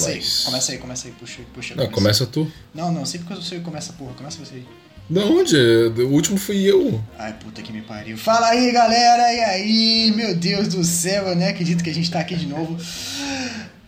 [0.00, 1.74] Começa aí, começa aí, começa aí, puxa, puxa.
[1.74, 2.50] Não, começa tu.
[2.74, 4.66] Não, não, sempre que eu sou eu começa, porra, começa você aí.
[5.08, 5.56] Da onde?
[5.56, 7.02] O último fui eu.
[7.18, 8.16] Ai, puta que me pariu.
[8.16, 10.12] Fala aí, galera, e aí?
[10.14, 12.78] Meu Deus do céu, eu nem acredito que a gente tá aqui de novo.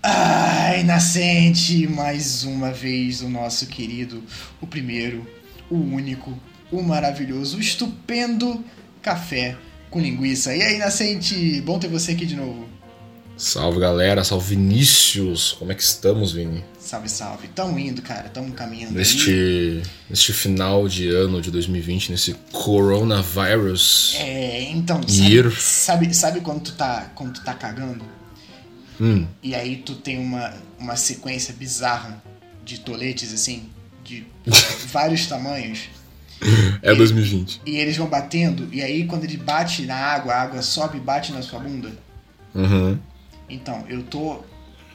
[0.03, 4.21] Ai, nascente, mais uma vez o nosso querido,
[4.61, 5.25] o primeiro,
[5.71, 6.37] o único,
[6.73, 8.65] o maravilhoso, o estupendo
[9.01, 9.57] café
[9.91, 10.57] com linguiça.
[10.57, 12.72] E aí, nascente, bom ter você aqui de novo.
[13.43, 15.51] Salve galera, salve Vinícius.
[15.59, 16.63] Como é que estamos, Vini?
[16.79, 17.49] Salve, salve.
[17.49, 18.91] Tamo indo, cara, tamo caminhando.
[18.93, 18.99] aí.
[18.99, 24.15] Neste, neste final de ano de 2020, nesse coronavirus.
[24.21, 28.05] É, então, sabe, sabe, sabe quando tu tá, quando tu tá cagando?
[29.01, 32.23] Hum, E aí tu tem uma, uma sequência bizarra
[32.65, 33.69] de toletes, assim,
[34.05, 34.25] de
[34.93, 35.89] vários tamanhos.
[36.81, 37.63] é 2020.
[37.67, 41.01] E eles vão batendo, e aí quando ele bate na água, a água sobe e
[41.01, 41.91] bate na sua bunda.
[42.55, 42.97] Uhum.
[43.53, 44.39] Então, eu tô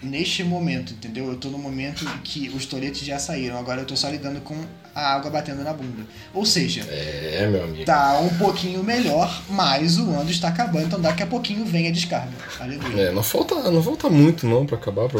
[0.02, 1.28] neste momento, entendeu?
[1.28, 4.40] Eu tô no momento em que os toletes já saíram, agora eu tô só lidando
[4.42, 4.56] com
[4.94, 6.04] a água batendo na bunda.
[6.34, 7.86] Ou seja, É, meu amigo.
[7.86, 11.92] tá um pouquinho melhor, mas o ano está acabando, então daqui a pouquinho vem a
[11.92, 12.32] descarga.
[12.60, 13.04] Aleluia.
[13.04, 15.08] É, não falta, não falta muito não pra acabar.
[15.08, 15.20] Pra,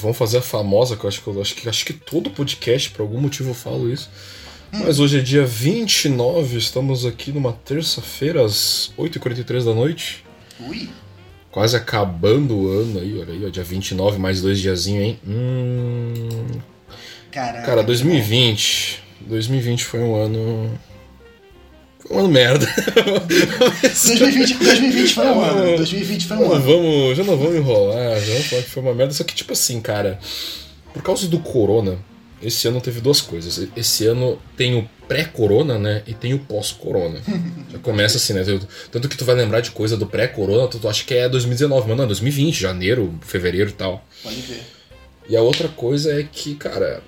[0.00, 2.90] vamos fazer a famosa, que eu acho que eu acho que acho que todo podcast,
[2.90, 4.10] por algum motivo eu falo isso.
[4.72, 10.24] Mas hoje é dia 29, estamos aqui numa terça-feira, às 8h43 da noite.
[10.60, 10.88] Ui.
[11.50, 15.18] Quase acabando o ano aí, olha aí, ó, dia 29, mais dois diazinhos, hein?
[15.26, 16.12] Hum.
[17.32, 19.02] Cara, Cara, 2020.
[19.22, 20.70] 2020 foi um ano.
[21.98, 22.66] Foi um ano merda.
[23.82, 25.76] 2020, 2020 foi um ano.
[25.76, 26.64] 2020 foi um Não ano.
[26.64, 29.12] vamos, já não vamos enrolar, já vamos falar que foi uma merda.
[29.12, 30.18] Só que, tipo assim, cara,
[30.94, 31.98] por causa do corona,
[32.42, 33.68] esse ano teve duas coisas.
[33.76, 36.02] Esse ano tem o pré-corona, né?
[36.06, 37.20] E tem o pós-corona.
[37.70, 38.42] já começa assim, né?
[38.90, 41.88] Tanto que tu vai lembrar de coisa do pré-corona, tu, tu acha que é 2019,
[41.88, 44.06] mas não, é 2020, janeiro, fevereiro e tal.
[44.22, 44.62] Pode ver.
[45.28, 47.02] E a outra coisa é que, cara,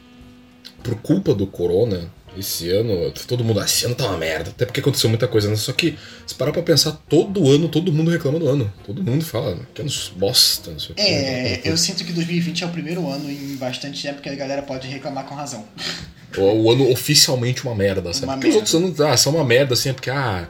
[0.82, 4.50] por culpa do corona, esse ano, todo mundo, esse ano tá uma merda.
[4.50, 5.56] Até porque aconteceu muita coisa, né?
[5.56, 8.72] Só que, se parar pra pensar, todo ano, todo mundo reclama do ano.
[8.86, 11.68] Todo mundo fala, que ano bosta, não sei o É, que.
[11.68, 14.88] eu sinto que 2020 é o primeiro ano em bastante tempo que a galera pode
[14.88, 15.64] reclamar com razão.
[16.34, 18.24] O, ano oficialmente uma merda, sabe?
[18.24, 20.48] Uma porque os outros anos, ah, são uma merda, assim, é porque, ah,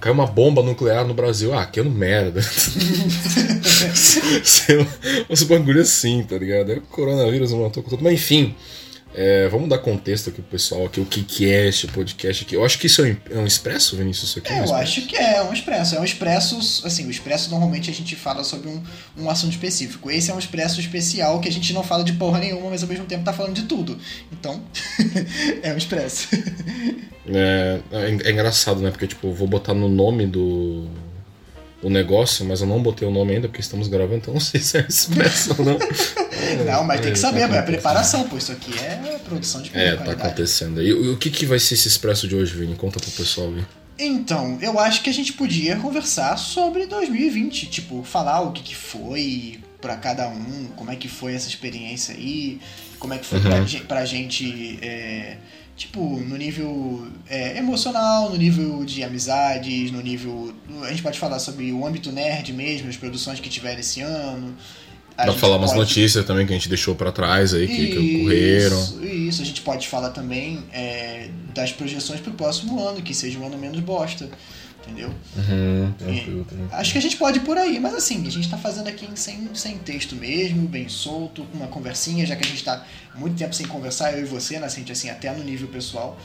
[0.00, 2.40] caiu uma bomba nuclear no Brasil, ah, que ano merda.
[4.42, 4.86] Sei lá,
[5.28, 6.72] Uns bagulho assim, tá ligado?
[6.72, 8.02] É o coronavírus matou com tudo.
[8.02, 8.54] Mas enfim,
[9.18, 12.54] é, vamos dar contexto aqui pro pessoal aqui, o que, que é este podcast aqui.
[12.54, 14.52] Eu acho que isso é um, é expresso, Vinícius, isso aqui?
[14.52, 15.96] É, é um eu acho que é um expresso.
[15.96, 18.82] É um expresso, assim, o expresso normalmente a gente fala sobre um,
[19.16, 20.10] um assunto específico.
[20.10, 22.88] Esse é um expresso especial que a gente não fala de porra nenhuma, mas ao
[22.90, 23.98] mesmo tempo tá falando de tudo.
[24.30, 24.62] Então,
[25.62, 26.28] é um expresso.
[27.26, 28.90] É, é, é engraçado, né?
[28.90, 30.90] Porque, tipo, vou botar no nome do,
[31.82, 34.60] do negócio, mas eu não botei o nome ainda porque estamos gravando, então não sei
[34.60, 35.78] se é expresso ou não.
[36.64, 38.36] Não, mas tem que É, saber, tá é preparação, pô.
[38.36, 40.80] Isso aqui é produção de É, tá acontecendo.
[40.82, 42.74] E, o- o que, que vai ser esse expresso de hoje, Vini?
[42.76, 43.64] Conta pro pessoal aí.
[43.98, 48.76] Então, eu acho que a gente podia conversar sobre 2020, tipo, falar o que, que
[48.76, 52.60] foi pra cada um, como é que foi essa experiência aí,
[52.98, 53.66] como é que foi pra, Uhum.
[53.66, 55.38] gen- pra gente, é,
[55.76, 60.52] tipo, no nível é, emocional, no nível de amizades, no nível.
[60.82, 64.54] A gente pode falar sobre o âmbito nerd mesmo, as produções que tiveram esse ano.
[65.18, 67.86] A Pra falar umas pode- notícias também que a gente deixou pra trás aí, que,
[67.86, 68.78] que ocorreram.
[68.82, 73.38] isso, isso, a gente pode falar também é, das projeções pro próximo ano, que seja
[73.38, 74.28] um ano menos bosta,
[74.86, 75.10] entendeu?
[75.36, 78.56] Uhum, tranquilo, Acho que a gente pode ir por aí, mas assim, a gente tá
[78.56, 82.48] fazendo aqui em- sem, sem texto mesmo, bem solto, com uma conversinha, já que a
[82.48, 86.18] gente tá muito tempo sem conversar, eu e você, Nascente, assim, até no nível pessoal.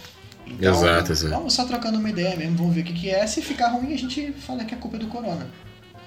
[0.46, 1.34] Então, Exato, exato.
[1.34, 3.26] vamos só trocando uma ideia mesmo, vamos ver o que, que é.
[3.28, 5.48] Se ficar ruim, a gente fala que a culpa é do corona.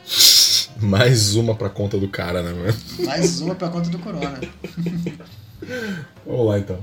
[0.80, 2.74] Mais uma pra conta do cara, né, mano?
[3.04, 4.40] Mais uma pra conta do corona.
[6.26, 6.78] Vamos lá então.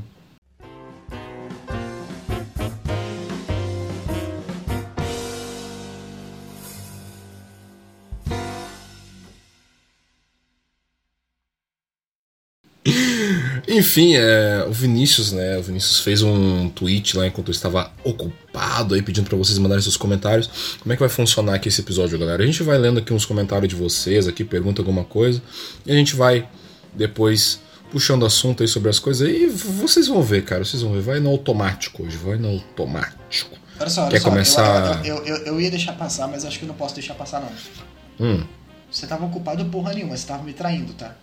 [13.67, 15.57] Enfim, é, o Vinícius, né?
[15.57, 19.81] O Vinícius fez um tweet lá enquanto eu estava ocupado aí pedindo para vocês mandarem
[19.81, 20.49] seus comentários.
[20.81, 22.43] Como é que vai funcionar aqui esse episódio, galera?
[22.43, 25.41] A gente vai lendo aqui uns comentários de vocês, aqui pergunta alguma coisa,
[25.85, 26.47] e a gente vai
[26.93, 27.59] depois
[27.91, 29.47] puxando assunto aí sobre as coisas aí.
[29.47, 31.01] Vocês vão ver, cara, vocês vão ver.
[31.01, 33.57] Vai no automático hoje, vai no automático.
[33.79, 34.27] Olha só, olha Quer só.
[34.27, 35.05] eu- começar?
[35.05, 38.27] Eu, eu, eu ia deixar passar, mas acho que eu não posso deixar passar, não.
[38.27, 38.43] Hum,
[38.91, 41.15] Você tava ocupado porra nenhuma, você tava me traindo, tá?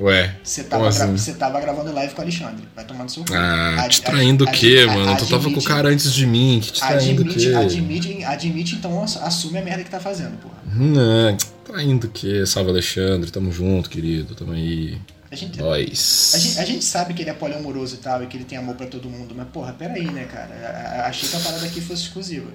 [0.00, 0.36] Ué.
[0.42, 1.16] Você tava, gra- assim?
[1.16, 2.64] você tava gravando live com o Alexandre.
[2.74, 3.32] Vai tomar no seu cu.
[3.34, 5.16] Ah, Ad- te traindo o quê, mano?
[5.16, 7.54] Tu tava com o admite- cara antes de mim, que te traindo o Admite, quê?
[7.54, 10.54] admite, admite, então ass- assume a merda que tá fazendo, porra.
[10.74, 12.44] Não, traindo o quê?
[12.46, 14.98] Salve Alexandre, tamo junto, querido, tamo aí.
[15.30, 16.32] A gente, Nós.
[16.34, 18.56] a, gente, a gente sabe que ele é poliamoroso e tal, e que ele tem
[18.58, 21.04] amor pra todo mundo, mas porra, peraí, né, cara?
[21.06, 22.46] Achei que a parada aqui fosse exclusiva.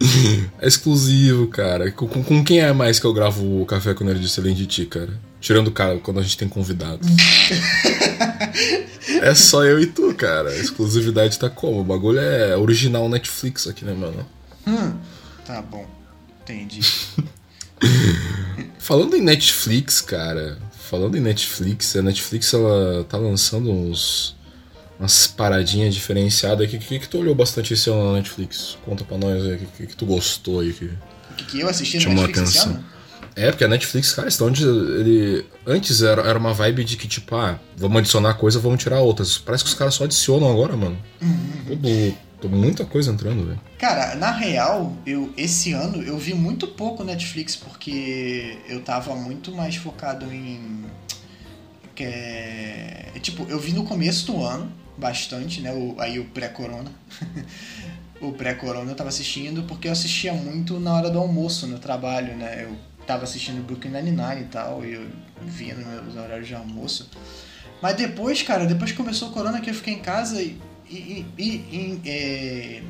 [0.60, 1.90] É exclusivo, cara.
[1.90, 4.84] Com, com- quem é mais que eu gravo o Café com Nerdice além de ti,
[4.86, 5.18] cara?
[5.46, 7.06] Tirando o cara quando a gente tem convidado.
[9.22, 10.50] é só eu e tu, cara.
[10.50, 11.82] A exclusividade tá como?
[11.82, 14.26] O bagulho é original Netflix aqui, né, mano?
[14.66, 14.92] Hum,
[15.44, 15.86] tá bom.
[16.42, 16.80] Entendi.
[18.76, 20.58] Falando em Netflix, cara.
[20.90, 24.34] Falando em Netflix, a Netflix ela tá lançando uns.
[24.98, 26.66] Umas paradinhas diferenciadas.
[26.66, 28.76] O que, que, que tu olhou bastante esse ano na Netflix?
[28.84, 29.54] Conta pra nós aí.
[29.54, 30.70] O que, que, que tu gostou aí?
[30.70, 30.74] O
[31.36, 32.80] que, que eu assisti no Chamou a Netflix esse atenção.
[32.80, 32.95] ano?
[33.36, 35.44] É, porque a Netflix, cara, está onde ele.
[35.66, 39.36] Antes era, era uma vibe de que, tipo, ah, vamos adicionar coisa, vamos tirar outras.
[39.36, 40.96] Parece que os caras só adicionam agora, mano.
[41.66, 42.16] Tudo.
[42.40, 43.60] tô- Muita coisa entrando, velho.
[43.78, 49.52] Cara, na real, eu esse ano eu vi muito pouco Netflix porque eu tava muito
[49.52, 50.84] mais focado em.
[51.94, 55.72] Que é, tipo, eu vi no começo do ano bastante, né?
[55.74, 56.90] O, aí o pré-corona.
[58.20, 62.34] o pré-corona eu tava assistindo porque eu assistia muito na hora do almoço no trabalho,
[62.36, 62.64] né?
[62.64, 65.06] Eu tava assistindo Brooklyn Nine-Nine e tal, e eu
[65.42, 67.08] via nos meus horários de almoço.
[67.82, 70.58] Mas depois, cara, depois que começou o corona que eu fiquei em casa e.
[70.90, 72.82] e, e- e- é,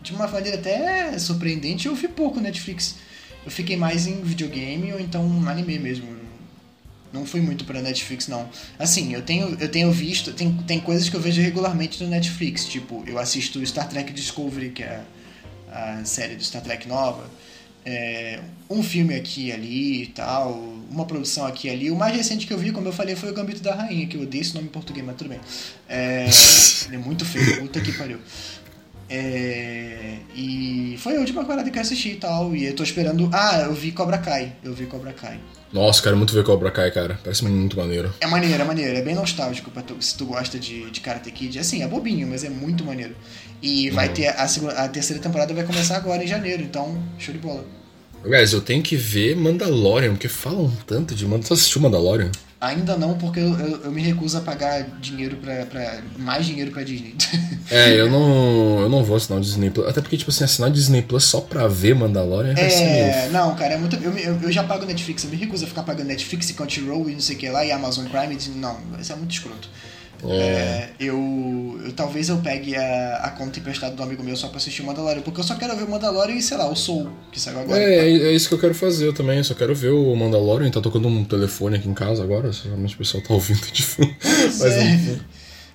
[0.00, 2.96] de uma maneira até surpreendente, eu vi pouco Netflix.
[3.44, 6.20] Eu fiquei mais em videogame ou então anime mesmo.
[7.12, 8.48] Não fui muito pra Netflix, não.
[8.78, 12.64] Assim, eu tenho, eu tenho visto, tem, tem coisas que eu vejo regularmente no Netflix.
[12.66, 15.02] Tipo, eu assisto Star Trek Discovery, que é
[15.70, 17.28] a série do Star Trek nova.
[17.84, 18.40] É,
[18.70, 20.52] um filme aqui e ali e tal,
[20.90, 21.90] uma produção aqui e ali.
[21.90, 24.16] O mais recente que eu vi, como eu falei, foi o Gambito da Rainha, que
[24.16, 25.40] eu odeio esse nome em português, mas tudo bem.
[25.88, 26.26] É,
[26.92, 28.18] é muito feio, puta que pariu.
[29.14, 32.56] É, e foi a última parada que eu assisti e tal.
[32.56, 33.28] E eu tô esperando.
[33.30, 34.54] Ah, eu vi Cobra Kai.
[34.64, 35.38] Eu vi Cobra Kai.
[35.70, 37.18] Nossa, quero muito ver Cobra Kai, cara.
[37.22, 38.10] Parece muito maneiro.
[38.20, 38.96] É maneiro, é maneiro.
[38.96, 41.58] É bem nostálgico pra tu, se tu gosta de, de Karate Kid.
[41.58, 43.14] Assim, é bobinho, mas é muito maneiro.
[43.60, 47.34] E vai ter a, segunda, a terceira temporada vai começar agora em janeiro, então show
[47.34, 47.64] de bola.
[48.24, 51.46] Aliás, eu tenho que ver Mandalorian, porque falam tanto de Mandalorian.
[51.48, 52.30] Você assistiu Mandalorian?
[52.62, 56.00] Ainda não, porque eu, eu, eu me recuso a pagar dinheiro pra, pra.
[56.16, 57.14] mais dinheiro pra Disney.
[57.70, 59.86] É, eu não, eu não vou assinar o Disney Plus.
[59.86, 63.28] Até porque, tipo assim, assinar o Disney Plus só pra ver Mandalorian ser meio É,
[63.30, 63.96] não, cara, é muito.
[63.96, 67.08] Eu, eu, eu já pago Netflix, eu me recuso a ficar pagando Netflix e Crunchyroll
[67.08, 69.70] e não sei o que lá, e Amazon Prime, e não, isso é muito escroto.
[70.30, 74.58] É, eu, eu talvez eu pegue a, a conta emprestada do amigo meu só pra
[74.58, 77.08] assistir o Mandalorian, porque eu só quero ver o Mandalorian e, sei lá, o Soul,
[77.32, 77.80] que saiu agora.
[77.82, 79.38] É, é, é isso que eu quero fazer eu também.
[79.38, 80.70] Eu só quero ver o Mandalorian.
[80.70, 82.50] Tá tocando um telefone aqui em casa agora.
[82.64, 84.14] Realmente o pessoal tá ouvindo de fundo.
[84.20, 84.84] Pois Mas é.
[84.84, 85.20] enfim.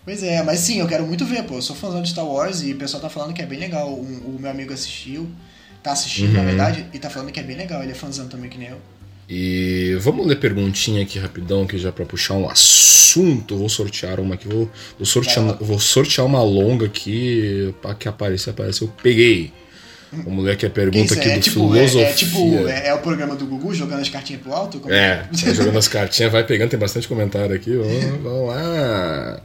[0.05, 1.55] Pois é, mas sim, eu quero muito ver, pô.
[1.55, 3.89] Eu sou fãzão de Star Wars e o pessoal tá falando que é bem legal.
[3.91, 5.29] O, o meu amigo assistiu,
[5.83, 6.45] tá assistindo, na Uhum.
[6.45, 7.83] verdade, e tá falando que é bem legal.
[7.83, 8.77] Ele é fãzão também, que nem eu.
[9.29, 13.57] E vamos ler perguntinha aqui rapidão, que já pra puxar um assunto.
[13.57, 14.47] Vou sortear uma aqui.
[14.47, 17.73] Vou, vou, sortear, vou sortear uma longa aqui.
[17.81, 18.91] Pra que aparecer, apareceu.
[19.03, 19.51] Peguei.
[20.11, 22.07] Vamos ler aqui a pergunta aqui é, do tipo, é, Filosofia.
[22.07, 24.79] é tipo, é, é o programa do Gugu jogando as cartinhas pro alto?
[24.79, 27.75] Como É, tá jogando as cartinhas, vai pegando, tem bastante comentário aqui.
[27.75, 29.41] Vamos, vamos lá.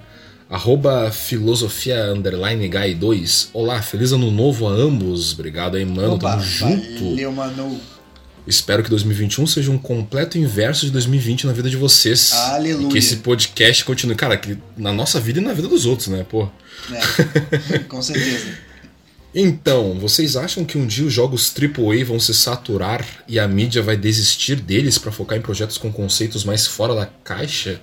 [0.48, 3.50] Arroba filosofia underline guy 2.
[3.52, 5.32] Olá, feliz ano novo a ambos.
[5.32, 6.14] Obrigado aí, mano.
[6.14, 7.10] Opa, Tamo junto.
[7.10, 7.80] Valeu, mano.
[8.46, 12.32] Espero que 2021 seja um completo inverso de 2020 na vida de vocês.
[12.32, 12.86] Aleluia.
[12.86, 14.16] E que esse podcast continue.
[14.16, 16.48] Cara, que na nossa vida e na vida dos outros, né, pô?
[16.92, 18.46] É, com certeza.
[19.34, 23.80] Então, vocês acham que um dia os jogos AAA vão se saturar e a mídia
[23.80, 27.80] vai desistir deles pra focar em projetos com conceitos mais fora da caixa?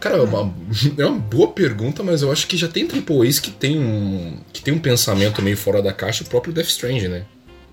[0.00, 0.54] Cara, é uma,
[0.96, 4.62] é uma boa pergunta, mas eu acho que já tem AAAs que tem um, que
[4.62, 7.24] tem um pensamento meio fora da caixa, o próprio Death Stranding, né?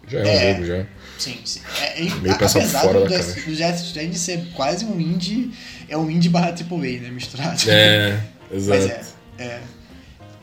[0.09, 0.51] Já é um É.
[0.53, 0.85] jogo, já.
[1.17, 1.61] Sim, sim.
[1.81, 5.51] É, Meio apesar fora do da Death, do Death Stranding ser quase um indie,
[5.89, 7.09] é um indie barra AAA, né?
[7.11, 7.69] Misturado.
[7.69, 8.21] É,
[8.51, 9.05] Mas exato.
[9.39, 9.61] é, é.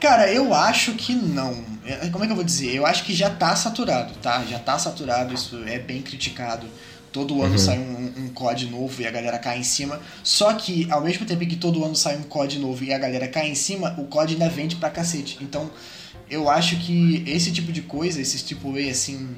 [0.00, 1.64] Cara, eu acho que não.
[1.86, 2.74] É, Como é que eu vou dizer?
[2.74, 4.44] Eu acho que já tá saturado, tá?
[4.44, 6.66] Já tá saturado, isso é bem criticado.
[7.10, 10.00] Todo ano sai um, um COD novo e a galera cai em cima.
[10.24, 13.28] Só que, ao mesmo tempo que todo ano sai um COD novo e a galera
[13.28, 15.38] cai em cima, o COD ainda vende pra cacete.
[15.40, 15.70] Então,
[16.28, 19.36] eu acho que esse tipo de coisa, esses tipo A assim,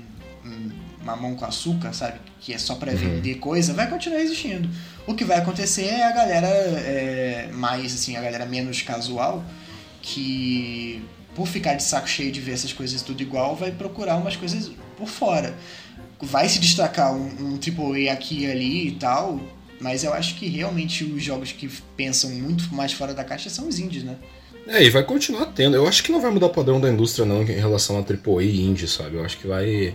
[1.07, 2.19] mamão com açúcar, sabe?
[2.41, 4.69] Que é só pra vender coisa, vai continuar existindo.
[5.07, 9.45] O que vai acontecer é a galera é, mais, assim, a galera menos casual,
[10.03, 11.03] que
[11.35, 14.71] por ficar de saco cheio de ver essas coisas tudo igual, vai procurar umas coisas
[14.97, 15.55] por fora.
[16.21, 19.39] Vai se destacar um, um AAA aqui e ali e tal,
[19.79, 23.69] mas eu acho que realmente os jogos que pensam muito mais fora da caixa são
[23.69, 24.17] os indies, né?
[24.67, 25.77] É, e vai continuar tendo.
[25.77, 28.43] Eu acho que não vai mudar o padrão da indústria, não, em relação a AAA
[28.43, 29.17] e indie, sabe?
[29.17, 29.95] Eu acho que vai.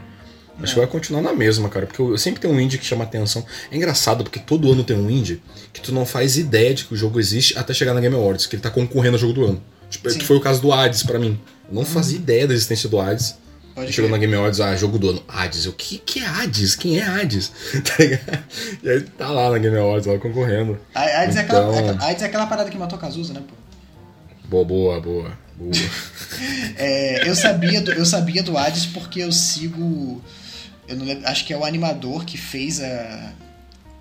[0.63, 1.86] Acho que vai continuar na mesma, cara.
[1.88, 3.46] Porque eu sempre tenho um indie que chama atenção.
[3.72, 5.41] É engraçado, porque todo ano tem um indie
[5.74, 8.46] que tu não faz ideia de que o jogo existe até chegar na Game Awards,
[8.46, 9.63] que ele tá concorrendo ao jogo do ano.
[9.89, 11.39] Tipo, que foi o caso do Hades pra mim.
[11.68, 13.36] Eu não fazia ideia da existência do Hades.
[13.75, 15.24] Pode Chegou na Game Awards, ah, jogo do ano.
[15.27, 15.65] Hades.
[15.65, 16.75] Eu, que, que é Hades?
[16.75, 17.51] Quem é Hades?
[17.84, 18.44] Tá ligado?
[18.84, 20.77] E aí tá lá na Game Awards, lá concorrendo.
[20.94, 23.56] AIDS, é aquela, Então- a AIDS é aquela parada que matou Cazuza, né, pô?
[24.50, 25.32] Boa, boa, boa.
[25.58, 25.72] boa.
[26.75, 30.22] É, eu, sabia do, eu sabia do Hades porque eu sigo.
[30.91, 33.33] Eu não lembro, acho que é o animador que fez a,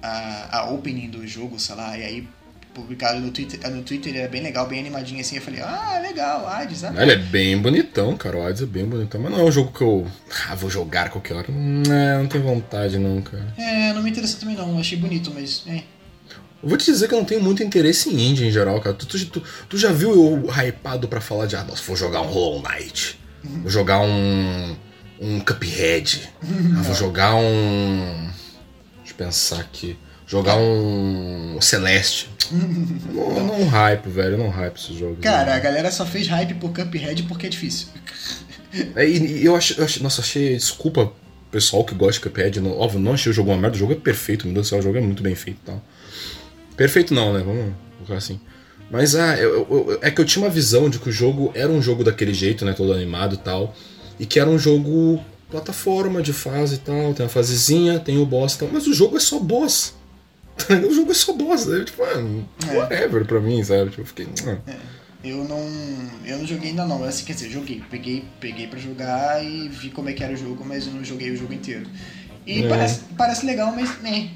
[0.02, 2.28] a, a opening do jogo, sei lá, e aí
[2.74, 5.36] publicado no Twitter, no Twitter era bem legal, bem animadinho assim.
[5.36, 8.36] Eu falei, ah, legal, Hades, ah, Ele é bem bonitão, cara.
[8.36, 9.20] O Hades é bem bonitão.
[9.20, 10.06] Mas não é um jogo que eu.
[10.48, 11.46] Ah, vou jogar a qualquer hora.
[11.48, 13.54] Não, não tenho vontade, não, cara.
[13.56, 15.64] É, não me interessou também não, achei bonito, mas.
[15.66, 15.82] É.
[16.62, 18.94] Eu vou te dizer que eu não tenho muito interesse em indie em geral, cara.
[18.94, 22.20] Tu, tu, tu, tu já viu eu hypado pra falar de, ah, nossa, vou jogar
[22.20, 23.18] um Hollow Knight.
[23.42, 24.76] Vou jogar um.
[25.20, 26.28] Um Cuphead.
[26.42, 28.28] Ah, vou jogar um.
[28.98, 29.96] Deixa eu pensar aqui.
[30.26, 31.58] Jogar um.
[31.60, 32.28] Celeste.
[32.52, 34.32] não, eu não hype, velho.
[34.34, 35.18] Eu não hype esses jogos.
[35.20, 37.88] Cara, a galera só fez hype por Cuphead porque é difícil.
[38.94, 40.56] É, e, e eu achei, eu achei- Nossa, achei.
[40.56, 41.12] Desculpa
[41.50, 42.60] pessoal que gosta de Cuphead.
[42.60, 43.76] Não, óbvio, não achei o jogo uma merda.
[43.76, 44.78] O jogo é perfeito, meu Deus do céu.
[44.78, 45.82] O jogo é muito bem feito e tal.
[46.76, 47.42] Perfeito não, né?
[47.44, 48.40] Vamos colocar assim.
[48.90, 51.68] Mas ah, eu- eu- é que eu tinha uma visão de que o jogo era
[51.70, 52.72] um jogo daquele jeito, né?
[52.72, 53.74] Todo animado e tal.
[54.20, 57.12] E que era um jogo plataforma de fase e tal.
[57.14, 58.68] Tem a fasezinha, tem o boss e tal.
[58.72, 59.94] Mas o jogo é só boss.
[60.70, 61.66] o jogo é só boss.
[61.66, 61.84] Né?
[61.84, 62.76] Tipo, ah, É.
[62.76, 63.90] whatever pra mim, sabe?
[63.90, 64.28] Tipo, eu fiquei.
[64.46, 64.58] ah.
[65.24, 65.66] Eu não.
[66.24, 67.02] Eu não joguei ainda não.
[67.04, 67.82] Assim, quer dizer, joguei.
[67.90, 71.02] Peguei, peguei pra jogar e vi como é que era o jogo, mas eu não
[71.04, 71.86] joguei o jogo inteiro.
[72.46, 72.68] E É.
[72.68, 74.00] parece, parece legal, mas.
[74.02, 74.30] né.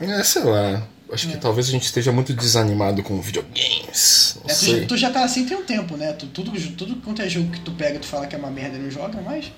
[0.00, 0.86] É, sei lá.
[1.12, 4.38] Acho que talvez a gente esteja muito desanimado com videogames.
[4.46, 6.12] É, tu, já- tu já tá assim tem um tempo, né?
[6.12, 8.76] Tu, tudo, tudo quanto é jogo que tu pega, tu fala que é uma merda
[8.76, 9.52] e não joga mais.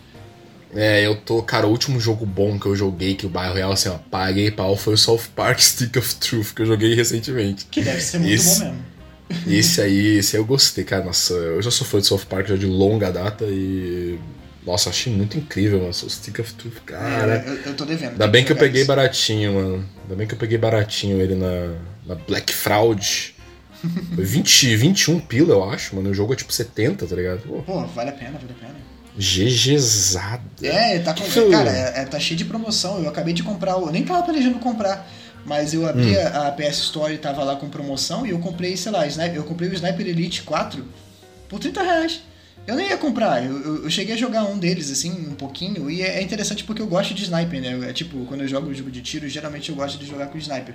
[0.75, 1.43] É, eu tô.
[1.43, 4.51] Cara, o último jogo bom que eu joguei, que o bairro real, assim, ó, paguei
[4.51, 7.65] pau, foi o South Park Stick of Truth, que eu joguei recentemente.
[7.71, 8.85] Que deve ser muito Esse- bom mesmo.
[9.47, 11.05] Esse aí, esse aí eu gostei, cara.
[11.05, 14.19] Nossa, eu já sou fã de South Park já de longa data e.
[14.69, 15.91] Nossa, achei muito incrível, mano.
[15.91, 17.43] O Stick of Truth, cara.
[17.47, 18.13] eu, eu tô devendo.
[18.13, 18.89] Ainda bem que eu peguei isso.
[18.89, 19.89] baratinho, mano.
[20.03, 21.75] Ainda bem que eu peguei baratinho ele na,
[22.07, 23.35] na Black Fraud.
[24.15, 26.11] Foi 20, 21 pila, eu acho, mano.
[26.11, 27.41] O jogo é tipo 70, tá ligado?
[27.41, 28.75] Pô, Pô, vale a pena, vale a pena.
[29.17, 30.43] GGzada.
[30.63, 31.25] É, tá com.
[31.25, 31.49] Isso.
[31.51, 33.03] Cara, é, é- tá cheio de promoção.
[33.03, 33.73] Eu acabei de comprar.
[33.73, 35.09] Eu nem tava planejando comprar.
[35.47, 36.21] Mas eu abri Hum.
[36.35, 39.45] a, a PS Store e tava lá com promoção e eu comprei, sei lá, eu
[39.45, 40.85] comprei o Sniper Elite 4
[41.49, 42.21] por 30 reais.
[42.69, 45.91] Eu nem ia comprar, eu, eu- eu cheguei a jogar um deles, assim, um pouquinho,
[45.91, 47.89] e é, é interessante porque eu gosto de sniper, né?
[47.89, 50.75] É tipo, quando eu jogo jogo de tiro, geralmente eu gosto de jogar com sniper.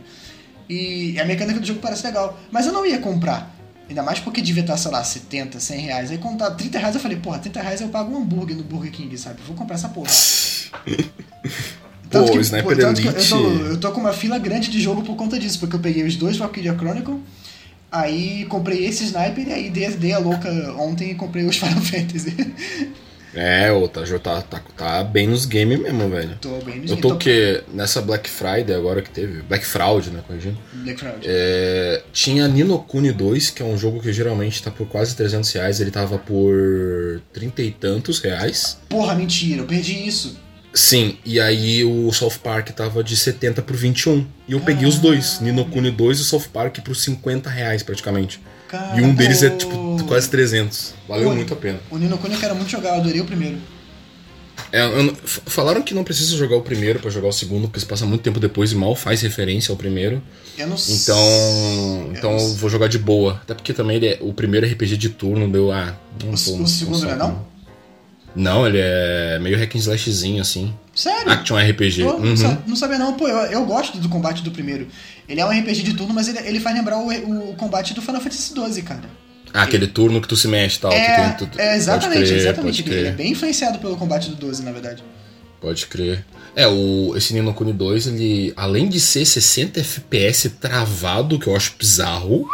[0.67, 3.53] E a mecânica do jogo parece legal, mas eu não ia comprar.
[3.87, 6.09] Ainda mais porque devia estar, sei lá, 70, 100 reais.
[6.09, 8.63] Aí quando tá 30 reais eu falei, porra, 30 reais eu pago um hambúrguer no
[8.63, 9.41] Burger King, sabe?
[9.45, 10.09] Vou comprar essa porra.
[12.09, 13.37] Pô, o Sniper tanto que eu, Elite- tô,
[13.71, 16.15] eu tô com uma fila grande de jogo por conta disso, porque eu peguei os
[16.15, 17.19] dois Valkyria Chronicle,
[17.93, 21.81] aí comprei esse Sniper e aí dei, dei a louca ontem e comprei os Final
[21.81, 22.35] Fantasy.
[23.35, 26.37] É, ô, tá, tá, tá, tá bem nos games mesmo, velho.
[26.39, 27.63] tô bem no Eu tô o quê?
[27.73, 29.41] Nessa Black Friday agora que teve.
[29.41, 30.23] Black Fraud, né?
[30.27, 30.57] Corrigindo.
[30.71, 31.19] Black Fraud.
[31.25, 35.51] É, tinha Nino Kuni 2, que é um jogo que geralmente tá por quase 300
[35.51, 35.81] reais.
[35.81, 38.77] Ele tava por 30 e tantos reais.
[38.87, 40.42] Porra, mentira, eu perdi isso.
[40.73, 44.25] Sim, e aí o South Park tava de 70 por 21.
[44.47, 47.83] E eu peguei os dois, Nino Kuni 2 e o South Park por 50 reais
[47.83, 48.41] praticamente.
[48.67, 50.95] Cara, E um deles é tipo quase 300.
[51.07, 51.79] Valeu muito a pena.
[51.91, 53.57] O Nino Kuni eu quero muito jogar, eu adorei o primeiro.
[54.71, 55.15] É, eu
[55.45, 58.21] falaram que não precisa jogar o primeiro pra jogar o segundo, porque se passa muito
[58.21, 60.23] tempo depois e mal faz referência ao primeiro.
[60.57, 60.95] Eu não sei.
[60.95, 63.39] Então, então não eu vou jogar de boa.
[63.43, 66.67] Até porque também ele é, o primeiro RPG de turno deu ah, não O, o
[66.67, 67.52] segundo não é não?
[68.35, 70.73] Não, ele é meio hack and slashzinho assim.
[70.95, 71.31] Sério?
[71.31, 72.03] Action RPG.
[72.03, 72.25] Pô, Uhum.
[72.29, 74.87] não, sa- não sabia não, pô, eu, eu gosto do combate do primeiro.
[75.29, 77.09] Ele é um RPG de turno, mas ele, ele faz lembrar o,
[77.51, 79.03] o combate do Final Fantasy XII, cara.
[79.53, 80.91] Ah, aquele turno que tu se mexe e tal.
[80.91, 82.83] é, que tem, tu- tu- é, exatamente, pode crer, exatamente.
[82.83, 85.03] Pode Ele é bem influenciado pelo combate do 12, na verdade.
[85.61, 86.25] pode crer.
[86.55, 91.55] É, o, esse Nino Kuni 2, ele, além de ser 60 FPS travado, que eu
[91.55, 92.47] acho bizarro,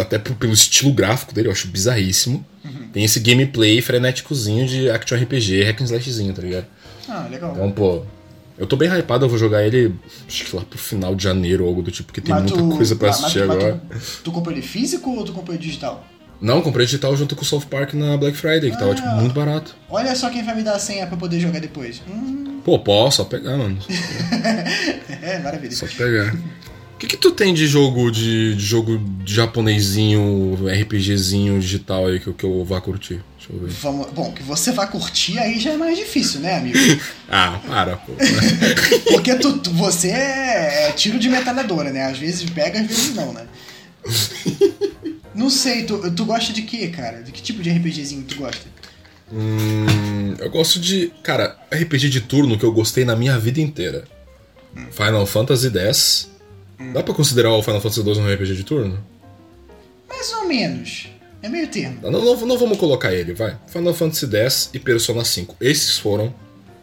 [0.00, 2.44] até pelo estilo gráfico dele, eu acho bizarríssimo.
[2.64, 2.79] Uhum.
[2.92, 6.66] Tem esse gameplay frenéticozinho de action RPG, hack and slashzinho, tá ligado?
[7.08, 7.52] Ah, legal.
[7.52, 8.02] Então, pô,
[8.58, 9.94] eu tô bem hypado, eu vou jogar ele,
[10.26, 12.58] acho que lá pro final de janeiro ou algo do tipo, porque tem Mas muita
[12.58, 13.80] tu- coisa pra mas- assistir mas agora.
[13.90, 16.04] Tu, tu comprou ele físico ou tu comprou ele digital?
[16.40, 18.94] Não, comprei digital junto com o South Park na Black Friday, que tava, Ah.
[18.94, 19.76] tipo, muito barato.
[19.88, 22.00] Olha só quem vai me dar a senha pra poder jogar depois.
[22.08, 23.78] Hum, Pô, posso, só pegar, mano.
[25.22, 25.72] é, maravilha.
[25.74, 26.34] Só pegar.
[27.00, 32.44] Que, que tu tem de jogo de, de jogo japonesinho, RPGzinho digital aí que, que
[32.44, 33.22] eu vá curtir?
[33.38, 33.70] Deixa eu ver.
[33.80, 36.78] Vamos, bom, que você vai curtir aí já é mais difícil, né, amigo?
[37.30, 38.12] ah, para, pô.
[39.12, 42.04] Porque tu, tu, você é, é tiro de metralhadora, né?
[42.04, 43.46] Às vezes pega, às vezes não, né?
[45.34, 47.22] não sei, tu, tu gosta de quê, cara?
[47.22, 48.66] De que tipo de RPGzinho tu gosta?
[49.32, 51.10] Hum, eu gosto de.
[51.22, 54.04] Cara, RPG de turno que eu gostei na minha vida inteira.
[54.76, 54.86] Hum.
[54.90, 56.30] Final Fantasy X
[56.92, 58.98] Dá pra considerar o Final Fantasy II um RPG de turno?
[60.08, 61.08] Mais ou menos.
[61.42, 61.98] É meio termo.
[62.02, 63.56] Não, não, não vamos colocar ele, vai.
[63.66, 65.56] Final Fantasy X e Persona 5.
[65.60, 66.34] Esses foram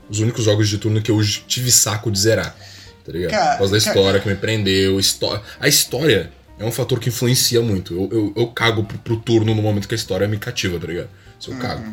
[0.09, 2.55] os únicos jogos de turno que eu tive saco de zerar.
[3.05, 3.31] Tá ligado?
[3.31, 4.19] Cara, Por causa da história cara...
[4.19, 4.99] que me prendeu.
[5.59, 7.93] A história é um fator que influencia muito.
[7.93, 10.87] Eu, eu, eu cago pro, pro, turno no momento que a história me cativa, tá
[10.87, 11.09] ligado?
[11.39, 11.59] Se eu uhum.
[11.59, 11.83] cago.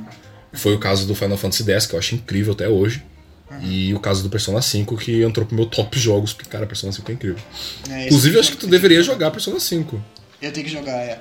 [0.52, 3.02] Foi o caso do Final Fantasy X, que eu acho incrível até hoje.
[3.50, 3.62] Uhum.
[3.62, 6.92] E o caso do Persona 5, que entrou pro meu top jogos, porque, cara, Persona
[6.92, 7.42] 5 é incrível.
[7.90, 10.02] É, Inclusive, eu acho que tu deveria jogar Persona 5.
[10.40, 11.20] Eu tenho que jogar, é.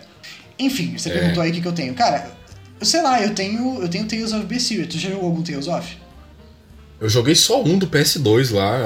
[0.58, 1.14] Enfim, você é.
[1.14, 1.94] perguntou aí o que, que eu tenho.
[1.94, 2.32] Cara,
[2.80, 4.86] eu sei lá, eu tenho, eu tenho Tales of Berseria.
[4.86, 5.98] Tu já jogou algum Tales of?
[7.00, 8.78] Eu joguei só um do PS2 lá,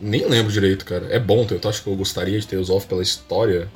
[0.00, 1.06] nem lembro direito, cara.
[1.10, 3.68] É bom, eu acho que eu gostaria de Tales of pela história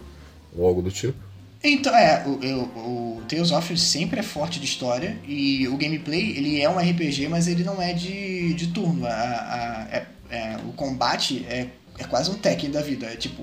[0.57, 1.28] ou algo do tipo.
[1.63, 6.37] Então, é, o, o, o, Tales of sempre é forte de história e o gameplay,
[6.37, 9.07] ele é um RPG, mas ele não é de, de turno.
[9.07, 11.67] A, a, é, é, o combate é,
[11.99, 13.07] é quase um Tekken da vida.
[13.07, 13.43] É tipo.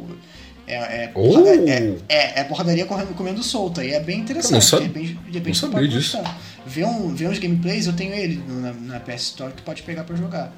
[0.67, 1.45] É, é, oh.
[1.45, 3.83] é, é, é, porradaria correndo, comendo solta.
[3.83, 4.71] E é bem interessante.
[4.71, 6.17] Não de repente, de repente não sabia disso.
[6.65, 9.83] Ver, um, ver uns gameplays, eu tenho ele na, na PS Store que tu pode
[9.83, 10.51] pegar pra jogar.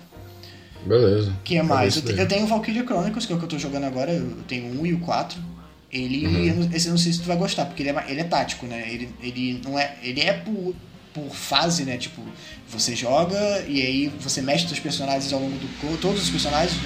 [0.86, 1.34] Beleza.
[1.44, 1.98] que é mais?
[1.98, 4.14] Eu, eu, tenho o Valkyria Chronicles, que é o que eu tô jogando agora.
[4.14, 5.57] Eu tenho 1 e o 4.
[5.98, 6.70] Ele, uhum.
[6.74, 8.88] esse eu não sei se tu vai gostar, porque ele é, ele é tático, né?
[8.90, 10.76] Ele, ele não é, ele é por,
[11.14, 11.98] por fase, né?
[11.98, 12.22] Tipo,
[12.70, 16.78] você joga e aí você mexe os personagens ao longo do todos os personagens,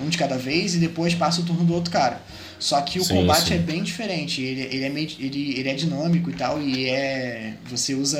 [0.00, 2.20] um de cada vez e depois passa o turno do outro cara.
[2.58, 3.54] Só que o sim, combate sim.
[3.54, 7.54] é bem diferente, ele, ele, é meio, ele, ele é dinâmico e tal, e é.
[7.66, 8.18] Você usa.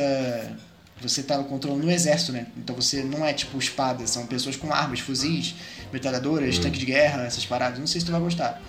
[1.00, 2.46] Você tá controlando o exército, né?
[2.56, 5.54] Então você não é tipo espada, são pessoas com armas, fuzis,
[5.92, 6.62] metralhadoras, uhum.
[6.62, 7.78] tanque de guerra, essas paradas.
[7.78, 8.62] Não sei se tu vai gostar.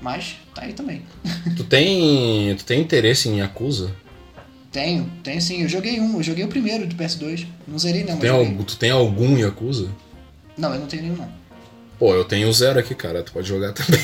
[0.00, 1.02] Mas tá aí também.
[1.56, 2.54] Tu tem.
[2.56, 3.90] Tu tem interesse em Yakuza?
[4.70, 5.62] Tenho, tenho sim.
[5.62, 7.46] Eu joguei um, eu joguei o primeiro do PS2.
[7.66, 9.88] Não zerei não, tu tem, algum, tu tem algum Yakuza?
[10.56, 11.28] Não, eu não tenho nenhum não.
[11.98, 13.22] Pô, eu tenho zero aqui, cara.
[13.22, 14.00] Tu pode jogar também.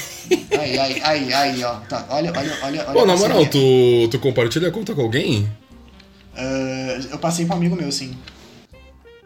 [0.59, 1.75] Aí, aí, aí, aí, ó.
[1.81, 2.85] Tá, olha, olha, olha.
[2.85, 5.43] Pô, na moral, tu, tu compartilha a conta com alguém?
[6.35, 8.17] Uh, eu passei pra um amigo meu, sim.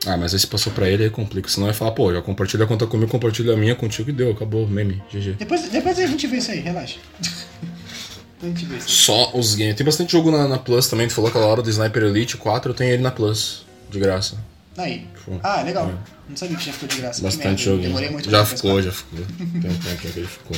[0.05, 1.49] Ah, mas aí se passou pra ele, aí complica.
[1.49, 4.31] Senão vai falar, pô, já compartilha a conta comigo, compartilha a minha contigo e deu,
[4.31, 5.37] acabou, meme, GG.
[5.39, 6.99] Depois, depois a gente vê isso aí, relaxa.
[8.43, 8.89] a gente vê isso.
[8.89, 9.75] Só os games.
[9.75, 12.71] Tem bastante jogo na, na Plus também, tu falou aquela hora do Sniper Elite 4,
[12.71, 14.37] eu tenho ele na Plus, de graça.
[14.77, 15.07] Aí.
[15.17, 15.89] Tipo, ah, legal.
[15.89, 15.95] É.
[16.29, 17.23] Não sabia que já ficou de graça.
[17.23, 17.83] Bastante jogo.
[17.83, 19.19] Demorei muito Já ficou, já ficou.
[19.39, 20.57] Tem um tempo que ele ficou.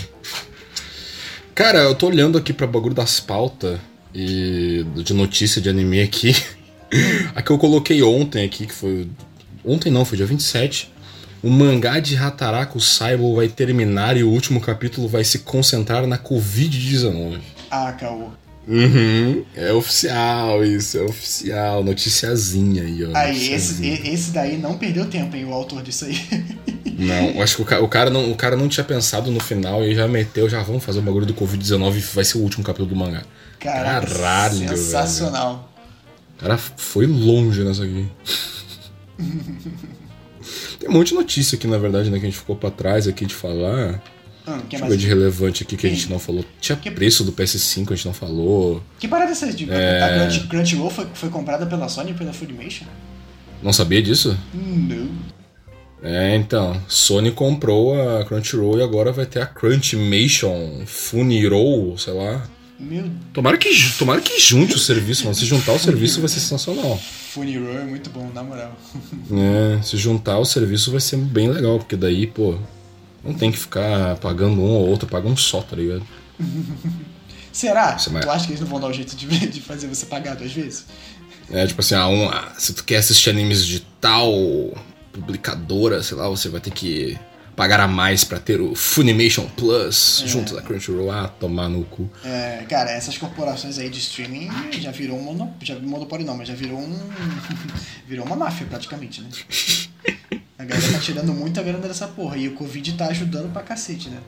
[1.55, 3.79] Cara, eu tô olhando aqui pra bagulho das pautas
[4.15, 6.35] e de notícia de anime aqui.
[7.35, 9.09] A que eu coloquei ontem aqui, que foi
[9.65, 10.91] Ontem não, foi dia 27.
[11.43, 16.19] O mangá de Hataraku Saibo vai terminar e o último capítulo vai se concentrar na
[16.19, 17.39] Covid-19.
[17.71, 18.31] Ah, caô.
[18.67, 21.85] Uhum, é oficial isso, é oficial.
[21.85, 23.17] Noticiazinha aí, ó.
[23.17, 26.19] Aí, esse, esse daí não perdeu tempo, hein, o autor disso aí.
[26.99, 29.85] Não, acho que o cara, o cara, não, o cara não tinha pensado no final
[29.85, 32.65] e já meteu, já vamos fazer o bagulho do Covid-19 e vai ser o último
[32.65, 33.23] capítulo do mangá.
[33.61, 35.71] Caraca, Caralho, sensacional.
[35.77, 35.78] Velho.
[36.39, 38.07] Cara foi longe nessa aqui.
[40.79, 42.19] Tem um monte de notícia aqui, na verdade, né?
[42.19, 44.01] Que a gente ficou pra trás aqui de falar.
[44.47, 46.45] Hum, Deixa eu ver de relevante aqui que a gente não falou.
[46.61, 46.91] Tinha que...
[46.91, 48.83] preço do PS5, a gente não falou.
[48.99, 50.03] Que parada é essa de é...
[50.03, 52.87] A Crunchyroll foi, foi comprada pela Sony e pela Funimation?
[53.63, 54.39] Não sabia disso?
[54.55, 55.09] Não.
[56.01, 62.49] É, então, Sony comprou a Crunchyroll e agora vai ter a Crunchmation, Funiroll, sei lá.
[62.79, 65.35] Meu tomara que, tomara que junte o serviço, mano.
[65.35, 66.97] Se juntar o serviço vai ser sensacional.
[67.33, 68.77] Funny é muito bom, na moral.
[69.31, 72.57] É, se juntar o serviço vai ser bem legal, porque daí, pô,
[73.25, 76.07] não tem que ficar pagando um ou outro, paga um só, tá ligado?
[77.53, 77.99] Será?
[77.99, 80.37] Você tu acha que eles não vão dar o jeito de, de fazer você pagar
[80.37, 80.87] duas vezes?
[81.51, 84.33] É, tipo assim, ah, um, ah, se tu quer assistir animes de tal
[85.13, 87.19] publicadora, sei lá, você vai ter que
[87.59, 90.29] pagar a mais para ter o Funimation Plus é.
[90.29, 91.11] junto da Crunchyroll.
[91.11, 92.09] Ah, tomar no cu.
[92.25, 96.47] É, cara, essas corporações aí de streaming já virou um monopólio, já monopólio não, mas
[96.47, 96.97] já virou um
[98.07, 99.29] virou uma máfia praticamente, né?
[100.57, 104.09] A galera tá tirando muita grana dessa porra e o Covid tá ajudando pra cacete,
[104.09, 104.21] né?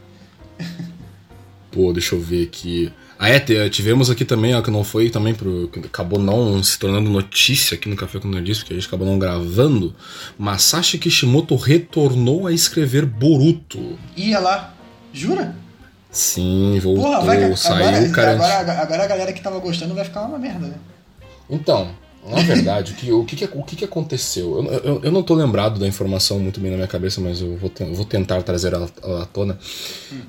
[1.71, 2.93] Pô, deixa eu ver aqui.
[3.23, 5.71] Ah, é, tivemos aqui também, ó, que não foi também pro.
[5.85, 9.19] acabou não se tornando notícia aqui no Café com Nerdice, porque a gente acabou não
[9.19, 9.95] gravando.
[10.39, 13.99] Masashi Kishimoto retornou a escrever Boruto.
[14.17, 14.75] Ia lá.
[15.13, 15.55] Jura?
[16.11, 18.33] Sim, voltou, Porra, vai, saiu, agora, cara.
[18.33, 20.77] agora, agora a galera que tava gostando vai ficar uma merda, né?
[21.51, 21.91] Então,
[22.27, 24.65] na verdade, o que, o que, o que, aconteceu?
[24.65, 27.57] Eu, eu, eu não tô lembrado da informação muito bem na minha cabeça, mas eu
[27.57, 28.89] vou, eu vou tentar trazer ela,
[29.21, 29.59] à tona.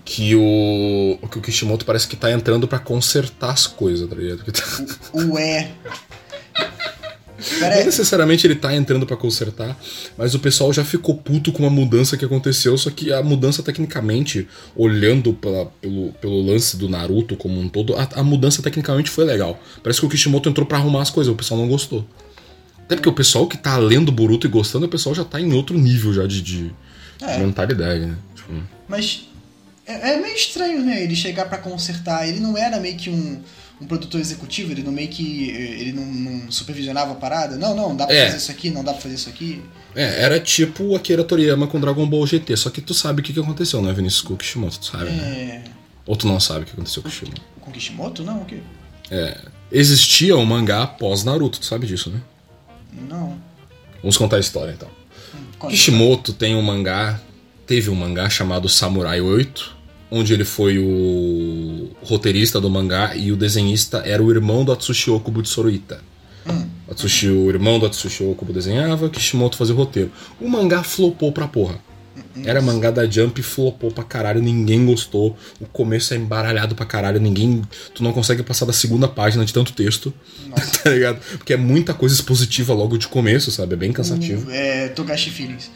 [0.06, 4.44] Que o, que o Kishimoto parece que tá entrando pra consertar as coisas, tá ligado?
[4.52, 5.72] Tá- Ué.
[7.60, 9.78] Pera Não necessariamente ele tá entrando pra consertar,
[10.18, 13.64] mas o pessoal já ficou puto com uma mudança que aconteceu, só que a mudança
[13.64, 19.10] tecnicamente, olhando pela- pelo, pelo lance do Naruto como um todo, a, a mudança tecnicamente
[19.10, 19.60] foi legal.
[19.84, 22.06] Parece que o Kishimoto entrou pra arrumar as coisas, o pessoal não gostou.
[22.80, 25.54] Até porque o pessoal que tá lendo Boruto e gostando, o pessoal já tá em
[25.54, 26.72] outro nível já de, de
[27.22, 27.38] É.
[27.38, 28.16] mentalidade, né?
[28.36, 28.54] Tipo,
[28.88, 29.28] Mas
[29.88, 31.02] é, é meio estranho, né?
[31.04, 32.28] Ele chegar pra consertar.
[32.28, 33.40] Ele não era meio que um,
[33.82, 35.50] um produtor executivo, ele não meio que.
[35.50, 37.58] Ele não, não supervisionava a parada.
[37.58, 38.26] Não, não, dá pra É.
[38.26, 39.62] fazer isso aqui, não dá pra fazer isso aqui.
[39.96, 43.24] é, era tipo o Akira Toriyama com Dragon Ball GT, só que tu sabe o
[43.24, 45.63] que, que aconteceu, né, Vinícius com o Kishimoto, tu sabe, né?
[45.65, 45.72] É.
[46.06, 47.41] Ou tu não sabe o que aconteceu com o Kishimoto.
[47.60, 48.24] Com Kishimoto?
[48.24, 48.58] Não, o quê?
[49.10, 49.38] É,
[49.72, 52.22] existia um mangá pós Naruto, tu sabe disso, né?
[53.10, 53.36] Não.
[54.02, 54.89] Vamos contar a história então.
[55.60, 55.72] Conta.
[55.74, 57.20] Kishimoto tem um mangá,
[57.67, 59.76] teve um mangá chamado Samurai 8,
[60.10, 60.84] onde ele foi o
[62.04, 66.00] roteirista do mangá e o desenhista era o irmão do Atsushi Okubo de Soruita.
[66.88, 70.12] O Atsushi, o irmão do Atsushi Okubo desenhava, Kishimoto fazia o roteiro.
[70.39, 71.80] O mangá flopou pra porra.
[72.44, 75.36] Era mangá da Jump e flopou pra caralho, ninguém gostou.
[75.60, 77.62] O começo é embaralhado pra caralho, ninguém.
[77.94, 80.13] Tu não consegue passar da segunda página de tanto texto.
[80.84, 81.20] tá ligado?
[81.38, 83.74] Porque é muita coisa expositiva logo de começo, sabe?
[83.74, 84.50] É bem cansativo.
[84.50, 85.70] É, Togashi Feelings.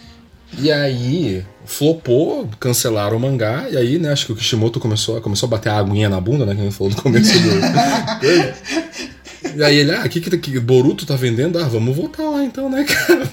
[0.58, 5.48] E aí, flopou, cancelaram o mangá, e aí, né, acho que o Kishimoto começou, começou
[5.48, 7.50] a bater a aguinha na bunda, né, que a gente falou no começo do...
[9.58, 11.60] e aí ele, ah, o que que, que Boruto tá vendendo?
[11.60, 13.30] Ah, vamos voltar lá então, né, cara?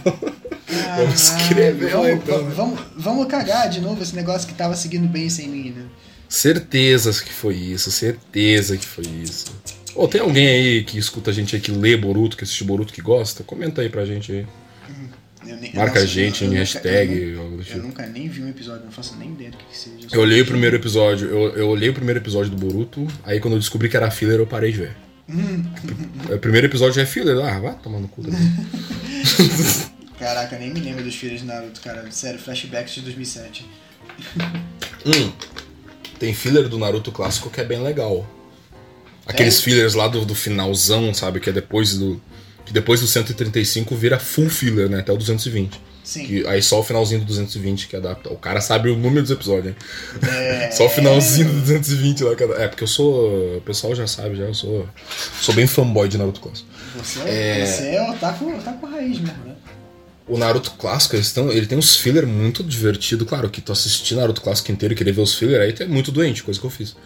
[0.97, 2.53] Vamos escrever lá, vamos, então, né?
[2.57, 5.85] vamos, vamos cagar de novo esse negócio que tava seguindo bem sem mim, né?
[6.29, 9.53] Certezas que foi isso, certeza que foi isso.
[9.95, 12.93] Ô, tem alguém aí que escuta a gente aí que lê Boruto, que assiste Boruto,
[12.93, 13.45] que gosta?
[13.45, 14.47] Comenta aí pra gente aí.
[15.47, 17.65] Eu nem- Marca nossa, a gente eu- eu em nunca- hashtag, Eu, algo do nu-
[17.65, 17.79] tipo.
[17.79, 20.07] eu nunca nem vi um episódio, não faço nem ideia do que, que seja.
[20.13, 23.55] Eu olhei o primeiro episódio, eu, eu olhei o primeiro episódio do Boruto, aí quando
[23.55, 24.97] eu descobri que era filler, eu parei de ver.
[26.35, 28.23] O primeiro episódio é filler, ah, vai tomar no cu.
[30.19, 32.07] Caraca, nem me lembro dos filhos de Naruto, cara.
[32.11, 33.67] Sério, flashbacks de 2007.
[35.05, 35.33] Hum,
[36.19, 38.25] tem filler do Naruto clássico que é bem legal.
[39.27, 39.63] Aqueles É?
[39.63, 42.21] fillers lá do, do finalzão, sabe, que é depois do...
[42.73, 45.79] Que depois do 135 vira full filler, né, até o 220.
[46.03, 46.27] Sim.
[46.27, 48.31] Que, aí só o finalzinho do 220 que adapta.
[48.33, 49.77] O cara sabe o número dos episódios, hein?
[50.29, 50.71] É...
[50.73, 52.35] Só o finalzinho do 220 lá.
[52.35, 52.55] Cada...
[52.55, 53.59] É, porque eu sou.
[53.59, 54.45] O pessoal já sabe, já.
[54.45, 54.89] Eu sou.
[55.41, 56.69] Sou bem fanboy de Naruto Clássico.
[56.97, 57.67] Você, É.
[57.67, 59.55] você é otaku, otaku raiz mesmo, né?
[60.27, 63.27] O Naruto Clássico, tão, ele tem uns filler muito divertido.
[63.27, 65.87] Claro que tu assistir Naruto Clássico inteiro e querer ver os filler aí tu é
[65.87, 66.97] muito doente, coisa que eu fiz.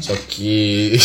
[0.00, 0.98] Só que.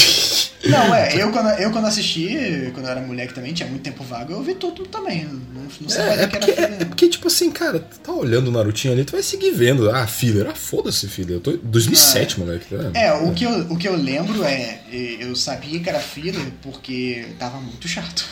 [0.65, 4.03] Não, é, eu quando, eu quando assisti, quando eu era moleque também, tinha muito tempo
[4.03, 5.25] vago, eu vi tudo também.
[5.25, 7.99] Não, não sabia É, é que porque, era é, é porque, tipo assim, cara, tu
[7.99, 9.89] tá olhando o Narutinho ali, tu vai seguir vendo.
[9.91, 10.47] Ah, filler.
[10.49, 11.37] Ah, foda-se, filler.
[11.37, 11.57] Eu tô.
[11.57, 12.65] 2007, moleque.
[12.75, 12.99] Tá?
[12.99, 14.79] É, o que, eu, o que eu lembro é,
[15.19, 18.25] eu sabia que era filler porque tava muito chato.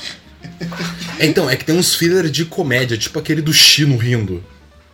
[1.19, 4.43] É, então, é que tem uns filler de comédia, tipo aquele do Chino rindo.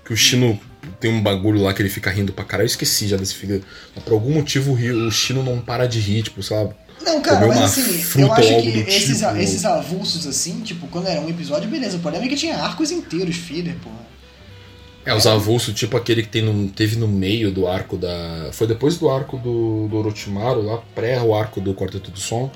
[0.06, 0.60] Que o Chino
[1.00, 2.66] tem um bagulho lá que ele fica rindo pra caralho.
[2.66, 3.62] Eu esqueci já desse filler.
[3.96, 6.70] Mas por algum motivo o Chino não para de rir, tipo, sei lá.
[7.14, 9.38] Não, cara, mas assim, eu acho que esses, tipo.
[9.38, 11.98] esses avulsos assim, tipo, quando era um episódio, beleza.
[11.98, 14.08] O problema é que tinha arcos inteiros filler, porra.
[15.06, 18.50] É, os avulsos, tipo aquele que tem no- teve no meio do arco da.
[18.52, 22.52] Foi depois do arco do, do Orochimaru, lá, pré o arco do Quarteto do Som.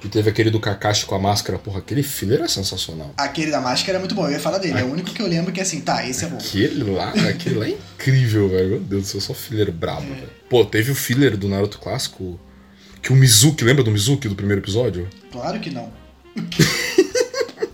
[0.00, 1.58] Que teve aquele do Kakashi com a máscara.
[1.58, 3.12] Porra, aquele filler é sensacional.
[3.18, 4.78] Aquele da máscara era muito bom, eu ia falar dele.
[4.78, 6.38] É o único que eu lembro que assim, tá, esse é bom.
[6.38, 8.68] Aquele lá, aquele lá é incrível, velho.
[8.70, 10.30] Meu Deus do céu, só filler brabo, velho.
[10.48, 12.40] Pô, teve o filler do Naruto clássico.
[13.02, 15.08] Que o Mizuki, lembra do Mizuki do primeiro episódio?
[15.32, 15.90] Claro que não.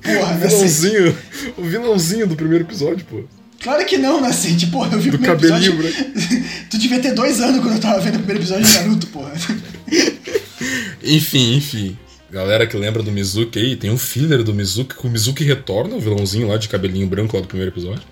[0.02, 0.48] porra, O Nascente.
[0.48, 1.18] vilãozinho,
[1.56, 3.24] o vilãozinho do primeiro episódio, pô.
[3.62, 4.66] Claro que não, Nascente.
[4.68, 6.44] Porra, eu vi Do o primeiro cabelinho episódio.
[6.70, 9.32] tu devia ter dois anos quando eu tava vendo o primeiro episódio de Naruto, porra.
[11.02, 11.96] Enfim, enfim.
[12.30, 15.94] Galera que lembra do Mizuki aí, tem um filler do Mizuki, que o Mizuki retorna,
[15.94, 18.02] o vilãozinho lá de cabelinho branco lá do primeiro episódio.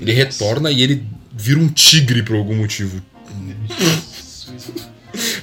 [0.00, 1.04] Ele retorna e ele
[1.36, 3.02] vira um tigre por algum motivo.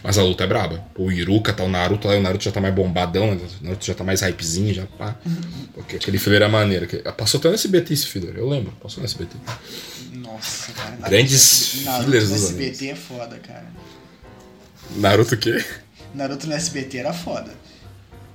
[0.06, 0.86] Mas a luta é braba.
[0.96, 3.42] O Iruka tá o Naruto lá, o Naruto já tá mais bombadão, né?
[3.62, 5.16] o Naruto já tá mais hypezinho, já pá.
[5.74, 6.86] Porque aquele filler é maneiro.
[6.88, 8.72] que- Passou até no SBT esse filler, eu lembro.
[8.82, 9.36] Passou no SBT.
[10.14, 10.90] Nossa, cara.
[10.92, 13.66] Naruto Grandes no- Naruto fillers no dos SBT é foda, cara.
[14.96, 15.66] Naruto o quê?
[16.14, 17.52] Naruto no SBT era foda.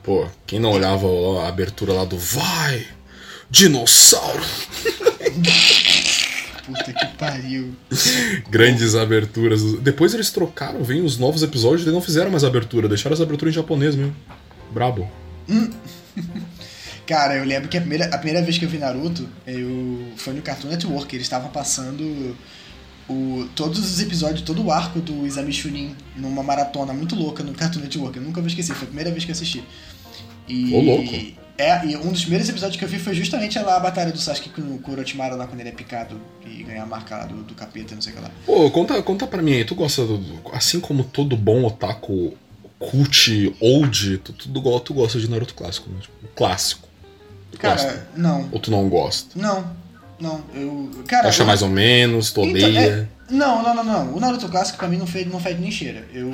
[0.02, 1.06] Pô, quem não olhava
[1.42, 2.86] a abertura lá do Vai!
[3.48, 4.42] Dinossauro!
[6.76, 7.74] Puta que pariu.
[8.48, 9.62] Grandes aberturas.
[9.80, 13.54] Depois eles trocaram, vem os novos episódios e não fizeram mais abertura, deixaram as aberturas
[13.54, 14.14] em japonês mesmo.
[14.70, 15.10] Brabo.
[17.06, 20.32] Cara, eu lembro que a primeira, a primeira vez que eu vi Naruto, eu foi
[20.32, 22.36] no Cartoon Network, eles estavam passando
[23.08, 27.52] o, todos os episódios, todo o arco do Exame Chunin numa maratona muito louca no
[27.52, 28.16] Cartoon Network.
[28.16, 29.64] Eu nunca vou esquecer, foi a primeira vez que eu assisti.
[30.46, 31.12] E, Ô, louco.
[31.60, 34.18] É, e um dos primeiros episódios que eu vi foi justamente lá a batalha do
[34.18, 37.42] Sasuke com o Kurotimaru lá quando ele é picado e ganha a marca lá do,
[37.42, 38.30] do capeta, não sei o que lá.
[38.46, 40.20] Pô, conta, conta pra mim aí, tu gosta do.
[40.52, 42.34] Assim como todo bom otaku
[42.78, 45.96] cult, old, tu, tu, tu, tu gosta de Naruto clássico, né?
[46.00, 46.88] Tipo, clássico.
[47.52, 48.08] Tu Cara, gosta?
[48.16, 48.48] não.
[48.52, 49.38] Ou tu não gosta?
[49.38, 49.78] Não.
[50.18, 50.90] Não, eu.
[51.08, 52.80] Cara, Tu acha eu- mais ou menos, tu Então, odeia.
[52.80, 54.14] é- não, não, não, não.
[54.14, 56.06] O Naruto clássico pra mim não fez, não fez nem cheira.
[56.12, 56.30] Eu.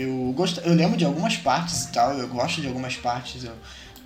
[0.00, 0.60] Eu gosto.
[0.60, 2.12] Eu lembro de algumas partes e tal.
[2.18, 3.44] Eu gosto de algumas partes.
[3.44, 3.52] Eu,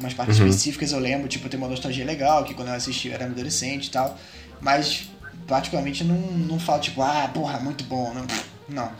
[0.01, 0.47] umas partes Uhum.
[0.49, 3.87] específicas eu lembro, tipo, tem uma nostalgia legal, que quando eu assisti eu era adolescente
[3.87, 4.19] e tal.
[4.61, 5.05] Mas
[5.47, 8.13] particularmente não, não falo, tipo, ah, porra, muito bom.
[8.15, 8.27] Não.
[8.69, 8.93] não.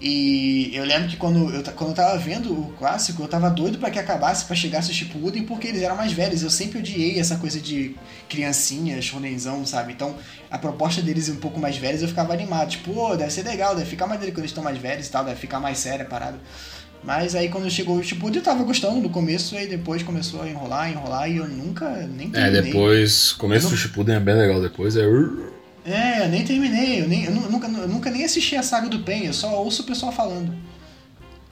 [0.00, 3.78] E eu lembro que quando eu, quando eu tava vendo o clássico, eu tava doido
[3.78, 6.42] pra que acabasse, pra chegasse o Shippuden, porque eles eram mais velhos.
[6.42, 7.96] Eu sempre odiei essa coisa de
[8.28, 9.92] criancinha, shonenzão, sabe?
[9.92, 10.14] Então,
[10.50, 12.68] a proposta deles um pouco mais velhos, eu ficava animado.
[12.70, 15.10] Tipo, pô, deve ser legal, deve ficar mais dele quando eles estão mais velhos e
[15.10, 16.38] tal, deve ficar mais séria a parada.
[17.02, 20.48] Mas aí quando chegou o Shippuden, eu tava gostando no começo, aí depois começou a
[20.48, 22.62] enrolar, enrolar, e eu nunca nem É, terminei.
[22.72, 23.32] depois.
[23.32, 25.02] Começo Eu do não- Shippuden é bem legal, depois é.
[25.88, 28.88] É, eu nem terminei, eu, nem, eu nu- nunca, eu nunca nem assisti a saga
[28.88, 30.54] do Pen, eu só ouço o pessoal falando.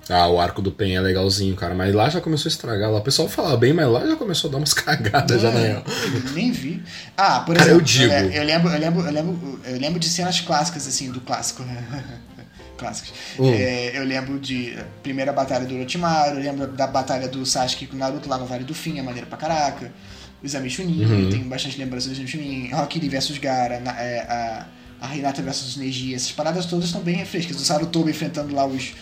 [0.08, 1.74] Ah, o arco do Pen é legalzinho, cara.
[1.74, 2.92] Mas lá já começou a estragar.
[2.92, 5.58] Lá o pessoal fala bem, mas lá já começou a dar umas cagadas já na
[5.58, 5.82] É, real.
[6.32, 6.80] Nem vi.
[7.16, 8.12] Ah, por Cara, exemplo, eu digo.
[8.12, 11.64] é, eu, lembro, eu, lembro, eu, lembro, eu lembro de cenas clássicas, assim, do clássico.
[12.78, 13.12] Clássicos.
[13.38, 13.50] Hum.
[13.52, 17.96] É, eu lembro de primeira batalha do Orochimaru, eu lembro da batalha do Sasuke com
[17.96, 19.90] o Naruto lá no Vale do Fim, é maneiro pra caraca.
[20.42, 21.30] O Exame Chunin, Uhum.
[21.30, 22.70] tem bastante lembranças do Exame Chunin.
[22.72, 24.66] Rock Lee vs Gara, na- é, a,
[25.00, 27.56] a Hinata vs Neji, essas paradas todas estão bem refrescas.
[27.56, 28.92] O Sarutobi enfrentando lá os.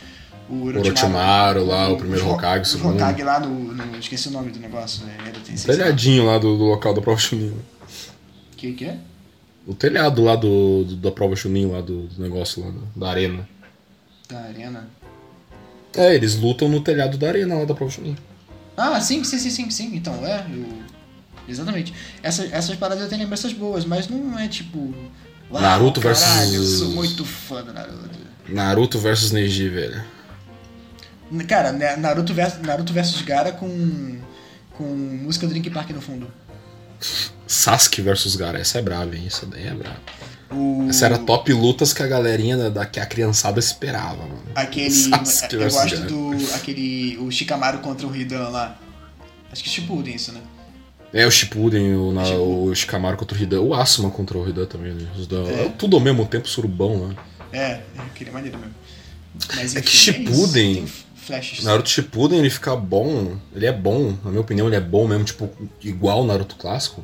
[0.49, 2.95] O Orochimaru lá, o primeiro os Ho- Hokage, o os segundo.
[2.97, 5.03] Hokage lá no, no- Esqueci o nome do negócio.
[5.07, 5.83] É, sei lá.
[5.85, 7.55] Telhadinho lá do, do local da prova Chunin.
[8.57, 8.99] Que que é?
[9.67, 13.09] O telhado lá do, do- da prova Chunin, lá do, do negócio lá, do- da
[13.11, 13.49] arena.
[14.29, 14.89] Da arena.
[15.97, 18.15] É, eles lutam no telhado da arena lá da prova Chunin.
[18.77, 19.97] Ah, sim, sim, sim, sim, sim.
[19.97, 20.67] Então, é, eu...
[21.49, 21.93] Exatamente.
[22.23, 24.95] Essas, essas paradas eu tenho lembranças boas, mas não é tipo.
[25.51, 28.11] Naruto versus- caralho, Eu sou muito fã do Naruto.
[28.49, 30.03] Naruto versus Neji, velho.
[31.49, 34.19] Cara, né, Naruto versus, Naruto versus Gara com.
[34.73, 36.31] com música do Link Park no fundo.
[37.47, 39.25] Sasuke versus Gara, essa é brava, hein?
[39.27, 39.97] Essa daí é brava.
[40.51, 40.87] O...
[40.89, 44.43] Essa era top lutas que a galerinha da, da- que a criançada esperava, mano.
[44.55, 44.91] Aquele.
[44.91, 46.09] Sasuke eu versus gosto Gara.
[46.09, 46.55] do.
[46.55, 47.19] aquele.
[47.19, 48.79] o Shikamaru contra o Hidan lá.
[49.53, 50.41] Acho que Shippuden isso, né?
[51.17, 52.69] É o Shippuden, o, na, Shippuden.
[52.71, 55.07] o Shikamaru contra o Hidan, o Asuma contra o Hidan também, né?
[55.17, 55.69] Os dois- É.
[55.79, 57.17] Tudo ao mesmo tempo, surubão, né?
[57.53, 58.75] É, aquele é maneiro mesmo.
[59.55, 61.65] Mas, É que enfim, Shippuden- isso, tem flashes.
[61.65, 65.25] Naruto Shippuden, ele fica bom, ele é bom, na minha opinião, ele é bom mesmo,
[65.25, 65.49] tipo,
[65.83, 67.03] igual o Naruto clássico,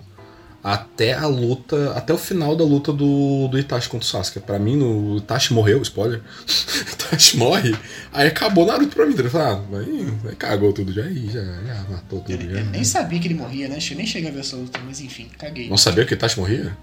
[0.62, 4.40] até a luta, até o final da luta do, do Itachi contra o Sasuke.
[4.40, 6.20] Pra mim, no, o Itachi morreu, spoiler.
[6.92, 7.74] Itachi morre,
[8.12, 9.14] aí acabou Naruto pra mim.
[9.18, 12.32] Ele falou, ah, aí, aí cagou tudo já, aí já, já matou tudo.
[12.32, 12.60] Ele, já.
[12.60, 13.78] eu nem sabia que ele morria, né?
[13.90, 15.68] Eu nem cheguei a ver essa luta, mas enfim, caguei.
[15.68, 16.76] Não sabia que o Itachi morria?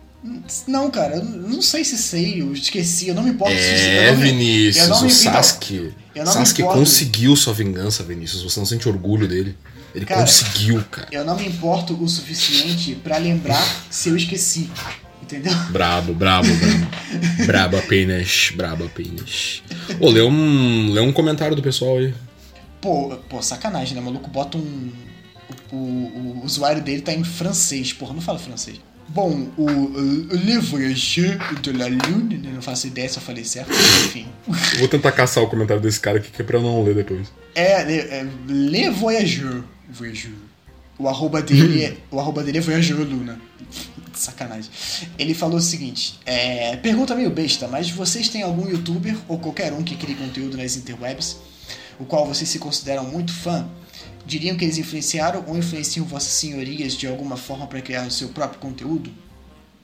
[0.68, 4.12] Não, cara, eu não sei se sei, eu esqueci, eu não me importo se É,
[4.12, 5.94] não me- Vinícius, me- o Sasuke.
[6.26, 8.42] Sasuke conseguiu sua vingança, Vinícius.
[8.42, 9.56] Você não sente orgulho dele.
[9.95, 11.08] Ele Cara, conseguiu, cara.
[11.12, 14.69] Eu não me importo o suficiente pra lembrar se eu esqueci.
[15.21, 15.54] Entendeu?
[15.71, 17.45] Brabo, brabo, brabo.
[17.45, 19.62] brabo apenas, brabo apenas.
[20.00, 22.13] Ô, lê um, lê um comentário do pessoal aí.
[22.80, 24.02] Pô, pô, sacanagem, né?
[24.02, 24.91] O maluco bota um.
[25.71, 28.80] O, o- o usuário dele tá em francês, porra, não fala francês.
[29.10, 32.52] Bom, o, o Le Voyageur de la Lune, né?
[32.54, 34.28] não faço ideia se eu falei certo, mas enfim.
[34.74, 36.96] Eu vou tentar caçar o comentário desse cara aqui, que é pra eu não ler
[36.96, 37.28] depois.
[37.56, 39.63] É, é, é Le Voyageur.
[39.89, 40.34] Voyageur.
[41.00, 43.39] O arroba dele é, o arroba dele é Voyageur Luna.
[44.13, 44.70] Sacanagem.
[45.17, 49.72] Ele falou o seguinte: é, pergunta meio besta, mas vocês têm algum youtuber ou qualquer
[49.74, 51.38] um que crie conteúdo nas interwebs,
[52.00, 53.67] o qual vocês se consideram muito fã?
[54.28, 58.28] Diriam que eles influenciaram ou influenciam vossas senhorias de alguma forma para criar o seu
[58.30, 59.10] próprio conteúdo?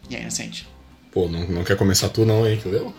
[0.10, 0.68] E aí, inocente?
[1.12, 2.94] Pô, não, não quer começar tu não, hein, entendeu?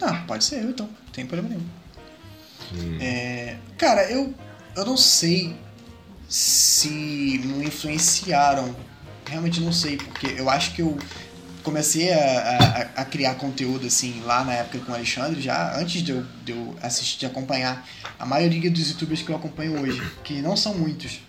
[0.00, 2.98] Ah, pode ser eu então, não tem problema nenhum.
[3.00, 4.32] É, cara, eu,
[4.74, 5.54] eu não sei
[6.26, 8.74] se não influenciaram.
[9.26, 10.98] Realmente não sei, porque eu acho que eu
[11.62, 16.02] comecei a, a, a criar conteúdo assim lá na época com o Alexandre, já antes
[16.02, 17.86] de eu, de eu assistir, de acompanhar
[18.18, 21.20] a maioria dos youtubers que eu acompanho hoje, que não são muitos.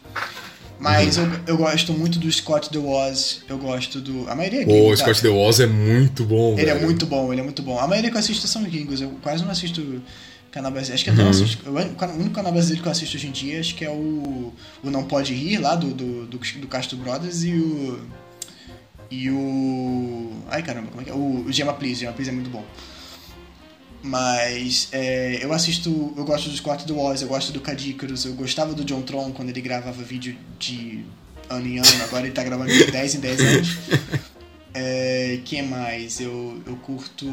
[0.80, 4.30] Mas eu, eu gosto muito do Scott The Woz, eu gosto do.
[4.30, 4.98] A maioria é gringo, o tá?
[4.98, 6.86] Scott The Woz é muito bom, Ele é velho.
[6.86, 7.80] muito bom, ele é muito bom.
[7.80, 10.02] A maioria que eu assisto são gringos, eu quase não assisto
[10.52, 10.96] canal brasileiro.
[10.96, 11.30] Acho que Uhum.
[11.30, 11.70] assisto.
[11.70, 13.90] O único o único canal brasileiro que eu assisto hoje em dia acho que é
[13.90, 18.02] o, o Não Pode Rir, lá do, do, do, do Castro Brothers, e o.
[19.14, 20.32] E o.
[20.50, 21.14] Ai caramba, como é que é?
[21.14, 22.66] O, o Gemma Please, Gemma Please é muito bom.
[24.02, 28.34] Mas é, eu assisto, eu gosto dos Scott The Woz, eu gosto do Cadícaros, eu
[28.34, 31.06] gostava do John Tron quando ele gravava vídeo de
[31.48, 33.78] ano em ano, agora ele tá gravando de 10 em 10 anos.
[34.76, 36.20] É, que mais?
[36.20, 37.28] Eu, eu curto.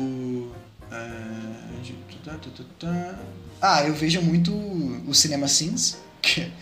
[2.79, 3.19] tá.
[3.63, 6.53] Ah, eu vejo muito o Cinema Sins, que,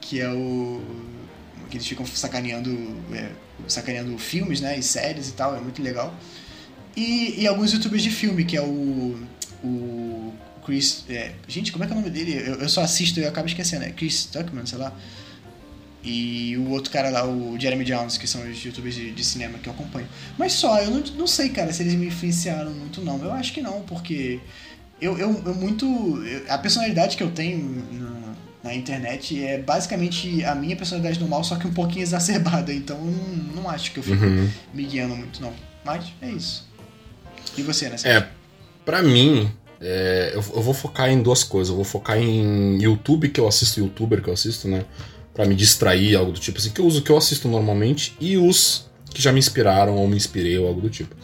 [0.00, 0.80] que é o.
[1.70, 2.70] que eles ficam sacaneando,
[3.14, 3.30] é,
[3.68, 4.78] sacaneando filmes, né?
[4.78, 6.14] E séries e tal, é muito legal.
[6.96, 9.16] E, e alguns youtubers de filme, que é o.
[9.62, 10.32] O
[10.64, 11.04] Chris.
[11.08, 12.32] é, gente, como é que é o nome dele?
[12.34, 13.84] Eu, eu só assisto e acabo esquecendo.
[13.84, 14.92] É Chris Tuckman, sei lá.
[16.02, 19.58] E o outro cara lá, o Jeremy Jones, que são os youtubers de, de cinema
[19.58, 20.08] que eu acompanho.
[20.38, 23.22] Mas só, eu não, não sei, cara, se eles me influenciaram muito, não.
[23.22, 24.40] Eu acho que não, porque
[25.00, 25.84] eu, eu, eu muito.
[26.24, 27.84] eu- a personalidade que eu tenho
[28.62, 32.72] na internet é basicamente a minha personalidade normal, só que um pouquinho exacerbada.
[32.72, 34.48] Então não, não acho que eu fico Uhum.
[34.74, 35.52] me guiando muito, não.
[35.84, 36.68] Mas é isso.
[37.56, 37.96] E você, né?
[38.04, 38.26] É,
[38.84, 41.70] pra mim, é, eu, eu vou focar em duas coisas.
[41.70, 44.84] Eu vou focar em YouTube, que eu assisto, youtuber que eu assisto, né?
[45.32, 48.36] Pra me distrair, algo do tipo assim, que eu uso que eu assisto normalmente, e
[48.36, 51.14] os que já me inspiraram ou me inspirei ou algo do tipo.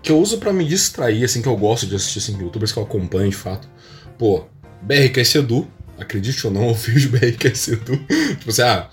[0.00, 2.78] Que eu uso pra me distrair, assim, que eu gosto de assistir, assim, youtubers que
[2.78, 3.68] eu acompanho de fato.
[4.16, 4.44] Pô,
[4.80, 5.66] BRKS Edu,
[5.98, 7.96] acredite ou não, eu vejo BRKS Edu.
[8.38, 8.88] tipo assim, ah,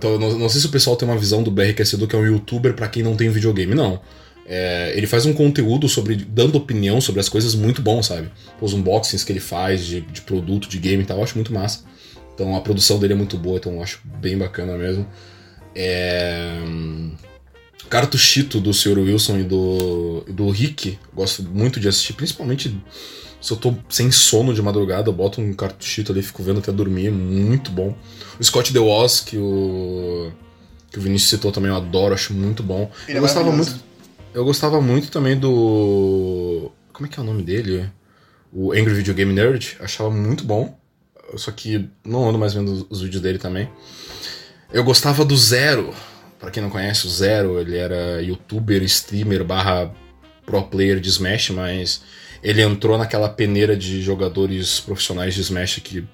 [0.00, 2.18] tô- não, não sei se o pessoal tem uma visão do BRKS Edu, que é
[2.18, 4.00] um youtuber pra quem não tem videogame, não.
[4.48, 8.30] É, ele faz um conteúdo sobre dando opinião sobre as coisas muito bom, sabe?
[8.60, 11.52] Os unboxings que ele faz de, de produto, de game e tal, eu acho muito
[11.52, 11.84] massa.
[12.32, 15.06] Então a produção dele é muito boa, então eu acho bem bacana mesmo.
[15.74, 16.60] É...
[17.90, 18.98] Cartuchito do Sr.
[18.98, 22.76] Wilson e do, do Rick, gosto muito de assistir, principalmente
[23.40, 26.72] se eu tô sem sono de madrugada, eu boto um cartuchito ali, fico vendo até
[26.72, 27.94] dormir, é muito bom.
[28.38, 30.32] O Scott The Woz, que o,
[30.90, 32.90] que o Vinícius citou também, eu adoro, acho muito bom.
[33.06, 33.70] Ele é eu gostava maravilhoso.
[33.70, 33.86] muito.
[34.34, 36.70] Eu gostava muito também do.
[36.92, 37.90] Como é que é o nome dele?
[38.52, 39.76] O Angry Video Game Nerd.
[39.80, 40.78] Achava muito bom.
[41.36, 43.68] Só que não ando mais vendo os vídeos dele também.
[44.72, 45.94] Eu gostava do Zero.
[46.38, 49.90] Pra quem não conhece, o Zero, ele era youtuber, streamer, barra
[50.44, 52.02] pro player de Smash, mas
[52.46, 56.04] ele entrou naquela peneira de jogadores profissionais de Smash que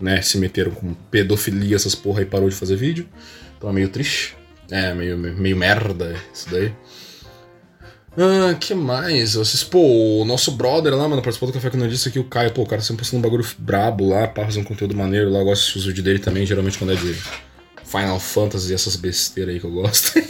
[0.00, 3.08] né, se meteram com pedofilia, essas porra, e parou de fazer vídeo.
[3.56, 4.36] Então é meio triste.
[4.68, 6.74] É, meio, meio merda isso daí.
[8.16, 9.36] Ah, que mais?
[9.36, 12.50] Assisto, pô, o nosso brother lá, mano, participou do Café com Notícia aqui, o Caio,
[12.50, 15.44] pô, o cara sempre postando um bagulho brabo lá, pá, fazendo conteúdo maneiro lá, eu
[15.44, 17.14] gosto de os vídeos dele também, geralmente quando é de
[17.84, 20.18] Final Fantasy e essas besteiras aí que eu gosto.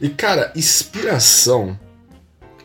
[0.00, 1.78] e, cara, inspiração.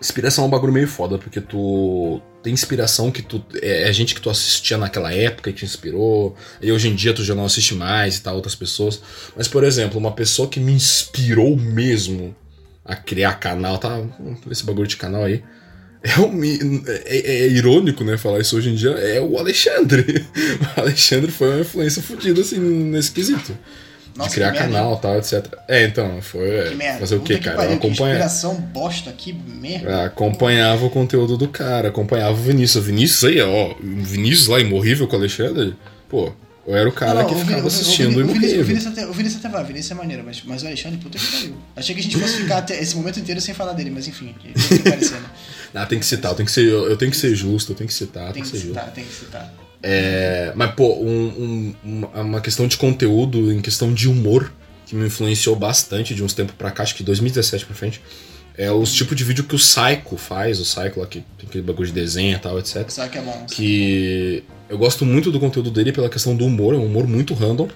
[0.06, 3.44] Inspiração é um bagulho meio foda, porque tu tem inspiração que tu.
[3.60, 6.38] É, é gente que tu assistia naquela época e te inspirou.
[6.62, 9.02] E hoje em dia tu já não assiste mais e tal, outras pessoas.
[9.36, 12.36] Mas, por exemplo, uma pessoa que me inspirou mesmo
[12.86, 14.00] a criar canal, tá?
[14.52, 15.44] Esse bagulho de canal aí.
[16.08, 16.40] É, um,
[16.86, 20.24] é, é irônico, né, falar isso hoje em dia, é o Alexandre.
[20.78, 23.58] O Alexandre foi uma influência fodida, assim, nesse quesito.
[24.16, 25.46] Nossa, de criar que canal e tal, etc.
[25.68, 26.70] É, então, foi.
[26.70, 27.00] Que merda.
[27.00, 27.58] Fazer o quê, que cara?
[27.58, 30.06] pariu, que acompanha, inspiração bosta aqui, merda.
[30.06, 32.84] acompanhava o conteúdo do cara, acompanhava o Vinícius.
[32.84, 35.76] O Vinícius aí, ó, o Vinícius lá, imorrível com o Alexandre,
[36.08, 36.32] pô,
[36.66, 38.66] eu era o cara Não, que o ficava o- assistindo o o Vinícius, o imorrível.
[38.66, 41.18] Vinícius até, o Vinícius até vai, o Vinícius é maneiro, mas, mas o Alexandre, puta
[41.20, 41.56] que pariu.
[41.76, 44.34] Achei que a gente fosse ficar até esse momento inteiro sem falar dele, mas enfim,
[44.42, 45.28] tem que aparecer, né?
[45.76, 47.76] Ah, tem que citar, eu tenho que ser, eu, eu tenho que ser justo, eu
[47.76, 48.80] tenho que citar, Tem tem que que ser justo.
[48.80, 49.54] citar, tem que citar.
[49.88, 54.52] É, mas, pô, um- um- uma- questão de conteúdo, em questão de humor,
[54.88, 58.02] que me influenciou bastante de uns tempos pra cá, acho que 2017 pra frente,
[58.58, 61.64] é os tipos de vídeo que o Psycho faz, o Psycho lá que tem aquele
[61.64, 62.84] bagulho de desenho e tal, etc.
[63.12, 63.46] Que é bom?
[63.52, 67.36] Que eu gosto muito do conteúdo dele pela questão do humor, é um humor muito
[67.36, 67.68] random.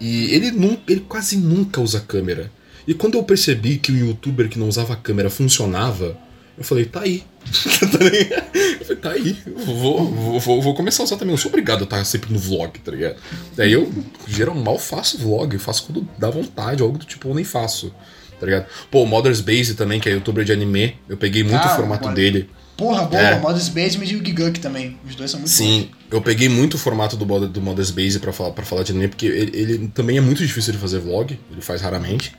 [0.00, 2.48] E ele, nunca, ele quase nunca usa câmera.
[2.86, 6.16] E quando eu percebi que o youtuber que não usava câmera funcionava,
[6.58, 7.22] eu falei, tá aí.
[7.92, 8.44] Tá ligado?
[8.54, 9.38] eu falei, tá aí.
[9.64, 11.32] Vou, vou, vou, vou começar a usar também.
[11.34, 13.16] Eu sou obrigado a estar sempre no vlog, tá ligado?
[13.56, 13.92] Daí eu,
[14.26, 15.56] geral, mal faço vlog.
[15.58, 17.92] Faço quando dá vontade, algo do tipo, eu nem faço.
[18.40, 18.66] Tá ligado?
[18.90, 20.96] Pô, o Mothers Base também, que é youtuber de anime.
[21.08, 22.14] Eu peguei muito Ah, o formato olha.
[22.14, 22.50] dele.
[22.76, 23.38] Porra, boa, É.
[23.38, 24.98] Modern Basement e o Gigunk também.
[25.08, 28.32] Os dois são muito Sim, eu peguei muito o formato do, do Mothers Base pra
[28.34, 31.38] falar, pra falar de anime, porque ele, ele também é muito difícil de fazer vlog,
[31.50, 32.34] ele faz raramente.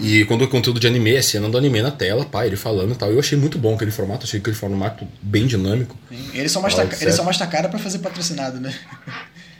[0.00, 2.92] E quando é conteúdo de anime, é cena do anime na tela, pá, ele falando
[2.92, 3.10] e tal.
[3.10, 5.96] Eu achei muito bom aquele formato, achei aquele formato bem dinâmico.
[6.32, 8.72] Eles são mais, taca- eles são mais tacara pra fazer patrocinado, né?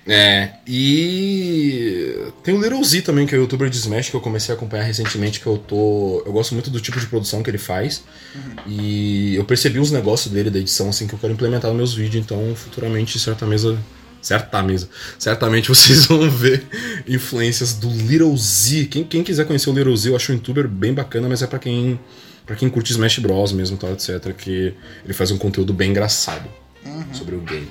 [0.06, 4.20] É, e tem o Little Z também, que é o youtuber de Smash que eu
[4.20, 6.22] comecei a acompanhar recentemente, que eu tô.
[6.26, 8.02] Eu gosto muito do tipo de produção que ele faz.
[8.34, 8.54] Uhum.
[8.66, 11.94] E eu percebi uns negócios dele da edição assim que eu quero implementar nos meus
[11.94, 13.78] vídeos, então futuramente certa mesa.
[14.22, 14.88] Certa mesa.
[15.18, 16.64] Certamente vocês vão ver
[17.08, 18.86] influências do Little Z.
[18.86, 21.46] Quem, quem quiser conhecer o Little Z, eu acho um youtuber bem bacana, mas é
[21.46, 21.98] para quem.
[22.46, 24.32] para quem curte Smash Bros mesmo, tal, etc.
[24.32, 26.48] Que ele faz um conteúdo bem engraçado
[26.86, 27.12] uhum.
[27.12, 27.68] sobre o game.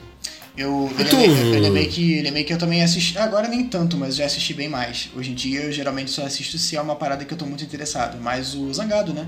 [0.57, 3.17] Eu, ele, é meio, ele, é meio, que, ele é meio que eu também assisti.
[3.17, 5.09] Agora nem tanto, mas já assisti bem mais.
[5.15, 7.63] Hoje em dia eu geralmente só assisto se é uma parada que eu tô muito
[7.63, 8.21] interessado.
[8.21, 9.25] Mas o Zangado, né?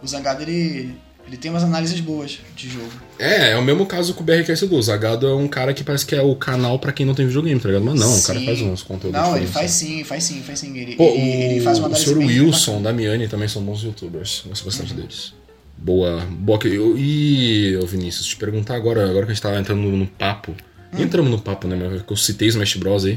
[0.00, 0.94] O Zangado ele.
[1.30, 2.90] Ele tem umas análises boas de jogo.
[3.16, 4.72] É, é o mesmo caso com o BRKS2.
[4.72, 7.24] O Zagado é um cara que parece que é o canal para quem não tem
[7.24, 7.84] videogame, tá ligado?
[7.84, 8.20] Mas não, sim.
[8.20, 10.76] o cara faz uns conteúdos Não, ele faz sim, faz sim, faz sim.
[10.76, 12.26] Ele, Pô, ele, ele faz uma análise O Sr.
[12.26, 14.42] Wilson, da Miane também são bons youtubers.
[14.44, 15.00] Gosto bastante uhum.
[15.00, 15.32] deles.
[15.78, 16.26] Boa.
[16.28, 16.58] Boa.
[16.66, 20.52] E, ô Vinícius, te perguntar agora, agora que a gente tá entrando no papo
[20.92, 21.02] Hum.
[21.02, 22.02] Entramos no papo, né?
[22.06, 23.14] Que eu citei Smash Bros aí.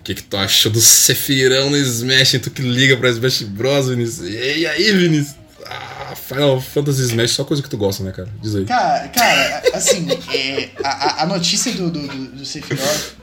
[0.00, 2.32] O que, que tu achou do Sefirão no Smash?
[2.42, 4.28] Tu que liga pra Smash Bros, Vinícius.
[4.28, 5.36] E aí, Vinícius?
[5.64, 8.28] Ah, Final Fantasy Smash, só coisa que tu gosta, né, cara?
[8.40, 8.64] Diz aí.
[8.64, 13.16] Cara, cara assim, é, a, a notícia do, do, do, do Sephiroth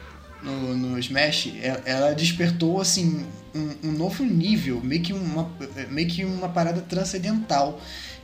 [0.44, 3.26] no, no Smash, é, ela despertou, assim,
[3.56, 5.50] um, um novo nível, meio que uma,
[5.90, 7.80] meio que uma parada transcendental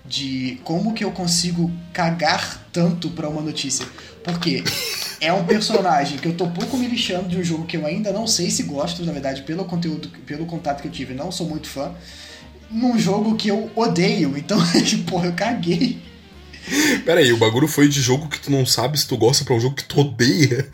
[0.06, 3.86] de como que eu consigo cagar tanto pra uma notícia.
[4.24, 4.64] Porque
[5.22, 8.12] é um personagem que eu tô pouco me lixando de um jogo que eu ainda
[8.12, 11.48] não sei se gosto, na verdade, pelo conteúdo, pelo contato que eu tive, não sou
[11.48, 11.94] muito fã.
[12.72, 14.60] Num jogo que eu odeio, então,
[15.08, 16.02] porra, eu caguei.
[17.04, 19.56] Pera aí, o bagulho foi de jogo que tu não sabe se tu gosta pra
[19.56, 20.70] um jogo que tu odeia.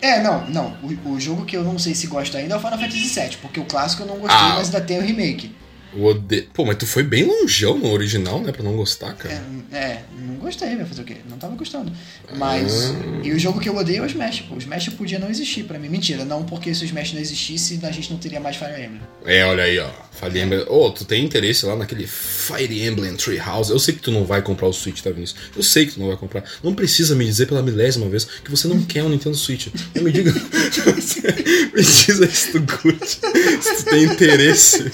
[0.00, 0.76] É, não, não.
[0.82, 3.38] O, o jogo que eu não sei se gosto ainda é o Final Fantasy VII,
[3.40, 4.54] porque o clássico eu não gostei, ah.
[4.56, 5.54] mas ainda tem o remake.
[5.96, 6.42] O ode...
[6.52, 8.52] Pô, mas tu foi bem longeão no original, né?
[8.52, 9.42] Pra não gostar, cara.
[9.72, 11.16] É, é não gostei, vai fazer o quê?
[11.28, 11.92] Não tava gostando.
[12.36, 12.90] Mas.
[12.90, 13.20] Ah.
[13.22, 14.54] E o jogo que eu odeio é o Smash, pô.
[14.54, 15.88] O Smash podia não existir pra mim.
[15.88, 19.00] Mentira, não porque se o Smash não existisse, a gente não teria mais Fire Emblem.
[19.24, 19.88] É, olha aí, ó.
[20.10, 20.60] Fire Emblem.
[20.68, 23.70] Ô, oh, tu tem interesse lá naquele Fire Emblem Treehouse?
[23.70, 25.38] Eu sei que tu não vai comprar o Switch, tá, Vinícius?
[25.56, 26.44] Eu sei que tu não vai comprar.
[26.62, 29.68] Não precisa me dizer pela milésima vez que você não quer um Nintendo Switch.
[29.94, 30.32] Não me diga.
[31.72, 33.18] precisa se tu curte.
[33.60, 34.84] Se tu tem interesse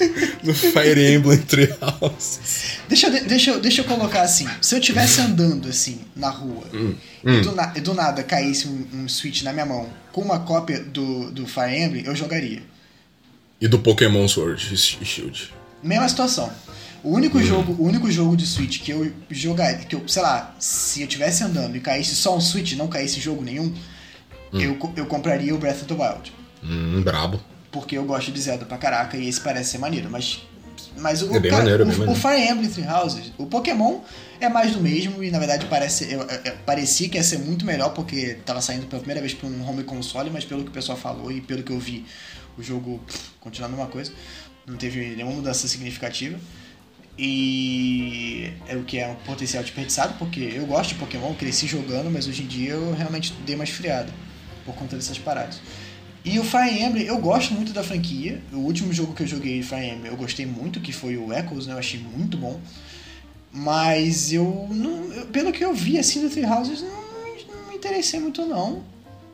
[0.43, 2.39] no Fire Emblem Treehouse.
[2.87, 4.47] Deixa, deixa, deixa eu colocar assim.
[4.61, 7.37] Se eu estivesse andando assim na rua hum, hum.
[7.37, 10.79] E, do na, do nada caísse um, um, Switch na minha mão com uma cópia
[10.79, 12.61] do, do Fire Emblem, eu jogaria.
[13.59, 15.53] E do Pokémon Sword e Shield?
[15.83, 16.51] Mesma situação.
[17.03, 17.43] O único hum.
[17.43, 21.07] jogo, o único jogo de Switch que eu jogaria, que eu, sei lá, se eu
[21.07, 23.73] estivesse andando e caísse só um Switch, não caísse jogo nenhum,
[24.53, 24.59] hum.
[24.59, 26.33] eu, eu compraria o Breath of the Wild.
[26.63, 27.41] Hum, brabo.
[27.71, 30.41] Porque eu gosto de Zelda pra caraca e esse parece ser maneiro, mas
[31.01, 33.99] mas o, é bem cara, maneiro, o, bem o Fire Emblem Three Houses, o Pokémon
[34.39, 37.65] é mais do mesmo e na verdade parece, eu, eu, parecia que ia ser muito
[37.65, 40.73] melhor porque tava saindo pela primeira vez para um home console, mas pelo que o
[40.73, 42.05] pessoal falou e pelo que eu vi,
[42.57, 43.01] o jogo
[43.39, 44.11] continua a mesma coisa,
[44.65, 46.39] não teve nenhuma mudança significativa.
[47.17, 52.09] E é o que é um potencial desperdiçado, porque eu gosto de Pokémon, cresci jogando,
[52.09, 54.11] mas hoje em dia eu realmente dei uma esfriada
[54.65, 55.61] por conta dessas paradas.
[56.23, 58.41] E o Fire Emblem, eu gosto muito da franquia.
[58.53, 61.33] O último jogo que eu joguei de Fire Emblem eu gostei muito, que foi o
[61.33, 61.73] Echoes, né?
[61.73, 62.59] Eu achei muito bom.
[63.51, 68.19] Mas eu, não, pelo que eu vi assim do Three Houses, não, não, me interessei
[68.19, 68.83] muito não.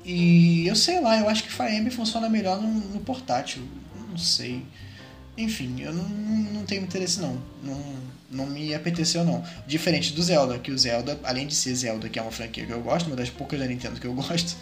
[0.04, 3.62] E eu sei lá, eu acho que Fire Emblem funciona melhor no, no portátil.
[4.10, 4.64] Não sei.
[5.38, 7.38] Enfim, eu não, não tenho interesse não.
[7.62, 8.08] não.
[8.30, 9.44] Não me apeteceu não.
[9.66, 12.74] Diferente do Zelda, que o Zelda, além de ser Zelda, que é uma franquia que
[12.74, 14.58] eu gosto, uma das poucas da Nintendo que eu gosto,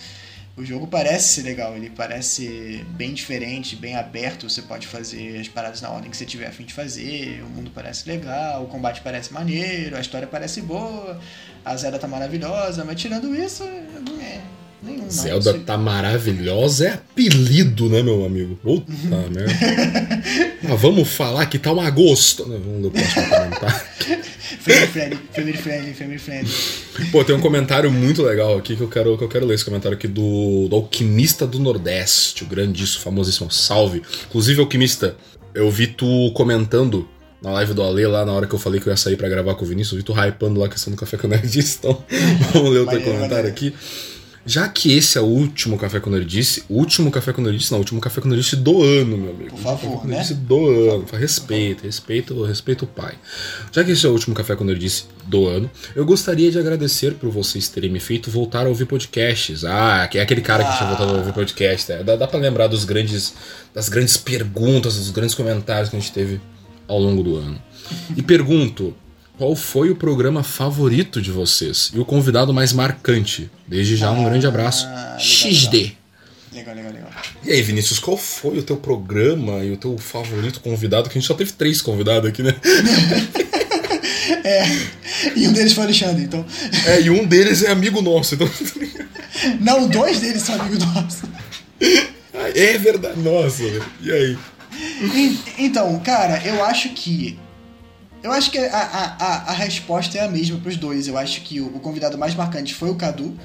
[0.58, 5.50] o jogo parece ser legal, ele parece bem diferente, bem aberto, você pode fazer as
[5.50, 8.68] paradas na ordem que você tiver a fim de fazer, o mundo parece legal, o
[8.68, 11.20] combate parece maneiro, a história parece boa,
[11.64, 14.42] a Zelda tá maravilhosa, mas tirando isso, é,
[14.82, 15.04] nenhum.
[15.04, 18.56] Não, Zelda não tá maravilhosa é apelido, né, meu amigo?
[18.56, 19.30] Puta uhum.
[19.30, 19.52] merda.
[20.72, 22.48] ah, vamos falar que tá uma gosto.
[22.48, 23.86] Não, não posso comentar.
[24.60, 27.12] family friendly, family friendly, family friendly.
[27.12, 29.66] Pô, tem um comentário muito legal aqui que eu quero, que eu quero ler esse
[29.66, 33.52] comentário aqui do, do Alquimista do Nordeste, o grandíssimo, famosíssimo.
[33.52, 34.02] Salve.
[34.30, 35.16] Inclusive, Alquimista,
[35.54, 37.08] eu vi tu comentando
[37.42, 39.30] na live do Ale lá na hora que eu falei que eu ia sair para
[39.30, 42.04] gravar com o Vinícius, eu vi tu hypando lá a questão do Café Nerd, então
[42.54, 43.74] vamos ler o teu comentário aqui.
[44.46, 47.80] Já que esse é o último Café com Nerdice, o último Café com Nerdice, não,
[47.80, 49.50] o último Café com Nerdice do ano, meu amigo.
[49.50, 50.24] Por favor, né?
[50.36, 51.06] do ano.
[51.12, 53.16] Respeita, respeita, respeita o pai.
[53.72, 57.16] Já que esse é o último Café com Nerdice do ano, eu gostaria de agradecer
[57.16, 59.66] por vocês terem me feito voltar a ouvir podcasts.
[59.66, 61.92] Ah, que é aquele cara que tinha voltado a ouvir podcast.
[61.92, 62.04] É.
[62.04, 63.34] Dá, dá pra lembrar dos grandes,
[63.74, 66.40] das grandes perguntas, dos grandes comentários que a gente teve
[66.88, 67.60] ao longo do ano.
[68.16, 68.96] E pergunto,
[69.38, 73.50] qual foi o programa favorito de vocês e o convidado mais marcante.
[73.68, 74.88] Desde já, um ah, grande abraço.
[75.20, 75.94] XD.
[76.54, 77.10] Legal, legal, legal.
[77.44, 81.10] E aí, Vinícius, qual foi o teu programa e o teu favorito convidado?
[81.10, 82.56] Que a gente só teve três convidados aqui, né?
[84.44, 84.64] É,
[85.36, 86.46] e um deles foi o Alexandre, então.
[86.86, 88.50] É, e um deles é amigo nosso, então.
[89.60, 91.30] Não, dois deles são amigos nossos.
[92.56, 93.64] É verdade, nossa,
[94.02, 94.38] e aí?
[95.58, 97.38] Então, cara, eu acho que.
[98.26, 101.08] Eu acho que a, a, a, resposta é a mesma pros dois.
[101.08, 103.38] Eu acho que o, o convidado mais marcante foi o Cadu,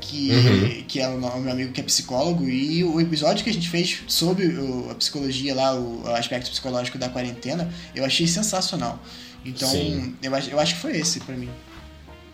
[0.00, 0.84] que, Uhum.
[0.88, 3.68] que é o, o meu amigo que é psicólogo, e o episódio que a gente
[3.68, 8.98] fez sobre o- a psicologia lá, o, aspecto psicológico da quarentena, eu achei sensacional.
[9.44, 10.14] Então, Sim.
[10.22, 11.50] eu acho, eu acho que foi esse pra mim.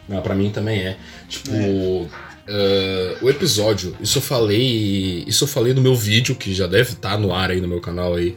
[0.09, 0.97] Não, pra mim também é.
[1.28, 2.07] Tipo, É.
[2.47, 5.24] eh, o episódio, isso eu falei.
[5.26, 7.80] Isso eu falei no meu vídeo, que já deve estar no ar aí no meu
[7.80, 8.36] canal aí.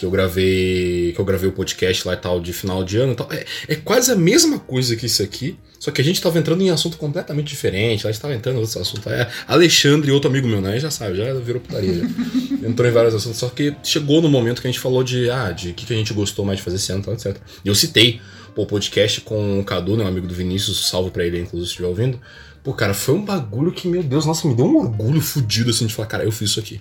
[0.00, 1.12] Que eu gravei.
[1.12, 3.30] Que eu gravei o podcast lá e tal, de final de ano e tal.
[3.30, 5.58] É, é quase a mesma coisa que isso aqui.
[5.78, 8.02] Só que a gente tava entrando em assunto completamente diferente.
[8.02, 9.06] Lá a gente tava entrando em outros assuntos.
[9.12, 10.80] É, Alexandre e outro amigo meu, né?
[10.80, 11.96] Já sabe, já virou putaria.
[11.96, 12.04] já.
[12.66, 13.38] Entrou em vários assuntos.
[13.38, 15.28] Só que chegou no momento que a gente falou de.
[15.28, 17.36] Ah, de o que, que a gente gostou mais de fazer esse ano, tal, etc.
[17.62, 18.22] E eu citei
[18.54, 20.04] pô, o podcast com o Cadu, né?
[20.04, 22.18] Um amigo do Vinícius, salve pra ele, inclusive, se estiver ouvindo.
[22.64, 25.86] Pô, cara, foi um bagulho que, meu Deus, nossa, me deu um orgulho fudido assim
[25.86, 26.80] de falar, cara, eu fiz isso aqui.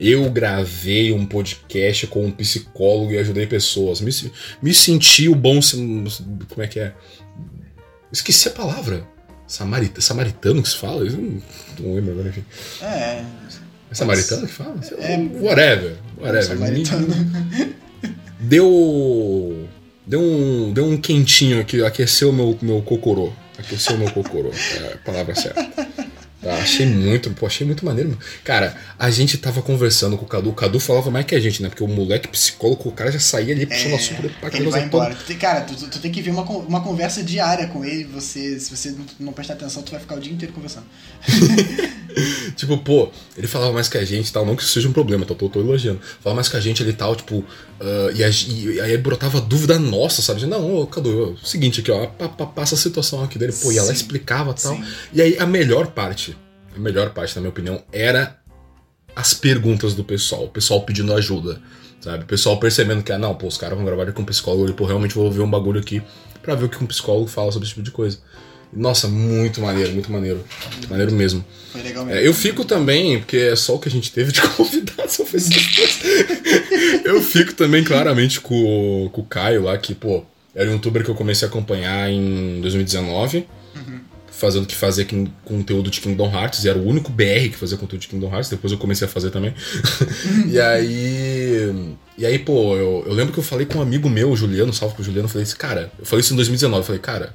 [0.00, 4.00] Eu gravei um podcast com um psicólogo e ajudei pessoas.
[4.00, 4.10] Me,
[4.62, 5.60] me senti o bom.
[6.48, 6.94] Como é que é?
[8.10, 9.06] Esqueci a palavra.
[9.46, 11.04] Samarita, samaritano que se fala?
[11.04, 11.42] Eu não,
[11.80, 12.44] não lembro agora, enfim.
[12.80, 13.24] É.
[13.90, 14.80] É samaritano que fala?
[14.98, 15.16] É.
[15.16, 15.96] Whatever.
[16.18, 16.44] Whatever.
[16.44, 17.06] Samaritano.
[18.38, 19.68] Deu.
[20.06, 23.32] Deu um, deu um quentinho aqui, aqueceu o meu, meu cocorô.
[23.58, 24.50] Aqueceu o meu cocorô.
[24.50, 25.88] É a palavra certa.
[26.42, 28.16] Tá, achei muito, pô, achei muito maneiro.
[28.42, 30.48] Cara, a gente tava conversando com o Cadu.
[30.48, 31.68] O Cadu falava mais que a gente, né?
[31.68, 35.14] Porque o moleque psicólogo, o cara já saía ali puxando assunto pra Ele vai embora.
[35.14, 38.04] Tu cara, tu, tu- tem que ver uma, uma conversa diária com ele.
[38.14, 40.86] Você, se você não- prestar atenção, tu vai ficar o dia inteiro conversando.
[42.56, 44.92] Tipo, pô, ele falava mais que a gente e tal, não que isso seja um
[44.92, 46.00] problema, tô, tô, tô elogiando.
[46.20, 47.44] Falava mais que a gente ali e tal, tipo,
[47.80, 50.44] ah, e, a- e aí brotava dúvida nossa, sabe?
[50.44, 53.70] Não, ô, Cadu, ó, seguinte aqui, ó, pa- pa- passa a situação aqui dele, pô,
[53.70, 54.74] e ela Sim, explicava e tal.
[54.74, 54.84] sim.
[55.12, 56.29] E aí a melhor parte,
[56.80, 58.38] melhor parte, na minha opinião, era
[59.14, 61.60] as perguntas do pessoal, o pessoal pedindo ajuda,
[62.00, 62.24] sabe?
[62.24, 64.72] O pessoal percebendo que, ah, não, pô, os caras vão gravar com um psicólogo, e,
[64.72, 66.02] pô, realmente vou ver um bagulho aqui
[66.42, 68.18] pra ver o que um psicólogo fala sobre esse tipo de coisa.
[68.72, 70.44] Nossa, muito maneiro, muito maneiro.
[70.72, 71.44] Muito maneiro mesmo.
[71.72, 72.20] Foi legal mesmo.
[72.20, 75.26] É, eu fico também, porque é só o que a gente teve de convidados, só
[75.26, 75.40] foi.
[77.04, 80.24] Eu fico também claramente com, com o Caio lá, que, pô,
[80.54, 83.46] era um youtuber que eu comecei a acompanhar em 2019,
[84.40, 87.76] fazendo que fazia quin- conteúdo de Kingdom Hearts, e era o único BR que fazia
[87.76, 89.54] conteúdo de Kingdom Hearts, depois eu comecei a fazer também.
[90.48, 91.94] e aí.
[92.16, 94.94] E aí, pô, eu, eu lembro que eu falei com um amigo meu, Juliano, salve
[94.94, 97.34] pro Juliano, eu falei assim, cara, eu falei isso em 2019, eu falei, cara,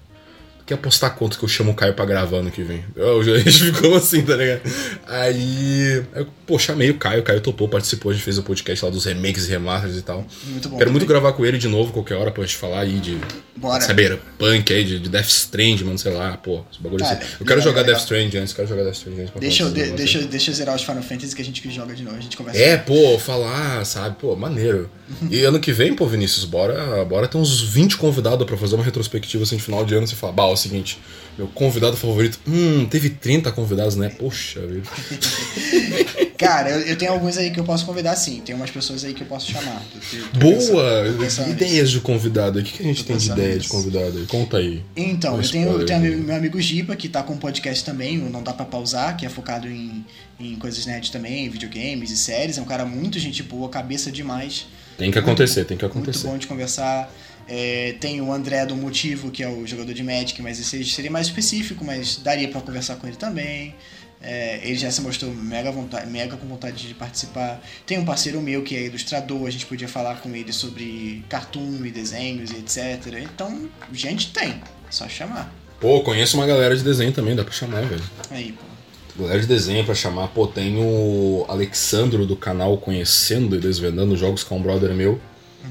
[0.66, 2.84] quer apostar quanto que eu chamo o Caio pra gravar ano que vem?
[2.96, 4.62] Eu, a gente ficou assim, tá ligado?
[5.08, 8.84] Aí, eu, pô, chamei o Caio, o Caio topou, participou, a gente fez o podcast
[8.84, 10.26] lá dos remakes e remasters e tal.
[10.46, 10.78] Muito bom.
[10.78, 13.18] Quero muito gravar com ele de novo, qualquer hora, pra gente falar aí de
[13.56, 13.82] Bora.
[13.82, 17.24] cyberpunk aí, de, de Death Strand, mano, sei lá, pô, esse bagulho Cara, assim.
[17.40, 17.96] Eu quero legal, jogar legal.
[17.96, 19.34] Death Strand antes, quero jogar Death Strand antes.
[19.40, 21.94] Deixa eu, de- deixa, eu- deixa eu zerar os Final Fantasy que a gente joga
[21.94, 22.18] de novo.
[22.18, 22.60] A gente conversa.
[22.60, 24.16] É, pô, falar, sabe?
[24.20, 24.90] Pô, maneiro.
[25.30, 28.84] E ano que vem, pô, Vinícius, bora, bora ter uns 20 convidados pra fazer uma
[28.84, 30.08] retrospectiva assim de final de ano.
[30.08, 30.98] Você fala, bah, o seguinte,
[31.38, 32.40] meu convidado favorito.
[32.48, 34.10] Hum, teve 30 convidados, né?
[34.10, 34.90] Poxa vida.
[36.38, 38.42] Cara, eu, eu tenho alguns aí que eu posso convidar sim.
[38.46, 39.82] Tem umas pessoas aí que eu posso chamar.
[39.94, 41.16] Eu pensando- Boa!
[41.18, 41.64] pensando nisso.
[41.64, 42.64] Ideias de convidado aí.
[42.64, 43.70] O que, que a gente tem de ideia de nisso.
[43.70, 44.26] convidado aí?
[44.26, 44.84] Conta aí.
[44.96, 48.20] Então, eu tenho, eu tenho amigo- meu amigo Giba, que tá com um podcast também,
[48.22, 50.06] o Não Dá Pra Pausar, que é focado em,
[50.40, 52.58] em coisas nerds também, videogames e séries.
[52.58, 54.66] É um cara muito gente boa, cabeça demais.
[54.98, 56.28] Tem que acontecer, tem que Muito acontecer.
[56.28, 57.10] bom de conversar.
[57.48, 61.12] É, tem o André do Motivo, que é o jogador de Magic, mas esse seria
[61.12, 63.76] mais específico, mas daria pra conversar com ele também.
[64.22, 67.62] É, ele já se mostrou mega, vontade, mega com vontade de participar.
[67.86, 71.86] Tem um parceiro meu que é ilustrador, a gente podia falar com ele sobre cartoon
[71.86, 73.22] e desenhos e etc.
[73.22, 75.54] Então, gente tem, só chamar.
[75.80, 78.04] Pô, conheço uma galera de desenho também, dá pra chamar, velho.
[78.32, 79.22] Aí, pô.
[79.22, 84.44] Galera de desenho pra chamar, pô, tem o Alexandro do canal Conhecendo e Desvendando Jogos,
[84.44, 85.22] que é um brother meu,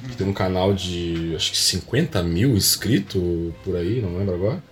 [0.08, 3.22] que tem um canal de acho que 50 mil inscritos
[3.64, 4.62] por aí, não lembro agora.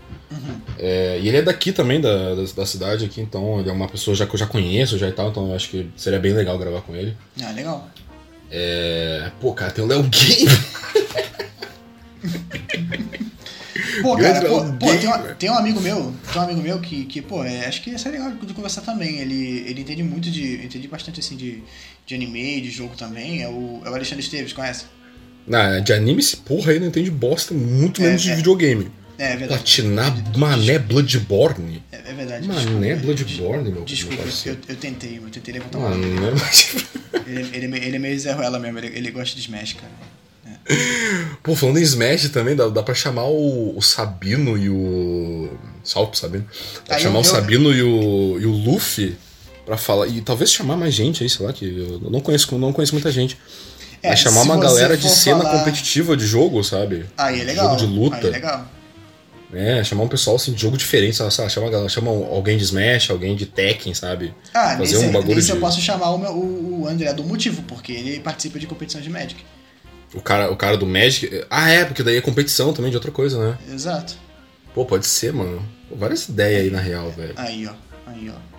[0.78, 3.88] É, e ele é daqui também, da, da, da cidade aqui, então ele é uma
[3.88, 6.32] pessoa já que eu já conheço já e tal, então eu acho que seria bem
[6.32, 7.16] legal gravar com ele.
[7.42, 7.88] Ah, legal.
[8.50, 10.50] É, pô, cara, tem o Léo Game.
[14.00, 17.04] Pô, cara, pô, pô, tem, um, tem um amigo meu, tem um amigo meu que,
[17.04, 19.18] que pô, é, acho que ia ser legal de conversar também.
[19.18, 20.64] Ele, ele entende muito de.
[20.64, 21.62] entende bastante assim de,
[22.06, 23.42] de anime, de jogo também.
[23.42, 24.86] É o, é o Alexandre Esteves, conhece?
[25.46, 28.36] Na, de anime, esse porra aí não entende bosta, muito É, menos de é.
[28.36, 28.90] videogame.
[29.18, 29.48] É, é verdade.
[29.62, 31.82] Platinar Mané Bloodborne?
[31.92, 32.46] É, é verdade.
[32.48, 32.96] Mané.
[32.96, 36.32] Bloodborne, meu Desculpa, meu eu, eu tentei, eu tentei levantar uma Mané...
[37.26, 39.74] ele, ele, é meio- ele é meio Zé Ruela mesmo, ele, ele gosta de Smash,
[39.74, 39.92] cara.
[41.42, 45.50] Pô, falando em Smash também, dá, dá pra chamar o, o Sabino e o.
[45.82, 46.44] Salve Sabino.
[46.44, 49.16] Dá pra Aí chamar o Sabino e o, e o Luffy
[49.66, 50.06] pra falar.
[50.06, 53.10] E talvez chamar mais gente aí, sei lá, que eu não conheço, não conheço muita
[53.10, 53.36] gente.
[54.02, 57.06] É, Mas chamar uma galera de cena falar- competitiva de jogo, sabe?
[57.16, 57.66] Aí é legal.
[57.66, 58.16] Jogo de luta.
[58.16, 58.68] Aí é legal.
[59.54, 61.30] É, chamar um pessoal assim, de jogo diferente, sabe?
[61.50, 64.34] Chama, chama alguém de Smash, alguém de Tekken, sabe?
[64.54, 65.52] Ah, Fazer nesse, um bagulho nesse de.
[65.52, 69.10] eu posso chamar o, meu, o, André do motivo, porque ele participa de competição de
[69.10, 69.36] Magic.
[70.14, 71.44] O cara, o cara do Magic.
[71.50, 73.58] Ah, é, porque daí é competição também de outra coisa, né?
[73.70, 74.16] Exato.
[74.74, 75.62] Pô, pode ser, mano.
[75.88, 77.34] Pô, várias ideias aí na real, velho.
[77.36, 77.72] Aí, ó.
[78.06, 78.51] Aí, ó.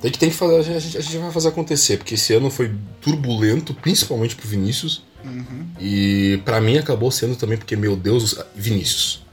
[0.00, 2.50] Tem que, tem que fazer, a gente, a gente vai fazer acontecer, porque esse ano
[2.50, 5.02] foi turbulento, principalmente pro Vinícius.
[5.24, 5.66] Uhum.
[5.80, 9.26] E pra mim acabou sendo também porque, meu Deus, Vinícius.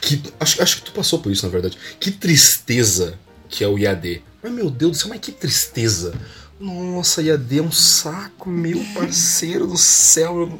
[0.00, 1.76] Que, acho, acho que tu passou por isso, na verdade.
[1.98, 3.18] Que tristeza
[3.48, 4.22] que é o IAD.
[4.42, 6.14] Mas, meu Deus do céu, mas que tristeza.
[6.58, 10.58] Nossa, IAD é um saco, meu parceiro do céu.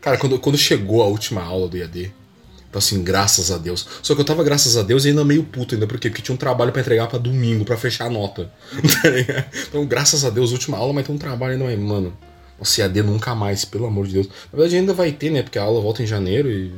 [0.00, 2.12] Cara, quando, quando chegou a última aula do IAD,
[2.72, 3.86] tipo assim, graças a Deus.
[4.02, 6.08] Só que eu tava, graças a Deus, ainda meio puto ainda, por quê?
[6.08, 8.50] Porque tinha um trabalho pra entregar pra domingo, pra fechar a nota.
[9.68, 12.16] Então, graças a Deus, última aula, mas tem um trabalho ainda, mas, mano.
[12.58, 14.28] Nossa, IAD nunca mais, pelo amor de Deus.
[14.50, 15.42] Na verdade, ainda vai ter, né?
[15.42, 16.72] Porque a aula volta em janeiro e.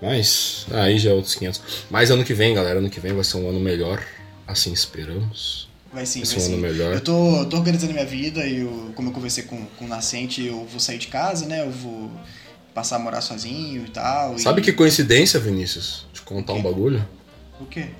[0.00, 1.62] Mas, aí já é outros 500.
[1.90, 4.04] Mas ano que vem, galera, ano que vem vai ser um ano melhor.
[4.46, 5.68] Assim esperamos.
[5.92, 6.60] Vai sim, Esse vai um ano sim.
[6.60, 6.94] melhor.
[6.94, 10.44] Eu tô, tô organizando minha vida e eu, como eu conversei com, com o Nascente,
[10.44, 11.62] eu vou sair de casa, né?
[11.62, 12.10] Eu vou
[12.74, 14.38] passar a morar sozinho e tal.
[14.38, 14.64] Sabe e...
[14.64, 16.06] que coincidência, Vinícius?
[16.12, 17.06] De contar um bagulho?
[17.60, 17.90] O quê?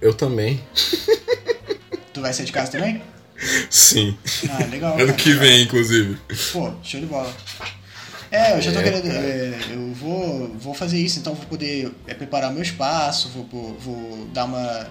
[0.00, 0.60] Eu também.
[2.12, 3.02] Tu vai sair de casa também?
[3.70, 4.16] Sim.
[4.48, 4.94] Ah, legal.
[4.94, 6.18] Ano cara, que vem, inclusive.
[6.52, 7.32] Pô, show de bola.
[8.30, 9.06] É, eu já tô É, querendo.
[9.06, 14.26] é, eu vou, vou fazer isso, então vou poder é, preparar meu espaço, vou, vou
[14.34, 14.86] dar uma,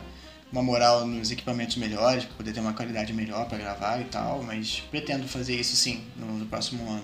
[0.51, 4.41] uma moral nos equipamentos melhores, pra poder ter uma qualidade melhor pra gravar e tal,
[4.41, 7.03] mas pretendo fazer isso sim no, no próximo ano.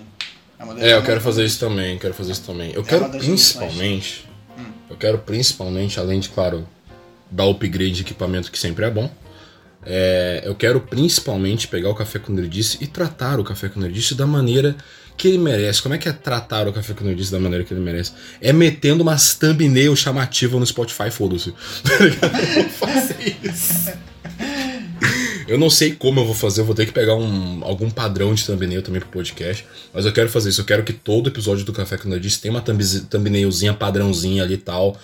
[0.68, 2.72] Das- É, eu quero fazer isso também, quero fazer isso também.
[2.74, 4.26] Eu É quero principalmente.
[4.58, 4.64] Hum.
[4.90, 6.68] Eu quero principalmente, além de, claro,
[7.30, 9.10] dar upgrade de equipamento que sempre é bom.
[9.86, 14.16] é, eu quero principalmente pegar o Café com Nerdice e tratar o Café com Nerdice
[14.16, 14.78] da maneira
[15.18, 15.82] que ele merece.
[15.82, 18.14] Como é que é tratar o Café com Nerdice da maneira que ele merece?
[18.40, 21.54] É metendo umas thumbnail chamativa no Spotify, foda-se.
[22.00, 22.40] Ligado?
[22.40, 23.92] Eu vou fazer isso.
[25.54, 28.34] Eu não sei como eu vou fazer, eu vou ter que pegar um, algum padrão
[28.34, 29.64] de thumbnail também pro podcast.
[29.94, 32.52] Mas eu quero fazer isso, eu quero que todo episódio do Café com Nerdice tenha
[32.52, 34.98] uma thumb- thumbnailzinha padrãozinha ali e tal.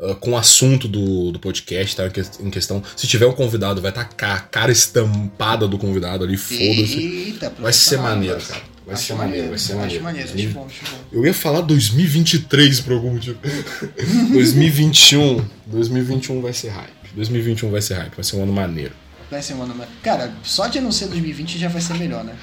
[0.00, 2.06] ah, com o assunto do, do podcast, tá?
[2.06, 2.82] Em que- Em questão.
[2.96, 6.98] Se tiver um convidado, vai estar tá a cara estampada do convidado ali, foda-se.
[6.98, 8.62] Eita, Vai ser profissional, maneiro, mas- cara.
[8.84, 9.94] Vai acho ser maneiro, vai ser maneiro.
[9.94, 10.98] Acho maneiro, acho bom, acho bom.
[11.12, 13.38] Eu ia falar 2023 por algum motivo.
[14.32, 15.44] 2021.
[15.66, 16.90] 2021 vai ser hype.
[17.14, 18.92] 2021 vai ser hype, vai ser um ano maneiro.
[19.36, 19.74] Ano.
[20.02, 22.34] Cara, só de não ser 2020 já vai ser melhor, né?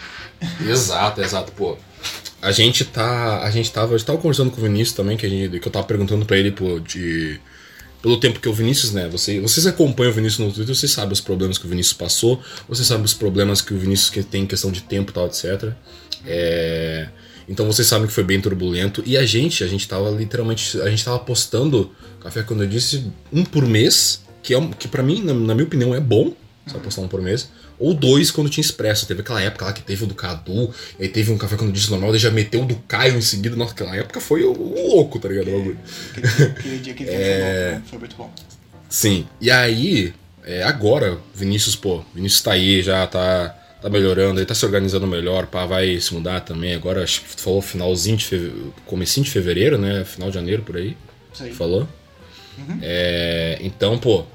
[0.61, 1.77] Exato, exato, pô.
[2.41, 3.43] A gente tá.
[3.43, 3.97] A gente tava.
[3.97, 6.37] Gente tava conversando com o Vinícius também, que, a gente, que eu tava perguntando pra
[6.37, 7.39] ele, pô, de.
[8.01, 9.09] Pelo tempo que o Vinícius, né?
[9.09, 12.41] Você, vocês acompanham o Vinícius no Twitter, vocês sabem os problemas que o Vinícius passou,
[12.65, 15.27] vocês sabem os problemas que o Vinícius que tem em questão de tempo e tal,
[15.27, 15.73] etc.
[16.25, 17.09] É,
[17.49, 19.03] então vocês sabem que foi bem turbulento.
[19.05, 20.79] E a gente, a gente tava literalmente.
[20.81, 25.03] A gente tava postando Café quando eu disse um por mês, que, é, que pra
[25.03, 26.33] mim, na, na minha opinião, é bom.
[26.69, 27.49] Só postar um por mês.
[27.79, 29.05] Ou dois quando tinha expresso.
[29.07, 31.71] Teve aquela época lá que teve o do Cadu, e aí teve um café quando
[31.71, 33.55] disse normal, daí já meteu o do Caio em seguida.
[33.55, 35.77] Nossa, aquela época foi o, o louco, tá ligado?
[36.15, 37.73] Aquele, dia- que ele É.
[37.75, 38.31] bom, foi muito bom.
[38.89, 39.25] Sim.
[39.39, 40.13] E aí,
[40.43, 43.49] é, agora, Vinícius, pô, Vinícius tá aí, já tá,
[43.81, 46.73] tá melhorando, ele tá se organizando melhor, pá, vai se mudar também.
[46.73, 50.03] Agora, acho que tu falou finalzinho de fevereiro, comecinho de fevereiro, né?
[50.05, 50.97] Final de janeiro, por aí.
[51.33, 51.51] Isso aí.
[51.53, 51.87] Falou?
[52.81, 54.25] É, então, pô,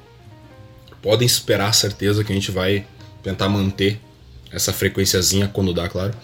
[1.05, 2.87] podem esperar a certeza que a gente vai
[3.23, 4.01] tentar manter
[4.51, 6.15] essa frequenciazinha quando dá, claro.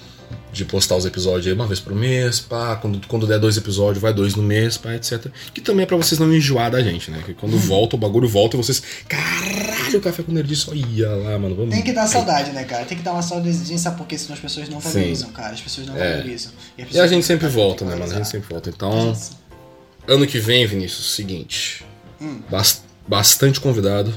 [0.53, 4.01] De postar os episódios aí uma vez por mês, pá, quando, quando der dois episódios,
[4.01, 5.27] vai dois no mês, pá, etc.
[5.53, 7.21] Que também é pra vocês não enjoar da gente, né?
[7.27, 8.81] Que quando volta, o bagulho volta e vocês.
[9.09, 11.57] Caralho, o café com nerdice, olha lá, mano.
[11.57, 11.75] Vamos.
[11.75, 12.85] Tem que dar saudade, né, cara?
[12.87, 14.17] Tem que dar uma saudadezinha, sabe por quê?
[14.17, 15.53] Senão as pessoas não valorizam, cara.
[15.53, 16.13] As pessoas não É.
[16.13, 16.53] valorizam.
[16.53, 18.13] as E a pessoas gente sempre volta, né, mano?
[18.13, 18.71] A gente sempre volta.
[18.71, 19.17] Então,
[20.07, 21.85] ano que vem, Vinícius, seguinte.
[22.49, 24.13] bas- bastante convidado.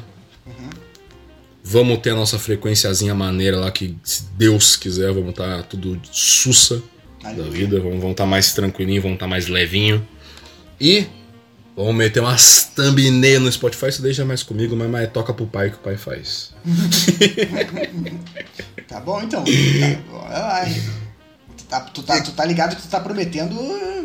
[1.64, 6.84] Vamos ter a nossa frequenciazinha maneira lá, que se Deus quiser, vamos estar tudo sussa
[7.22, 7.52] da Aleluia.
[7.52, 7.80] vida.
[7.80, 10.06] Vamos estar mais tranquilinho, vamos estar mais levinho.
[10.80, 11.06] E
[11.76, 15.70] vamos meter umas thumbnail no Spotify, isso deixa mais comigo, mas, mas toca pro pai
[15.70, 16.54] que o pai faz.
[18.88, 19.44] Tá bom, então.
[19.44, 19.50] Tá,
[20.12, 20.66] olha lá,
[21.74, 23.56] tá, tu, tá, tu tá ligado que tu tá prometendo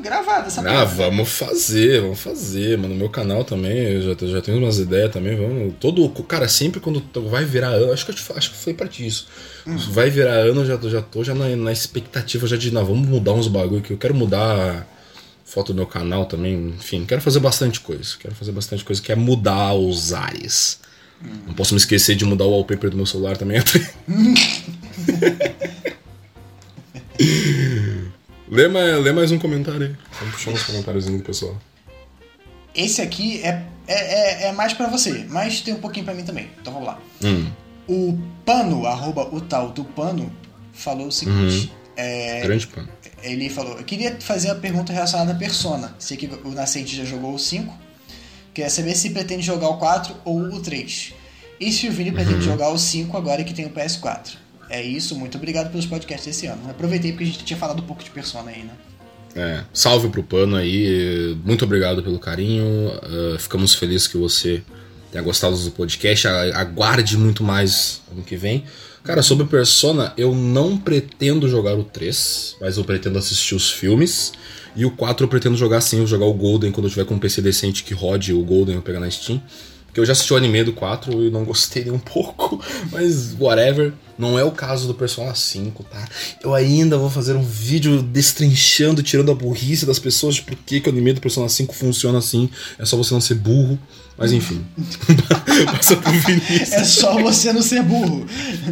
[0.02, 0.86] gravada essa Ah, porra.
[0.86, 2.94] vamos fazer, vamos fazer, mano.
[2.94, 5.74] No meu canal também, eu já, já tenho umas ideias também, vamos.
[5.78, 6.08] Todo.
[6.24, 9.06] Cara, sempre quando vai virar ano, acho que eu te, acho que foi pra ti
[9.06, 9.26] isso.
[9.90, 13.06] Vai virar ano, eu já, já tô já na, na expectativa já de, não, vamos
[13.06, 14.82] mudar uns bagulho que eu quero mudar a
[15.44, 18.14] foto do meu canal também, enfim, quero fazer bastante coisa.
[18.18, 20.78] Quero fazer bastante coisa, que é mudar os ares.
[21.46, 23.60] Não posso me esquecer de mudar o wallpaper do meu celular também.
[28.50, 29.96] lê, mais, lê mais um comentário aí.
[30.20, 31.56] Vamos puxar uns comentários do pessoal.
[32.74, 36.22] Esse aqui é, é, é, é mais pra você, mas tem um pouquinho pra mim
[36.22, 36.48] também.
[36.60, 37.00] Então vamos lá.
[37.24, 37.50] Hum.
[37.88, 40.30] O Pano, arroba o tal do Pano,
[40.72, 41.72] falou o seguinte.
[41.96, 42.88] É, Grande pano.
[43.24, 45.96] ele falou, eu queria fazer a pergunta relacionada à Persona.
[45.98, 47.76] Sei que o Nascente já jogou o 5.
[48.54, 51.14] Queria saber se pretende jogar o 4 ou o 3.
[51.58, 54.36] E se o Vini pretende jogar o 5 agora que tem o PS4.
[54.70, 56.68] É isso, muito obrigado pelos podcasts esse ano.
[56.68, 58.72] Aproveitei porque a gente tinha falado um pouco de Persona aí, né?
[59.34, 62.64] É, salve pro Pano aí, muito obrigado pelo carinho.
[62.64, 64.62] uh, ficamos felizes que você
[65.10, 66.26] tenha gostado do podcast.
[66.26, 68.64] Aguarde muito mais ano que vem.
[69.04, 74.32] Cara, sobre Persona, eu não pretendo jogar o 3, mas eu pretendo assistir os filmes.
[74.76, 77.14] E o 4 eu pretendo jogar sim, eu jogar o Golden quando eu tiver com
[77.14, 79.42] um PC decente que rode o Golden, eu pegar na Steam.
[79.86, 82.62] Porque eu já assisti o anime do 4 e não gostei nem um pouco,
[82.92, 83.92] mas whatever.
[84.18, 86.08] Não é o caso do Persona 5, tá?
[86.42, 90.80] Eu ainda vou fazer um vídeo destrinchando, tirando a burrice das pessoas de por que,
[90.80, 92.50] que o anime do Persona 5 funciona assim.
[92.78, 93.78] É só você não ser burro.
[94.18, 94.64] Mas enfim.
[95.72, 96.72] Passa pro Vinícius.
[96.72, 98.26] É só você não ser burro.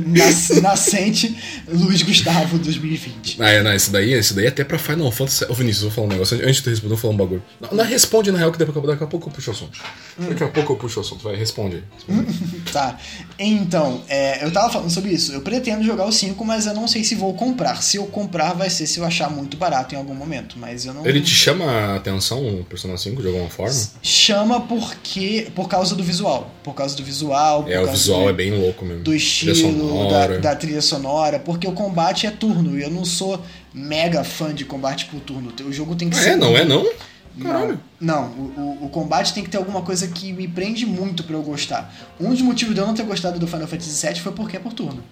[0.07, 1.37] Nas- nascente
[1.69, 3.37] Luiz Gustavo 2020.
[3.41, 5.45] Ah, é, não, esse daí, esse daí é até pra Final Fantasy.
[5.49, 6.37] Ô, Vinícius, vou falar um negócio.
[6.43, 7.43] Antes de tu responder, eu vou falar um bagulho.
[7.61, 9.79] Não, não responde na real, que daqui a, daqui a pouco eu puxo o assunto.
[10.19, 11.23] Daqui a pouco eu puxo o assunto.
[11.23, 11.83] Vai, responde.
[11.95, 12.27] Responde.
[12.73, 12.99] Tá.
[13.39, 15.33] Então, é, eu tava falando sobre isso.
[15.33, 17.83] Eu pretendo jogar o 5, mas eu não sei se vou comprar.
[17.83, 20.57] Se eu comprar, vai ser se eu achar muito barato em algum momento.
[20.59, 21.07] Mas eu não.
[21.07, 23.75] Ele te chama a atenção, o Persona 5, de alguma forma?
[24.03, 25.36] Chama porque.
[25.43, 26.51] Por causa do visual.
[26.63, 27.65] Por causa do visual.
[27.69, 29.03] É, o visual do, é bem louco mesmo.
[29.05, 31.39] do estilo, da, da trilha sonora.
[31.39, 32.79] Porque o combate é turno.
[32.79, 33.41] E eu não sou
[33.73, 35.53] mega fã de combate por turno.
[35.65, 36.31] O jogo tem que Ah, ser.
[36.31, 36.87] é, não é não?
[37.43, 37.79] Caralho.
[38.01, 41.23] Não, não o, o, o combate tem que ter alguma coisa que me prende muito
[41.23, 41.95] pra eu gostar.
[42.19, 44.61] Um dos motivos de eu não ter gostado do Final Fantasy VII foi porque é
[44.61, 45.03] por turno.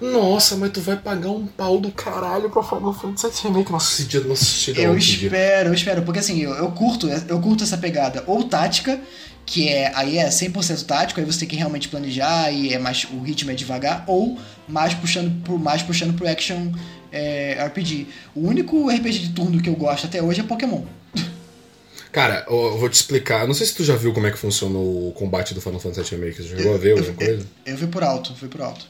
[0.00, 3.72] Nossa, mas tu vai pagar um pau do caralho pra Final Fantasy VII Remake.
[3.72, 5.26] Nossa, esse dia, nossa, chega Eu outro dia.
[5.28, 8.98] espero, eu espero, porque assim, eu, eu curto, eu curto essa pegada ou tática,
[9.48, 13.04] que é aí é 100% tático, aí você tem que realmente planejar e é mais
[13.10, 14.38] o ritmo é devagar, ou
[14.68, 16.70] mais puxando pro mais puxando pro action
[17.10, 18.08] é, RPG.
[18.34, 20.82] O único RPG de turno que eu gosto até hoje é Pokémon.
[22.12, 23.46] Cara, eu eu vou te explicar.
[23.46, 26.10] Não sei se tu já viu como é que funciona o combate do Final Fantasy
[26.10, 26.42] VII Remake.
[26.42, 27.46] Você chegou a ver alguma coisa?
[27.64, 28.86] Eu vi por alto, fui por alto.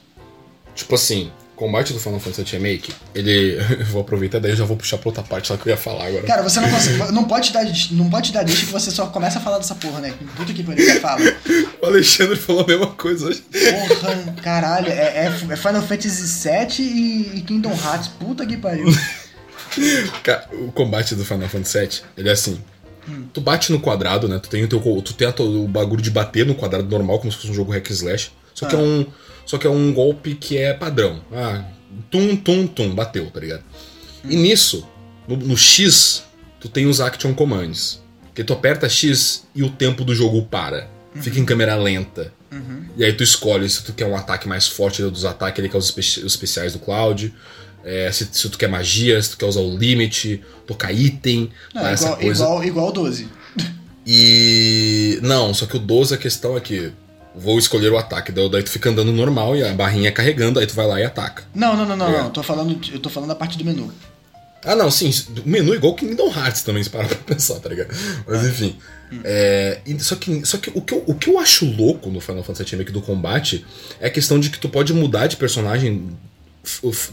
[0.75, 3.59] Tipo assim, combate do Final Fantasy VII Remake, ele.
[3.81, 5.77] Eu vou aproveitar daí eu já vou puxar pra outra parte lá que eu ia
[5.77, 6.23] falar agora.
[6.25, 9.39] Cara, você não consegue, não pode dar, não pode dar deixa que você só começa
[9.39, 10.15] a falar dessa porra, né?
[10.37, 11.21] Puta que pariu, você fala.
[11.81, 13.43] O Alexandre falou a mesma coisa hoje.
[13.43, 18.87] Porra, caralho, é, é- é Final Fantasy VII e, e Kingdom Hearts, puta que pariu.
[20.23, 22.61] Cara, o combate do Final Fantasy VII, ele é assim.
[23.33, 24.39] Tu bate no quadrado, né?
[24.43, 24.81] Tu tem o teu.
[25.03, 27.89] Tu tem o bagulho de bater no quadrado normal, como se fosse um jogo hack
[27.91, 28.31] slash.
[28.55, 29.07] Só que é um.
[29.49, 31.23] Só que é um golpe que é padrão.
[31.33, 31.65] Ah,
[32.11, 33.65] tum, tum, tum, bateu, tá ligado?
[34.23, 34.87] E nisso,
[35.27, 36.23] no, no X,
[36.61, 38.03] tu tem os action commands.
[38.35, 40.89] Que tu aperta X e o tempo do jogo para.
[41.17, 42.33] Fica em câmera lenta.
[42.97, 45.79] E aí tu escolhe se tu quer um ataque mais forte dos ataques, ele quer
[45.79, 47.33] os, espe- os especiais do Cloud.
[47.85, 51.83] é, se, se tu quer magia, se tu quer usar o limit, tocar item, Não,
[51.83, 52.43] tá, essa igual, coisa.
[52.45, 53.29] igual, igual o 12.
[54.07, 55.19] E.
[55.23, 56.91] Não, só que o 12 a questão é que
[57.39, 58.33] vou escolher o ataque.
[58.33, 61.45] Daí tu fica andando normal e a barrinha carregando, aí tu vai lá e ataca.
[61.55, 62.23] Não, não, não, não, É.
[62.23, 62.31] não.
[62.31, 63.93] Tô falando, eu tô falando da parte do menu.
[64.65, 65.11] Ah, não, sim,
[65.45, 67.95] o menu é igual Kingdom Hearts também, se parar pra pensar, tá ligado?
[68.27, 68.77] Mas enfim.
[69.25, 72.21] É, e- só que, só que, o, que eu, o que eu acho louco no
[72.21, 73.65] Final Fantasy VII do combate
[74.01, 76.09] é a questão de que tu pode mudar de personagem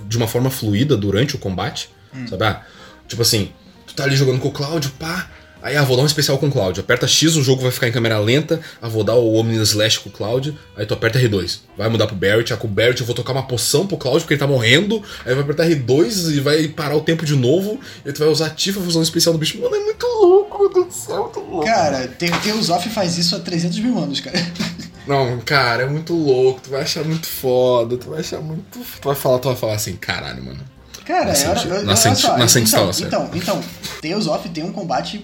[0.08, 1.90] de uma forma fluida durante o combate,
[2.30, 2.44] sabe?
[2.44, 2.62] Ah,
[3.08, 3.52] tipo assim,
[3.88, 5.30] tu tá ali jogando com o Cláudio, pá.
[5.66, 6.82] Aí, ah, vou dar um especial com o Cláudio.
[6.84, 8.62] Aperta X, o jogo vai ficar em câmera lenta.
[8.80, 10.56] Ah, vou dar o Omni Slash com o Cláudio.
[10.78, 11.62] Aí tu aperta R2.
[11.76, 12.54] Vai mudar pro Barrett.
[12.54, 15.02] Ah, com o Barrett eu vou tocar uma poção pro Cláudio porque ele tá morrendo.
[15.26, 17.80] Aí vai apertar R2 e vai parar o tempo de novo.
[18.06, 19.60] E tu vai usar Tifa fazer um especial do bicho.
[19.60, 21.66] Mano, é muito louco, meu Deus do céu, é muito louco.
[21.66, 24.38] Cara, Te- Teosof faz isso há 300 mil anos, cara.
[25.08, 26.62] Não, cara, é muito louco.
[26.64, 27.98] Tu vai achar muito foda.
[27.98, 28.64] Tu vai achar muito.
[28.80, 30.60] Tu vai falar, tu vai falar assim, caralho, mano.
[31.06, 33.08] Cara, Nascente- olha, olha nascente- só, nascente então, estava certo.
[33.08, 33.64] então, então,
[34.02, 35.24] Teosof tem um combate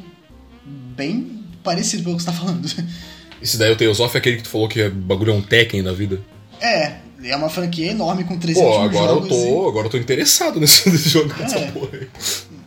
[1.01, 2.65] bem parecido pelo que você tá falando.
[3.41, 5.81] Esse daí o Teosof é aquele que tu falou que é bagulho é um Tekken
[5.81, 6.21] da vida.
[6.59, 9.29] É, é uma franquia enorme com 300 Pô, agora eu jogos.
[9.29, 9.67] tô.
[9.69, 11.71] Agora eu tô interessado nesse, nesse jogo, É.
[11.71, 12.07] porra aí.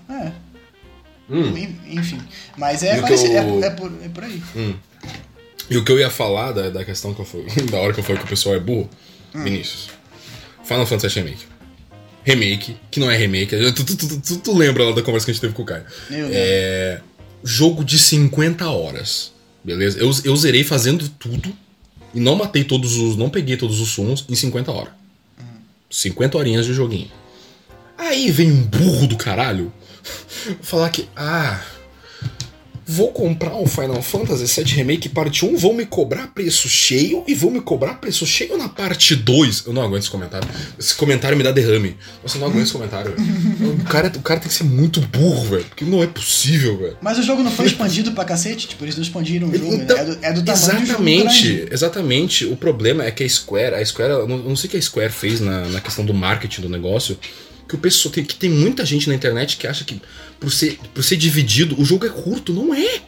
[0.08, 0.32] e- É.
[1.30, 1.54] Hum.
[1.90, 2.20] Enfim.
[2.56, 4.42] Mas é, E parecido, eu- é, é por, é por aí.
[4.56, 4.74] Hum.
[5.70, 8.00] E o que eu ia falar da, da questão que eu fui, da hora que
[8.00, 8.90] eu falei que o pessoal é burro,
[9.32, 9.88] Vinícius.
[10.64, 11.46] Final Fantasy Remake.
[12.24, 13.54] Remake, que não é remake.
[13.72, 15.84] Tu, tu, tu, tu- lembra lá da conversa que a gente teve com o Caio.
[16.10, 17.00] Eu É.
[17.44, 19.32] Jogo de 50 horas.
[19.62, 19.98] Beleza?
[19.98, 21.54] Eu, eu zerei fazendo tudo.
[22.14, 23.16] E não matei todos os.
[23.16, 24.92] Não peguei todos os sumos em 50 horas.
[25.90, 27.10] 50 horinhas de joguinho.
[27.98, 29.72] Aí vem um burro do caralho
[30.62, 31.08] falar que.
[31.14, 31.60] Ah.
[32.86, 37.34] Vou comprar um Final Fantasy VII Remake Parte 1, vão me cobrar preço cheio e
[37.34, 39.64] vão me cobrar preço cheio na parte 2.
[39.66, 40.48] Eu não aguento esse comentário.
[40.78, 41.96] Esse comentário me dá derrame.
[42.22, 43.14] Nossa, eu não aguento esse comentário.
[43.16, 43.74] velho.
[43.84, 45.64] O cara, o cara tem que ser muito burro, velho.
[45.64, 46.96] Porque não é possível, velho.
[47.00, 49.96] Mas o jogo não foi expandido pra cacete, tipo, eles não expandiram o jogo, Então,
[49.96, 50.02] né?
[50.02, 52.44] É do, é do tamanho do jogo exatamente, exatamente.
[52.46, 54.76] O problema é que a Square, a Square, eu não, eu não sei o que
[54.76, 57.18] a Square fez na, na questão do marketing do negócio,
[57.74, 60.00] que o pessoal tem, que tem muita gente na internet que acha que
[60.38, 63.02] por ser, por ser dividido o jogo é curto, não é.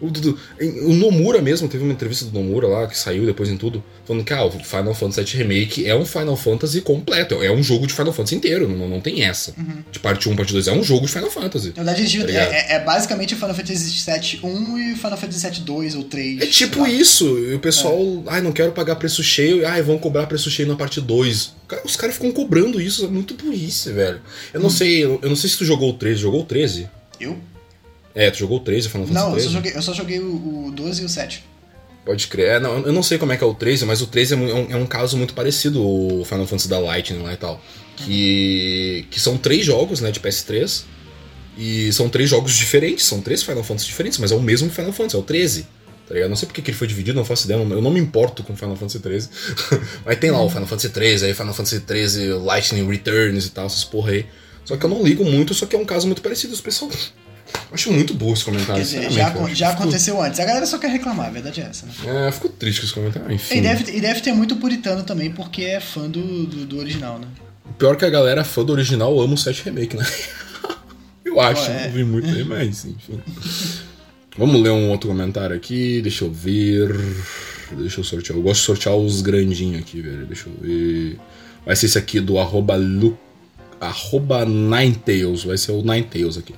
[0.00, 0.38] O, do-
[0.86, 4.24] o Nomura mesmo, teve uma entrevista do Nomura lá, que saiu depois em tudo, falando
[4.24, 7.86] que ah, o Final Fantasy VII Remake é um Final Fantasy completo, é um jogo
[7.86, 9.54] de Final Fantasy inteiro, não, não tem essa.
[9.90, 11.72] De parte 1, parte 2, é um jogo de Final Fantasy.
[11.76, 15.60] Na verdade, Tá é, é- é basicamente Final Fantasy VII 1 e Final Fantasy VII
[15.60, 16.40] 2 ou 3.
[16.42, 17.26] É tipo isso.
[17.38, 18.34] E o pessoal, É.
[18.34, 21.52] ai, não quero pagar preço cheio, ai, vão cobrar preço cheio na parte 2.
[21.66, 24.20] Cara, Os caras ficam cobrando isso, é muito burrice, velho.
[24.54, 24.62] Eu Hum.
[24.62, 26.88] não sei, eu eu não sei se tu jogou o 13, jogou o 13?
[27.20, 27.36] Eu?
[28.18, 29.46] É, tu jogou o 13, Final Fantasy Não, eu 13?
[29.46, 31.44] só joguei, eu só joguei o, o 12 e o 7.
[32.04, 32.48] Pode crer.
[32.48, 34.36] É, não, eu não sei como é que é o 13, mas o 13 é
[34.36, 37.62] é um, é um caso muito parecido ao Final Fantasy da Lightning lá e tal.
[37.96, 40.82] Que, que são três jogos, né, de PS3.
[41.56, 44.92] E são três jogos diferentes, são três Final Fantasy diferentes, mas é o mesmo Final
[44.92, 45.66] Fantasy, é o 13.
[46.08, 46.28] Tá ligado?
[46.30, 48.56] Não sei porque que ele foi dividido, não faço ideia, eu não me importo com
[48.56, 49.28] Final Fantasy 13.
[50.04, 53.66] mas tem lá o Final Fantasy 13, aí Final Fantasy 13 Lightning Returns e tal,
[53.66, 54.26] essas porra aí.
[54.64, 56.52] Só que eu não ligo muito, só que é um caso muito parecido.
[56.52, 56.90] Os pessoal.
[57.54, 58.74] Eu acho muito burro esse comentário.
[58.76, 60.40] Quer dizer, já, já fico- aconteceu antes.
[60.40, 61.92] A galera só quer reclamar, a verdade é essa, né?
[62.06, 63.32] É, eu fico triste com esse comentário.
[63.32, 63.58] Enfim.
[63.58, 67.18] E deve, e deve ter muito puritano também, porque é fã do, do, do original,
[67.18, 67.26] né?
[67.78, 70.06] Pior que a galera fã do original ama o 7 Remake, né?
[71.24, 71.84] Eu acho, Pô, é.
[71.86, 73.20] não vi muito aí, mas enfim.
[74.36, 76.88] Vamos ler um outro comentário aqui, deixa eu ver.
[77.72, 78.38] Deixa eu sortear.
[78.38, 80.24] Eu gosto de sortear os grandinhos aqui, velho.
[80.26, 81.18] Deixa eu ver.
[81.66, 83.18] Vai ser esse aqui do arroba, Lu,
[83.80, 85.44] arroba Ninetales.
[85.44, 86.54] Vai ser o Ninetales aqui.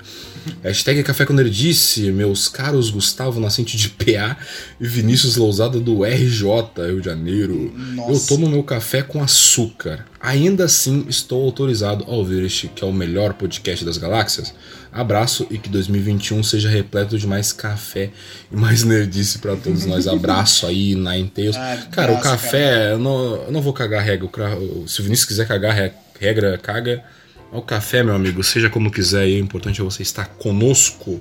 [0.62, 4.38] Hashtag Café com Nerdice, meus caros Gustavo Nascente de PA
[4.80, 6.42] e Vinícius Lousada do RJ,
[6.86, 7.70] Rio de Janeiro.
[7.94, 8.10] Nossa.
[8.12, 10.06] Eu tomo meu café com açúcar.
[10.18, 14.54] Ainda assim, estou autorizado a ouvir este, que é o melhor podcast das galáxias.
[14.90, 18.10] Abraço e que 2021 seja repleto de mais café
[18.50, 20.08] e mais nerdice pra todos nós.
[20.08, 21.56] Abraço aí, Ninetales.
[21.60, 24.26] Ah, cara, o abraço, café, Eu, não, eu não vou cagar regra.
[24.26, 27.02] O Se o Vinícius quiser cagar re- regra, caga.
[27.50, 31.18] O café, meu amigo, seja como quiser, e o importante é você estar conosco.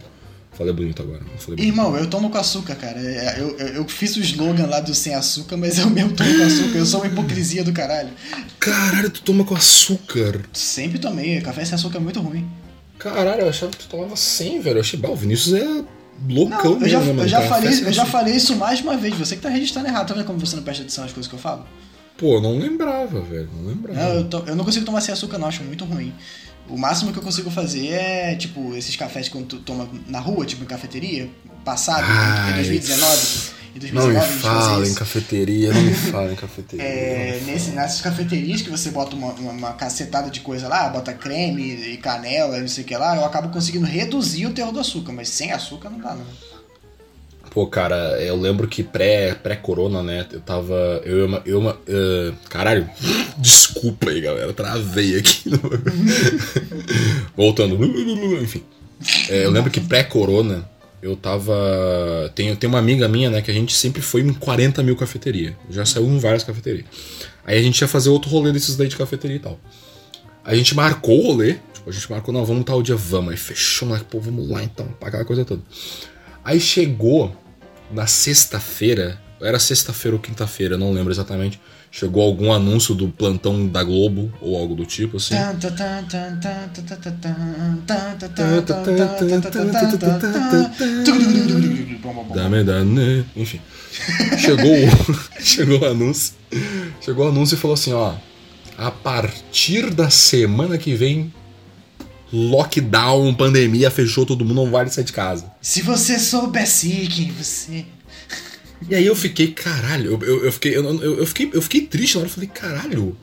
[0.54, 1.22] Falei bonito agora.
[1.38, 1.64] Falei bonito.
[1.64, 3.00] Irmão, eu tomo com açúcar, cara.
[3.00, 6.38] É, Eu, eu, eu fiz o slogan lá do sem açúcar, mas eu mesmo tomo
[6.38, 6.78] com açúcar.
[6.78, 8.10] Eu sou uma hipocrisia do caralho.
[8.60, 10.42] Caralho, tu toma com açúcar.
[10.54, 11.40] Sempre tomei.
[11.42, 12.46] Café sem açúcar é muito ruim.
[13.00, 14.78] Caralho, eu achava que tu tomava 100, velho.
[14.78, 15.84] Eu achei, bah, o Vinícius é
[16.28, 18.80] loucão Não, eu já, mesmo, né, eu, já falei, sem eu já falei isso mais
[18.80, 19.16] de uma vez.
[19.16, 20.10] Você que tá registrando errado.
[20.10, 21.66] Tá vendo como você não presta atenção nas coisas que eu falo?
[22.20, 23.50] Pô, não lembrava, velho.
[23.56, 24.00] Não lembrava.
[24.00, 25.48] Não, eu, to- eu não consigo tomar sem açúcar, não.
[25.48, 26.14] Acho muito ruim.
[26.68, 30.46] O máximo que eu consigo fazer é, tipo, esses cafés que tu toma na rua,
[30.46, 31.30] tipo, em cafeteria,
[31.66, 32.54] passado, em Ai.
[32.56, 33.60] 2019.
[33.76, 36.84] Em 2019 Não me fala em cafeteria, não me fala em cafeteria.
[36.86, 41.14] É, nesse, nessas cafeterias que você bota uma, uma, uma cacetada de coisa lá, bota
[41.14, 44.80] creme e canela, não sei o que lá, eu acabo conseguindo reduzir o teor do
[44.80, 46.26] açúcar, mas sem açúcar não dá, não.
[47.52, 50.26] Pô, cara, eu lembro que pré- pré-corona, né?
[50.32, 51.02] Eu tava.
[51.04, 51.42] Eu uma.
[51.46, 52.88] Eu, uma eh, caralho,
[53.40, 54.54] desculpa aí, galera.
[54.54, 55.50] Travei aqui.
[57.36, 57.76] Voltando.
[58.42, 58.64] Enfim.
[59.30, 60.70] É, eu lembro que pré-corona,
[61.02, 62.32] eu tava.
[62.36, 63.42] Tem, tem uma amiga minha, né?
[63.42, 65.56] Que a gente sempre foi em 40 mil cafeteria.
[65.70, 66.86] Já saiu em várias cafeterias.
[67.46, 69.60] Aí a gente ia fazer outro rolê desses daí de cafeteria e tal.
[70.44, 71.56] A gente marcou o rolê.
[71.74, 73.32] Tipo, a gente marcou, não, vamos tal dia, vamos.
[73.32, 75.62] Aí fechou, moleque, pô, vamos lá então, pra aquela coisa toda.
[76.44, 77.36] Aí chegou
[77.92, 81.60] na sexta-feira, era sexta-feira ou quinta-feira, não lembro exatamente.
[81.92, 85.34] Chegou algum anúncio do plantão da Globo ou algo do tipo assim.
[93.36, 93.60] Enfim.
[94.38, 94.76] Chegou,
[95.42, 96.36] chegou o anúncio.
[97.02, 98.14] Chegou o anúncio e falou assim, ó,
[98.78, 101.34] a partir da semana que vem
[102.32, 105.52] lockdown, pandemia, fechou todo mundo, não vale sair de casa.
[105.62, 107.86] Se você soubesse quem você.
[108.90, 112.16] E aí eu fiquei, caralho, eu, eu, eu fiquei, eu, eu, fiquei, eu fiquei triste
[112.16, 113.18] na hora, eu falei, caralho.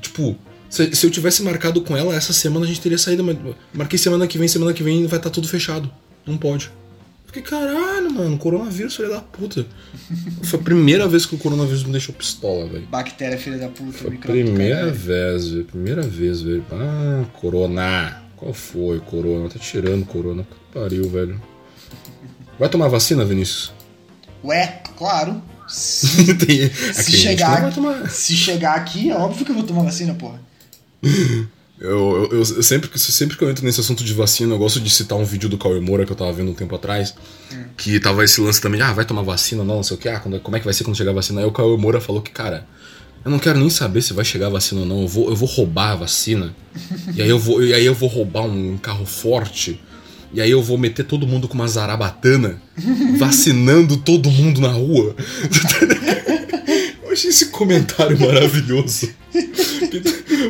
[0.00, 0.36] Tipo,
[0.68, 3.36] Se, se eu tivesse marcado com ela essa semana, a gente teria saído, mas
[3.72, 5.90] marquei semana que vem, semana que vem vai estar tudo fechado.
[6.26, 6.70] Não pode.
[7.26, 9.66] Fiquei, caralho, mano, coronavírus, filha da puta.
[10.44, 12.86] Foi a primeira vez que o coronavírus me deixou pistola, velho.
[12.86, 15.64] Bactéria, filha da puta, Foi primeira vez, velho.
[15.64, 16.64] Primeira vez, velho.
[16.70, 18.22] Ah, corona.
[18.36, 19.48] Qual foi, corona?
[19.48, 20.42] Tá tirando corona.
[20.44, 21.40] Que pariu, velho.
[22.58, 23.72] Vai tomar vacina, Vinícius?
[24.44, 25.42] Ué, claro.
[25.66, 28.08] Se, Tem- se chegar, tomar.
[28.08, 30.40] se chegar aqui, é óbvio que eu vou tomar vacina, porra.
[31.78, 34.80] Eu, eu, eu- sempre, que- sempre que eu entro nesse assunto de vacina, eu gosto
[34.80, 37.14] de citar um vídeo do Cauê Moura que eu tava vendo um tempo atrás.
[37.76, 40.18] Que tava esse lance também, ah, vai tomar vacina, não, não sei o que, ah,
[40.20, 41.40] quando- como é que vai ser quando chegar a vacina?
[41.40, 42.64] Aí o Cauê Moura falou que, cara,
[43.26, 45.34] eu não quero nem saber se vai chegar a vacina ou não, eu vou, eu
[45.34, 46.54] vou roubar a vacina.
[47.12, 49.80] e, aí eu vou, e aí eu vou roubar um carro forte.
[50.32, 52.62] E aí eu vou meter todo mundo com uma zarabatana,
[53.18, 55.16] vacinando todo mundo na rua.
[57.02, 59.08] eu achei esse comentário maravilhoso.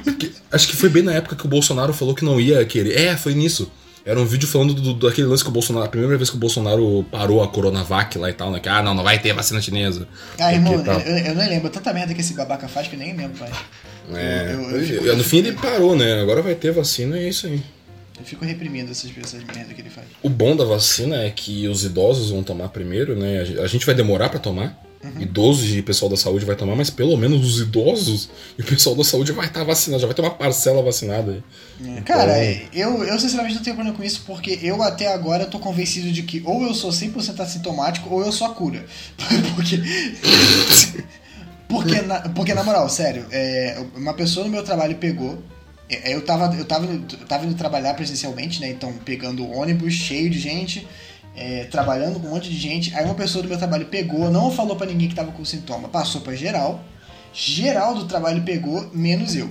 [0.05, 2.93] Porque acho que foi bem na época que o Bolsonaro falou que não ia querer.
[2.93, 3.73] É, foi nisso.
[4.07, 5.85] Era um vídeo falando do, daquele lance que o Bolsonaro.
[5.85, 8.61] A primeira vez que o Bolsonaro parou a Coronavac lá e tal, né?
[8.61, 10.07] Que, ah, não, não vai ter vacina chinesa.
[10.39, 11.01] Ah, irmão, tal.
[11.01, 13.51] eu, eu não lembro tanta merda que esse babaca faz que eu nem lembro, pai.
[14.15, 16.21] É, eu- eu fico- no fim ele parou, né?
[16.23, 17.61] Agora vai ter vacina e é isso aí.
[18.17, 20.07] Eu fico reprimindo essas, essas merda que ele faz.
[20.23, 23.41] O bom da vacina é que os idosos vão tomar primeiro, né?
[23.41, 24.81] A gen- A gente vai demorar pra tomar.
[25.21, 28.29] Idosos e pessoal da saúde vai tomar, mas pelo menos os idosos
[28.59, 31.33] e o pessoal da saúde vai estar vacinado, já vai ter uma parcela vacinada
[31.79, 32.03] aí.
[32.03, 35.59] Cara, Então- eu, eu sinceramente não tenho problema com isso, porque eu até agora tô
[35.61, 38.85] convencido de que ou eu sou 100% assintomático ou eu sou a cura.
[39.55, 39.81] porque.
[41.69, 45.39] porque, na, porque, na moral, sério, é, uma pessoa no meu trabalho pegou.
[45.89, 48.71] é, Eu tava, eu, tava eu tava indo trabalhar presencialmente, né?
[48.71, 50.87] Então, pegando ônibus cheio de gente,
[51.37, 52.95] é, trabalhando com um monte de gente.
[52.95, 55.89] Aí, uma pessoa do meu trabalho pegou, não falou pra ninguém que tava com sintoma,
[55.89, 56.83] passou pra geral.
[57.33, 59.49] Geral do trabalho pegou, menos eu.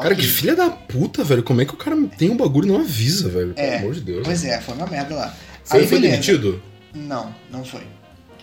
[0.00, 1.42] Cara, que filha da puta, velho.
[1.42, 3.52] Como é que o cara tem um bagulho e não avisa, velho?
[3.54, 4.22] Pelo É, amor de Deus.
[4.24, 5.34] Pois é, foi uma merda lá.
[5.64, 6.12] Foi, Aí, foi beleza.
[6.22, 6.62] demitido?
[6.94, 7.82] Não, não foi.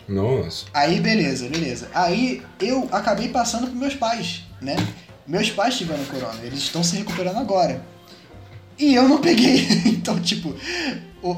[0.08, 0.66] Nossa.
[0.74, 1.90] Aí beleza, beleza.
[1.94, 4.76] Aí eu acabei passando pros meus pais, né?
[5.26, 7.82] Meus pais tiveram corona, eles estão se recuperando agora.
[8.78, 9.66] E eu não peguei.
[9.88, 10.54] então, tipo,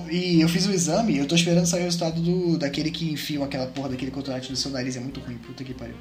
[0.09, 3.43] e eu fiz o exame, eu tô esperando sair o resultado do, daquele que enfiam
[3.43, 5.95] aquela porra daquele cotonete no seu nariz, é muito ruim, puta que pariu.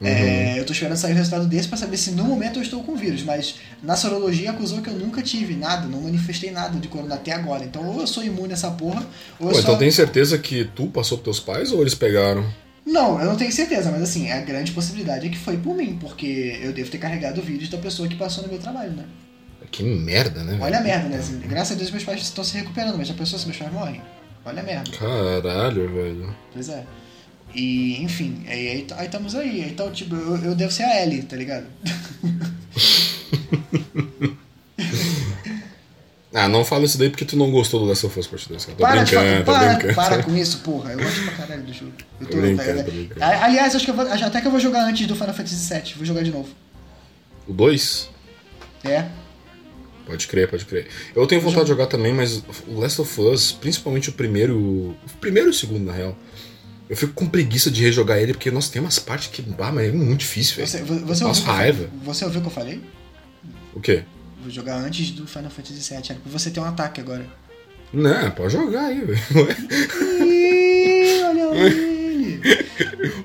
[0.00, 2.82] É, eu tô esperando sair o resultado desse pra saber se no momento eu estou
[2.82, 6.86] com vírus, mas na sorologia acusou que eu nunca tive nada, não manifestei nada de
[6.86, 7.64] corona até agora.
[7.64, 9.06] Então ou eu sou imune a essa porra,
[9.40, 9.60] ou eu Pô, só...
[9.62, 12.46] então tem certeza que tu passou pros teus pais ou eles pegaram?
[12.84, 15.96] Não, eu não tenho certeza, mas assim, a grande possibilidade é que foi por mim,
[15.98, 19.04] porque eu devo ter carregado o vírus da pessoa que passou no meu trabalho, né?
[19.70, 20.56] Que merda, né?
[20.60, 21.18] Olha a merda, né?
[21.18, 23.72] Assim, graças a Deus meus pais estão se recuperando, mas já pensou se meus pais
[23.72, 24.00] morrem?
[24.44, 24.90] Olha a merda.
[24.92, 26.36] Caralho, velho.
[26.52, 26.84] Pois é.
[27.54, 29.62] E, enfim, aí, aí, aí estamos aí.
[29.68, 31.66] Então, tipo, eu, eu devo ser a Ellie, tá ligado?
[36.34, 38.62] Ah, não fala isso daí porque tu não gostou do Last of Us Part 2,
[38.66, 38.76] cara.
[38.76, 39.94] Tô para, brincando, tô para, brincando.
[39.94, 40.92] para com isso, porra.
[40.92, 41.92] Eu gosto pra caralho do jogo.
[42.20, 43.24] Eu Tô brincando, tô brincando.
[43.24, 45.94] A- Aliás, acho que vou, até que eu vou jogar antes do Final Fantasy VII.
[45.96, 46.50] Vou jogar de novo.
[47.48, 48.10] O 2?
[48.84, 49.06] É.
[50.06, 50.86] Pode crer, pode crer.
[51.14, 54.56] Eu tenho vontade de jogar também, mas o Last of Us, principalmente o primeiro.
[54.56, 56.16] O primeiro e o segundo, na real.
[56.88, 59.44] Eu fico com preguiça de rejogar ele, porque, nossa, tem umas partes que.
[59.58, 60.68] Ah, mas é muito difícil, velho.
[60.68, 61.90] Você, você, Nossa, raiva.
[62.04, 62.80] você ouviu o que eu falei?
[63.74, 64.04] O quê?
[64.40, 66.02] Vou jogar antes do Final Fantasy VII.
[66.10, 67.26] Era pra você ter um ataque agora.
[67.92, 69.18] Não, pode jogar aí, velho.
[69.34, 69.56] Olha
[71.74, 72.40] ele.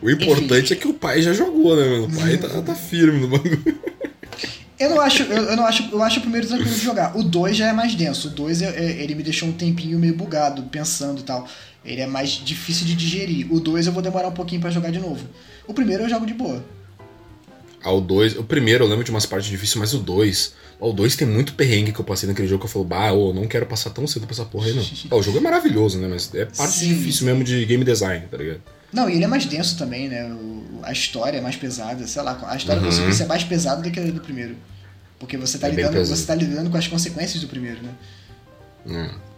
[0.02, 2.06] O importante é que o pai já jogou, né, mano?
[2.06, 3.62] O pai tá, tá firme no bagulho.
[4.82, 7.16] Eu não acho, eu, eu não acho, eu acho o primeiro tranquilo de jogar.
[7.18, 8.28] O 2 já é mais denso.
[8.30, 11.48] O 2 é- é- ele me deixou um tempinho meio bugado, pensando e tal.
[11.84, 13.52] Ele é mais difícil de digerir.
[13.52, 15.26] O 2 eu vou demorar um pouquinho pra jogar de novo.
[15.68, 16.64] O primeiro eu jogo de boa.
[17.84, 18.38] Ah, o 2.
[18.38, 20.54] O primeiro eu lembro de umas partes difíceis, mas o 2.
[20.80, 23.34] O 2 tem muito perrengue que eu passei naquele jogo que eu falo, bah, ô,
[23.34, 24.84] não quero passar tão cedo pra essa porra aí, não.
[25.12, 26.08] Ah, o jogo é maravilhoso, né?
[26.08, 28.62] Mas é parte Sim, difícil mesmo de game design, tá ligado?
[28.94, 30.26] Não, e ele é mais denso também, né?
[30.26, 32.40] O- a história é mais pesada, sei lá.
[32.48, 32.90] A história Uhum.
[32.90, 34.56] do segundo é mais pesada do que a do primeiro.
[35.22, 37.92] Porque você tá, É lidando, você tá lidando com as consequências do primeiro, né?
[38.90, 39.32] É.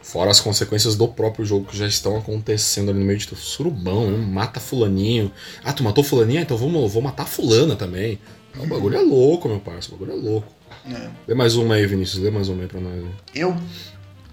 [0.00, 3.34] Fora as consequências do próprio jogo que já estão acontecendo ali no meio de tu-
[3.34, 4.16] surubão, né?
[4.24, 5.32] mata fulaninho.
[5.64, 6.42] Ah, tu matou fulaninha?
[6.42, 8.20] Então vamos, vou matar fulana também.
[8.56, 10.46] O bagulho é louco, meu parceiro, o bagulho é louco.
[10.88, 11.08] É.
[11.26, 12.92] Lê mais uma aí, Vinícius, lê mais uma aí pra nós.
[12.94, 13.10] aí.
[13.34, 13.56] Eu?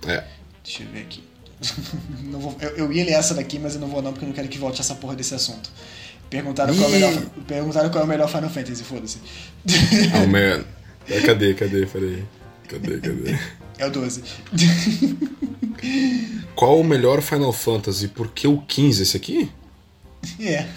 [0.07, 0.23] É.
[0.63, 1.23] Deixa eu ver aqui.
[2.31, 4.35] Vou- eu, eu ia ler essa daqui, mas eu não vou não, porque eu não
[4.35, 5.71] quero que volte essa porra desse assunto.
[6.29, 7.13] Perguntaram qual é o melhor,
[7.47, 9.17] perguntaram qual é o melhor Final Fantasy, foda-se.
[10.13, 10.63] Ah, man.
[11.09, 11.85] É, cadê, cadê?
[11.85, 12.23] Peraí.
[12.67, 13.39] Cadê, cadê?
[13.79, 14.23] É o 12.
[16.55, 18.07] Qual o melhor Final Fantasy?
[18.07, 19.01] Por que o 15?
[19.01, 19.51] Esse aqui?
[20.39, 20.67] É.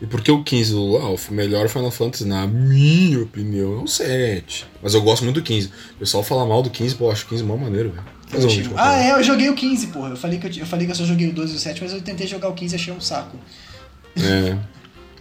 [0.00, 0.74] E por que o 15?
[0.74, 4.66] Ah, o melhor Final Fantasy, na minha opinião, é o 7.
[4.82, 5.68] Mas eu gosto muito do 15.
[5.96, 8.14] O pessoal fala mal do 15, pô, eu acho o 15 mó maneiro, velho.
[8.76, 10.10] Ah, é, eu joguei o 15, porra.
[10.10, 11.82] Eu falei, que eu, eu falei que eu só joguei o 12 e o 7,
[11.82, 13.36] mas eu tentei jogar o 15 e achei um saco.
[14.16, 14.58] É.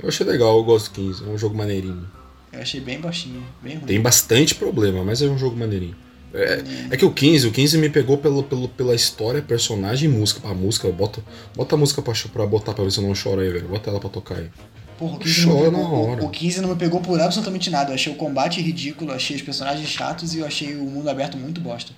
[0.02, 1.24] Eu achei legal, eu gosto do 15.
[1.24, 2.08] É um jogo maneirinho.
[2.54, 3.86] Eu achei bem baixinho, bem ruim.
[3.86, 5.95] Tem bastante problema, mas é um jogo maneirinho.
[6.34, 10.12] É, é, que o 15, o 15 me pegou pelo, pelo, pela história, personagem e
[10.12, 10.47] música.
[10.47, 11.24] A música, bota,
[11.56, 13.68] bota a música pra, pra botar pra ver se eu não choro aí, velho.
[13.68, 14.49] Bota ela pra tocar aí.
[14.97, 17.91] Porra, o 15, Chora não pegou, o, o 15 não me pegou por absolutamente nada.
[17.91, 21.38] Eu achei o combate ridículo, achei os personagens chatos e eu achei o mundo aberto
[21.38, 21.91] muito bosta.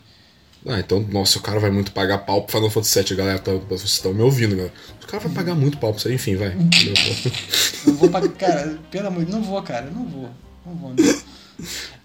[0.67, 3.39] Ah, então, nossa, o cara vai muito pagar pau pro Final Fantasy VII, galera.
[3.39, 4.73] Tá, vocês estão me ouvindo, galera.
[5.01, 6.55] O cara vai pagar muito pau pra isso aí, enfim, vai.
[7.85, 10.29] não vou pagar, cara, pelo amor de Deus, não vou, cara, não vou.
[10.65, 11.15] Não vou, não.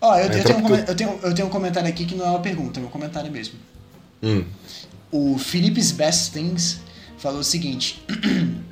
[0.01, 2.31] Ó, eu, eu, tenho um, eu, tenho, eu tenho um comentário aqui que não é
[2.31, 3.55] uma pergunta, é um comentário mesmo.
[4.23, 4.45] Hum.
[5.11, 6.81] O Philip's Best Things
[7.19, 8.03] falou o seguinte.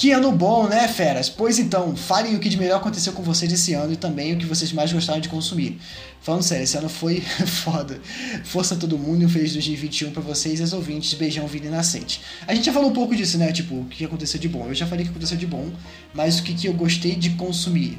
[0.00, 1.28] Que ano bom, né, feras?
[1.28, 4.38] Pois então, falem o que de melhor aconteceu com vocês esse ano e também o
[4.38, 5.78] que vocês mais gostaram de consumir.
[6.22, 8.00] Falando sério, esse ano foi foda.
[8.44, 11.12] Força a todo mundo e um feliz 2021 pra vocês e as ouvintes.
[11.12, 12.22] Beijão, vida e nascente.
[12.46, 13.52] A gente já falou um pouco disso, né?
[13.52, 14.68] Tipo, o que aconteceu de bom.
[14.68, 15.70] Eu já falei o que aconteceu de bom,
[16.14, 17.98] mas o que, que eu gostei de consumir.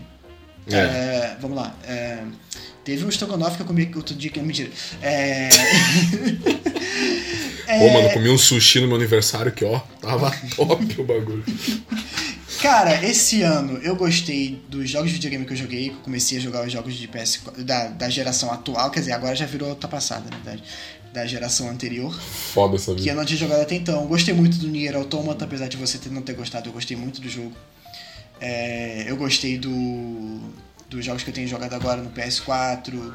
[0.70, 0.78] É.
[0.78, 1.76] É, vamos lá.
[1.84, 2.20] É,
[2.84, 4.70] teve um estrogonofe que eu comi outro dia que é mentira.
[5.02, 5.50] É.
[7.68, 7.80] é...
[7.80, 11.44] Pô, mano, comi um sushi no meu aniversário que, ó, tava top o bagulho.
[12.62, 16.38] Cara, esse ano eu gostei dos jogos de videogame que eu joguei, que eu comecei
[16.38, 19.70] a jogar os jogos de PS da, da geração atual, quer dizer, agora já virou
[19.70, 20.64] outra passada, na verdade.
[21.12, 22.14] Da geração anterior.
[22.14, 23.04] Foda essa vida.
[23.04, 24.06] Que eu não tinha jogado até então.
[24.08, 27.28] Gostei muito do Nier Automata, apesar de você não ter gostado, eu gostei muito do
[27.28, 27.52] jogo.
[28.42, 30.42] É, eu gostei do,
[30.90, 33.14] dos jogos que eu tenho jogado agora no PS4.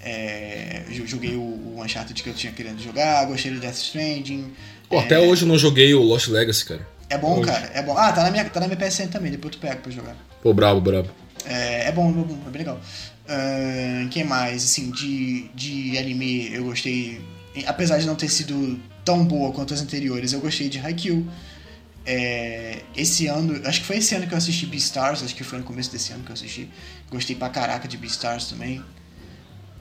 [0.00, 4.52] É, joguei o, o Uncharted que eu tinha querendo jogar, gostei do Death Stranding.
[4.88, 6.88] Pô, é, até hoje eu não joguei o Lost Legacy, cara.
[7.08, 7.50] É bom, hoje.
[7.50, 7.96] cara, é bom.
[7.96, 10.16] Ah, tá na minha, tá na minha PSN também, depois tu pega pra jogar.
[10.42, 11.10] Pô, brabo, brabo.
[11.44, 12.80] É, é bom, é bom, é bem legal.
[13.24, 14.64] Uh, quem mais?
[14.64, 17.20] Assim, de, de anime eu gostei.
[17.66, 21.26] Apesar de não ter sido tão boa quanto as anteriores, eu gostei de Haikyuu.
[22.04, 25.58] É, esse ano, acho que foi esse ano que eu assisti Beastars, acho que foi
[25.58, 26.68] no começo desse ano que eu assisti.
[27.10, 28.82] Gostei pra caraca de Beastars também.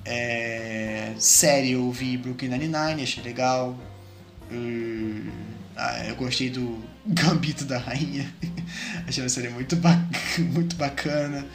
[0.05, 3.77] É, série eu vi Brooklyn Nine-Nine, achei legal.
[4.51, 5.31] Uh,
[5.75, 8.31] ah, eu gostei do Gambito da Rainha,
[9.07, 9.97] achei uma série muito, ba
[10.37, 11.45] muito bacana.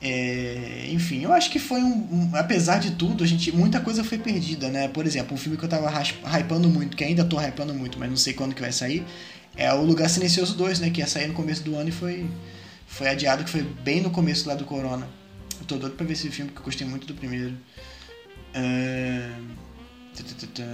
[0.00, 4.04] É, enfim, eu acho que foi um, um, Apesar de tudo, a gente, muita coisa
[4.04, 4.86] foi perdida, né?
[4.86, 5.90] Por exemplo, um filme que eu tava
[6.38, 9.04] hypando muito, que ainda tô hypando muito, mas não sei quando que vai sair,
[9.58, 10.88] é o Lugar Silencioso 2, né?
[10.88, 12.30] Que ia sair no começo do ano e foi,
[12.86, 15.06] foi adiado, que foi bem no começo lá do Corona.
[15.60, 17.54] Eu tô doido pra ver esse filme, porque eu gostei muito do primeiro.
[18.54, 19.68] Uh...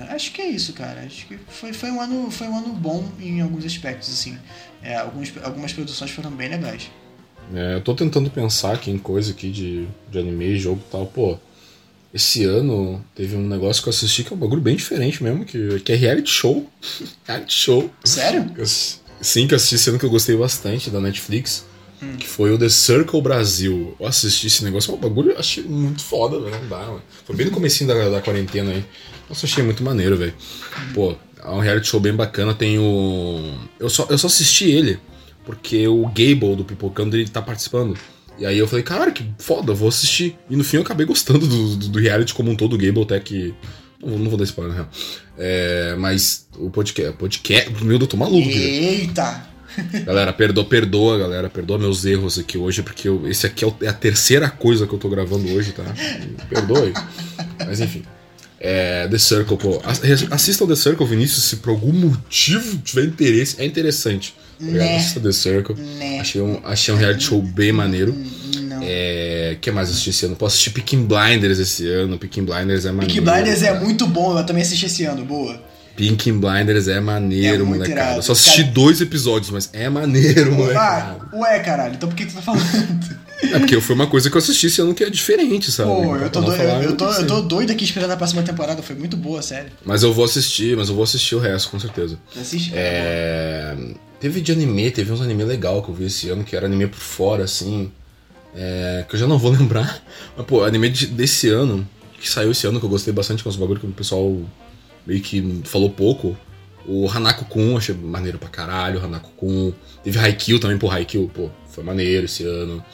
[0.08, 1.02] Acho que é isso, cara.
[1.02, 4.38] Acho que foi, foi, um, ano, foi um ano bom em alguns aspectos, assim.
[4.82, 6.90] É, alguns, algumas produções foram bem legais.
[7.52, 11.06] É, eu tô tentando pensar aqui em coisa aqui de, de anime, jogo e tal.
[11.06, 11.38] Pô,
[12.14, 15.44] esse ano teve um negócio que eu assisti que é um bagulho bem diferente mesmo,
[15.44, 16.70] que, que é reality show.
[17.26, 17.90] reality show.
[18.04, 18.48] Sério?
[18.56, 18.64] Eu,
[19.20, 21.66] sim, que eu assisti ano que eu gostei bastante da Netflix.
[22.00, 22.16] Hum.
[22.16, 23.96] Que foi o The Circle Brasil.
[23.98, 26.54] Eu assisti esse negócio, é um bagulho eu achei muito foda, velho.
[26.62, 27.02] Não dá, mano.
[27.24, 28.84] Foi bem no comecinho da, da quarentena aí.
[29.28, 30.34] Nossa, achei muito maneiro, velho.
[30.94, 32.54] Pô, é um reality show bem bacana.
[32.54, 33.58] Tem o.
[33.80, 35.00] Eu só, eu só assisti ele
[35.44, 37.98] porque o Gable do Pipocando ele tá participando.
[38.38, 40.36] E aí eu falei, cara, que foda, vou assistir.
[40.50, 43.02] E no fim eu acabei gostando do, do, do reality como um todo, o Gable
[43.02, 43.54] até que.
[44.02, 44.90] Não, não vou dar spoiler, na real.
[45.38, 47.16] É, mas o podcast.
[47.16, 48.48] podcast meu, eu tô maluco.
[48.48, 49.54] Eita!
[50.04, 51.50] Galera, perdoa, perdoa, galera.
[51.50, 54.92] Perdoa meus erros aqui hoje, porque eu, esse aqui é, é a terceira coisa que
[54.92, 55.82] eu tô gravando hoje, tá?
[56.48, 56.92] Perdoa aí.
[57.66, 58.04] Mas enfim.
[58.60, 59.82] É, The Circle, pô.
[60.30, 63.60] Assistam The Circle, Vinícius, se por algum motivo tiver interesse.
[63.60, 64.34] É interessante.
[64.72, 65.04] Né.
[65.22, 65.76] The Circle.
[65.76, 66.20] Né.
[66.20, 68.14] Achei, um, achei um reality show bem maneiro.
[68.62, 68.80] Não.
[68.82, 70.36] É, que mais assisti esse ano?
[70.36, 72.18] Posso assistir Picking Blinders esse ano.
[72.18, 73.06] Picking Blinders é maneiro.
[73.06, 75.60] Picking Blinders é muito bom, eu também assisti esse ano, boa.
[75.96, 78.22] Pink Blinders é maneiro, é molecada.
[78.22, 78.74] Só assisti cara...
[78.74, 81.18] dois episódios, mas é maneiro, molecada.
[81.32, 82.64] Ah, ué, caralho, então por que tu tá falando?
[83.42, 85.90] É porque foi uma coisa que eu assisti esse ano que é diferente, sabe?
[85.90, 88.82] Pô, eu tô, doido, falar, eu, tô, eu tô doido aqui esperando a próxima temporada,
[88.82, 89.70] foi muito boa, sério.
[89.84, 92.18] Mas eu vou assistir, mas eu vou assistir o resto, com certeza.
[92.40, 93.76] Assiste, cara.
[94.24, 94.28] É...
[94.28, 96.86] Teve de anime, teve uns anime legal que eu vi esse ano, que era anime
[96.86, 97.92] por fora, assim.
[98.54, 99.04] É...
[99.08, 100.02] Que eu já não vou lembrar.
[100.36, 101.86] Mas, pô, anime desse ano,
[102.18, 104.40] que saiu esse ano, que eu gostei bastante com os bagulho que o pessoal
[105.06, 106.36] meio que falou pouco.
[106.86, 109.72] O Hanako Kun, achei maneiro pra caralho, Hanako Kun.
[110.02, 112.84] Teve Haikyuu também, pô, Haikyuu, pô, foi maneiro esse ano.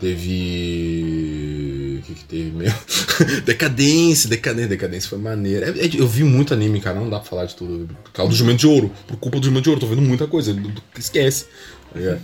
[0.00, 1.77] Teve.
[2.00, 2.78] Que, que teve mesmo.
[3.44, 5.66] decadência, decadência, decadência foi maneira.
[5.66, 7.94] É, é, eu vi muito anime, cara, não dá pra falar de tudo.
[8.04, 10.26] Por causa do Jumento de Ouro, por culpa do Jumento de Ouro, tô vendo muita
[10.26, 10.56] coisa,
[10.98, 11.46] esquece.
[11.96, 12.18] É.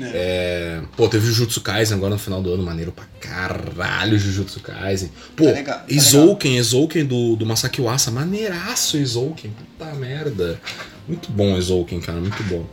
[0.00, 0.82] É.
[0.96, 5.10] Pô, teve o Jujutsu Kaisen agora no final do ano, maneiro pra caralho Jujutsu Kaisen.
[5.34, 10.60] Pô, tá legal, tá Izouken, Izouken do, do Masaki Uasa, maneiraço Izouken, puta merda.
[11.08, 12.64] Muito bom Izouken, cara, muito bom.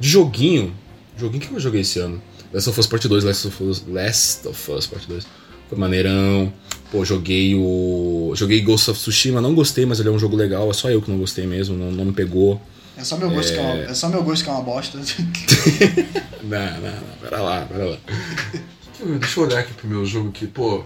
[0.00, 0.74] De joguinho,
[1.18, 2.22] joguinho que eu joguei esse ano?
[2.52, 5.26] Last of Us Part 2, Last of Us, Last of Us Part 2.
[5.72, 6.52] Foi maneirão.
[6.90, 8.34] Pô, joguei o.
[8.36, 11.00] Joguei Ghost of Tsushima, não gostei, mas ele é um jogo legal, é só eu
[11.00, 12.60] que não gostei mesmo, não, não me pegou.
[12.94, 13.54] É só meu gosto, é...
[13.54, 14.98] Que, é uma, é só meu gosto que é uma bosta.
[16.44, 17.98] não, não, não, pera lá, pera lá.
[19.18, 20.84] Deixa eu olhar aqui pro meu jogo que, pô.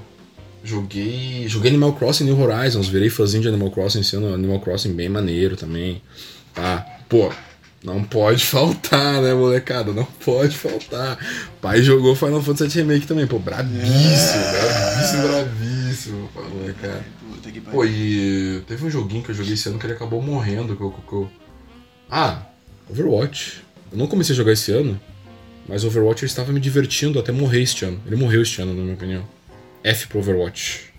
[0.62, 1.48] Joguei.
[1.48, 5.56] Joguei Animal Crossing New Horizons, virei fãzinho de Animal Crossing, sendo Animal Crossing bem maneiro
[5.56, 6.00] também.
[6.54, 6.86] Tá.
[7.08, 7.32] Pô,
[7.84, 9.92] não pode faltar, né, molecada?
[9.92, 11.18] Não pode faltar.
[11.60, 14.60] Pai jogou Final Fantasy VII Remake também, pô, brabíssimo, é.
[14.60, 17.04] brabíssimo, brabíssimo, molecada.
[17.70, 20.76] Pô, e teve um joguinho que eu joguei esse ano que ele acabou morrendo.
[20.76, 21.30] Que eu, que eu...
[22.10, 22.42] Ah,
[22.88, 23.64] Overwatch.
[23.90, 25.00] Eu não comecei a jogar esse ano,
[25.68, 28.00] mas Overwatch ele estava me divertindo até morrer este ano.
[28.06, 29.24] Ele morreu este ano, na minha opinião.
[29.82, 30.92] F pro Overwatch.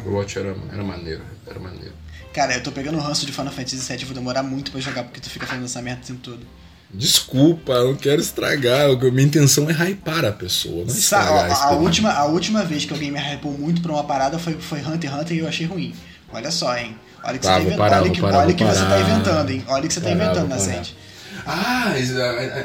[0.00, 1.94] Overwatch era, era maneiro, era maneiro.
[2.32, 5.04] Cara, eu tô pegando o ranço de Final Fantasy VII, vou demorar muito pra jogar
[5.04, 6.46] porque tu fica fazendo essa merda o tempo todo.
[6.92, 8.88] Desculpa, eu não quero estragar.
[9.12, 12.92] Minha intenção é hypar a pessoa, não estragar a, a, última, a última vez que
[12.92, 15.66] alguém me hypou muito pra uma parada foi, foi Hunter x Hunter e eu achei
[15.66, 15.94] ruim.
[16.32, 16.96] Olha só, hein?
[17.24, 19.50] Olha o que, tá, você, tá parar, olha que, parar, olha que você tá inventando,
[19.50, 19.64] hein?
[19.66, 20.96] Olha o que você tá parar, inventando, Nascente.
[21.46, 21.94] Ah,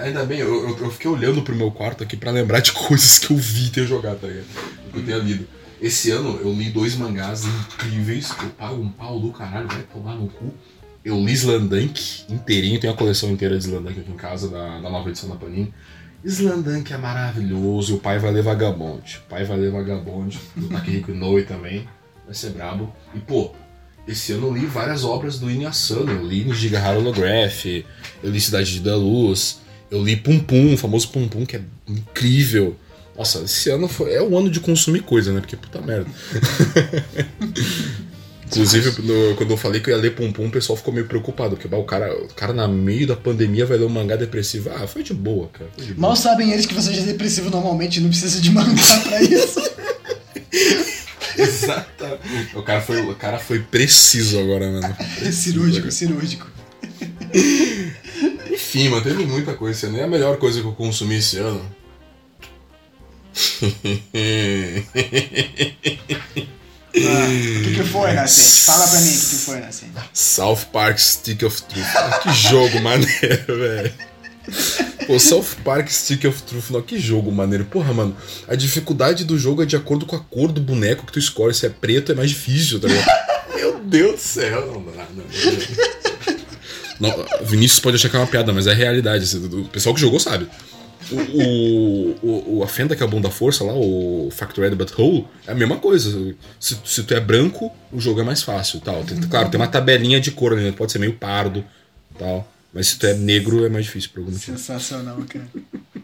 [0.04, 3.18] ainda bem, eu, eu, eu, fiquei olhando pro meu quarto aqui pra lembrar de coisas
[3.18, 4.46] que eu vi ter jogado, tá ligado?
[4.92, 5.48] Que eu tenha lido.
[5.84, 8.34] Esse ano eu li dois mangás incríveis.
[8.42, 10.54] Eu pago um pau do caralho, vai tomar no cu.
[11.04, 14.90] Eu li Slandank inteirinho, tenho a coleção inteira de Slandank aqui em casa, da, da
[14.90, 15.74] nova edição da Panini.
[16.24, 19.18] Slandank é maravilhoso, o pai vai ler Vagabond.
[19.26, 21.86] O pai vai ler Vagabond, do Takehiko Inoue também,
[22.24, 22.96] vai ser brabo.
[23.14, 23.52] E pô,
[24.08, 26.10] esse ano eu li várias obras do Inuyasano.
[26.10, 29.60] Eu li Nijigahara Holograph, eu li Cidade da Luz,
[29.92, 32.78] eu li Pum Pum, o famoso Pum Pum, que é incrível.
[33.18, 35.40] Nossa, esse ano foi, é o ano de consumir coisa, né?
[35.40, 36.10] Porque puta merda.
[38.48, 41.08] Inclusive, no, quando eu falei que eu ia ler Pum Pum, o pessoal ficou meio
[41.08, 44.16] preocupado, porque bah, o, cara, o cara na meio da pandemia vai ler um mangá
[44.16, 44.70] depressivo.
[44.70, 45.70] Ah, foi de boa, cara.
[45.76, 46.10] De boa.
[46.10, 49.60] Mal sabem eles que você já é depressivo normalmente, não precisa de mangá pra isso.
[51.36, 52.56] Exatamente.
[52.56, 54.96] O cara, foi, o cara foi preciso agora, mano.
[55.22, 56.48] É cirúrgico, cirúrgico.
[58.52, 59.98] Enfim, mano, teve muita coisa esse ano.
[59.98, 61.83] É a melhor coisa que eu consumi esse ano
[66.94, 68.66] o que, que foi, Nascente?
[68.66, 69.92] Fala pra mim o que, que foi, Nascente.
[70.14, 71.86] South Park Stick of Truth.
[72.22, 73.94] que jogo maneiro, velho.
[75.08, 77.66] Pô, South Park Stick of Truth, não, que jogo maneiro.
[77.66, 78.16] Porra, mano,
[78.48, 81.54] a dificuldade do jogo é de acordo com a cor do boneco que tu escolhe.
[81.54, 83.08] Se é preto, é mais difícil, tá ligado?
[83.56, 84.66] Meu Deus do céu.
[84.68, 84.94] Não, não,
[87.00, 87.46] não, não.
[87.46, 89.36] Vinícius pode achar que é uma piada, mas é realidade.
[89.38, 90.48] O pessoal que jogou sabe
[91.14, 94.92] o, o, o, a fenda que é o bom da força lá, o Factored But
[94.98, 96.36] Whole, é a mesma coisa.
[96.60, 99.04] Se, se tu é branco, o jogo é mais fácil tal.
[99.04, 101.64] Tem, claro, tem uma tabelinha de cor ali, pode ser meio pardo
[102.18, 102.48] tal.
[102.74, 104.58] Mas se tu é negro, é mais difícil por algum motivo.
[104.58, 105.48] Sensacional, cara.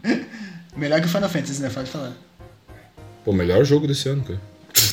[0.76, 1.68] melhor que o Final Fantasy, né?
[1.68, 2.16] Pode falar.
[3.24, 4.40] Pô, melhor jogo desse ano, cara.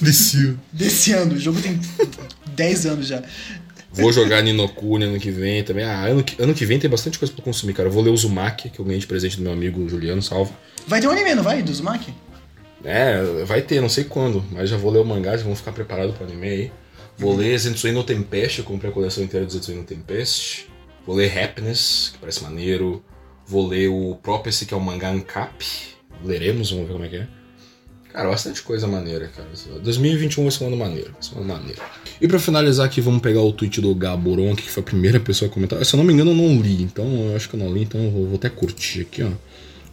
[0.02, 0.60] Desse ano.
[0.74, 1.80] Desse ano, o jogo tem
[2.56, 3.22] 10 anos já.
[3.92, 5.84] Vou jogar Ninokuni ano que vem também.
[5.84, 7.88] Ah, ano que, ano que vem tem bastante coisa pra consumir, cara.
[7.88, 10.52] Eu vou ler o Zumaki, que eu ganhei de presente do meu amigo Juliano, salve.
[10.86, 11.62] Vai ter um anime, não vai?
[11.62, 12.14] Do Zumaki?
[12.84, 15.72] É, vai ter, não sei quando, mas já vou ler o mangá, já vamos ficar
[15.72, 16.72] preparados pro anime aí.
[17.18, 17.38] Vou uhum.
[17.38, 20.68] ler Zensui no Tempest, eu comprei a coleção inteira do Zensui no Tempest.
[21.06, 23.04] Vou ler Happiness, que parece maneiro.
[23.46, 25.66] Vou ler o Prophecy, que é o mangá Ancap.
[26.24, 27.28] Leremos, vamos ver como é que é.
[28.18, 29.48] Cara, bastante coisa maneira, cara.
[29.80, 31.12] 2021 vai ser um ano maneiro.
[31.32, 31.80] Vai ano maneiro.
[32.20, 35.52] E pra finalizar aqui, vamos pegar o tweet do Gaboron, que foi a primeira pessoa
[35.52, 35.86] a comentar.
[35.86, 37.84] Se eu não me engano, eu não li, então eu acho que eu não li,
[37.84, 39.30] então eu vou, vou até curtir aqui, ó.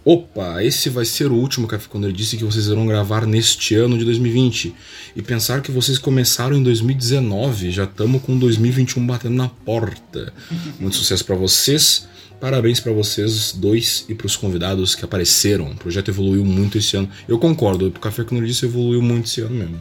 [0.06, 3.74] Opa, esse vai ser o último Café quando ele disse que vocês irão gravar neste
[3.74, 4.74] ano de 2020.
[5.14, 10.32] E pensar que vocês começaram em 2019, já estamos com 2021 batendo na porta.
[10.80, 12.08] Muito sucesso para vocês.
[12.44, 15.70] Parabéns para vocês dois e para os convidados que apareceram.
[15.70, 17.08] O projeto evoluiu muito esse ano.
[17.26, 19.80] Eu concordo, o Café com Nerdice evoluiu muito esse ano mesmo.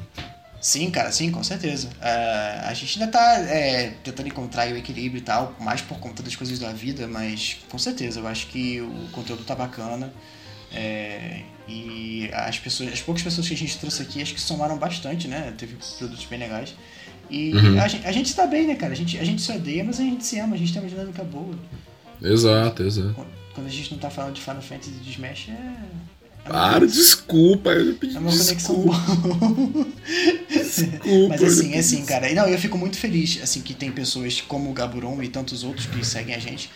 [0.61, 1.89] Sim, cara, sim, com certeza.
[1.89, 6.23] Uh, a gente ainda tá é, tentando encontrar o equilíbrio e tal, mais por conta
[6.23, 10.13] das coisas da vida, mas com certeza, eu acho que o conteúdo tá bacana.
[10.73, 14.77] É, e as pessoas, as poucas pessoas que a gente trouxe aqui, acho que somaram
[14.77, 15.53] bastante, né?
[15.57, 16.73] Teve produtos bem legais.
[17.29, 17.81] E uhum.
[17.81, 18.93] a, gente, a gente tá bem, né, cara?
[18.93, 20.87] A gente, a gente se odeia, mas a gente se ama, a gente tem uma
[20.87, 21.59] dinâmica boa.
[22.23, 23.15] Exato, exato.
[23.53, 27.69] Quando a gente não tá falando de Final Fantasy e de Smash, é, Para, desculpa,
[27.69, 28.97] eu pedi É uma conexão desculpa.
[28.97, 29.87] boa.
[30.49, 32.29] Desculpa, Mas assim, é assim, cara.
[32.29, 35.63] E Não, eu fico muito feliz, assim, que tem pessoas como o Gaburon e tantos
[35.63, 36.69] outros que seguem a gente,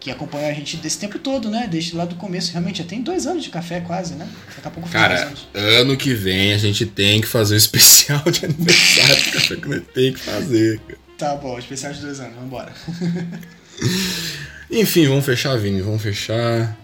[0.00, 1.68] que acompanham a gente desse tempo todo, né?
[1.70, 2.50] Desde lá do começo.
[2.50, 4.28] Realmente, já tem dois anos de café quase, né?
[4.56, 8.44] Daqui a pouco Cara, ano que vem a gente tem que fazer um especial de
[8.44, 10.80] aniversário do café que nós tem que fazer.
[10.80, 10.98] cara.
[11.18, 12.72] Tá bom, especial de dois anos, vambora.
[14.72, 16.78] Enfim, vamos fechar, Vini, vamos fechar.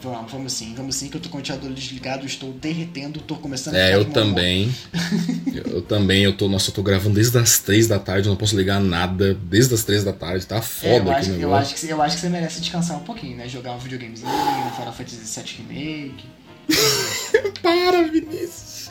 [0.00, 3.34] Vamos, vamos sim, vamos sim, que eu tô com o ventilador desligado, estou derretendo, tô
[3.36, 4.74] começando a É, eu também.
[5.54, 6.48] eu também, eu tô.
[6.48, 9.74] Nossa, eu tô gravando desde as três da tarde, eu não posso ligar nada desde
[9.74, 12.02] as três da tarde, tá É, foda eu, aqui acho, o eu, acho que, eu
[12.02, 13.48] acho que você merece descansar um pouquinho, né?
[13.48, 16.24] Jogar um videogamezinho, um Final Fantasy VII Remake.
[17.62, 18.90] Para, Vinícius.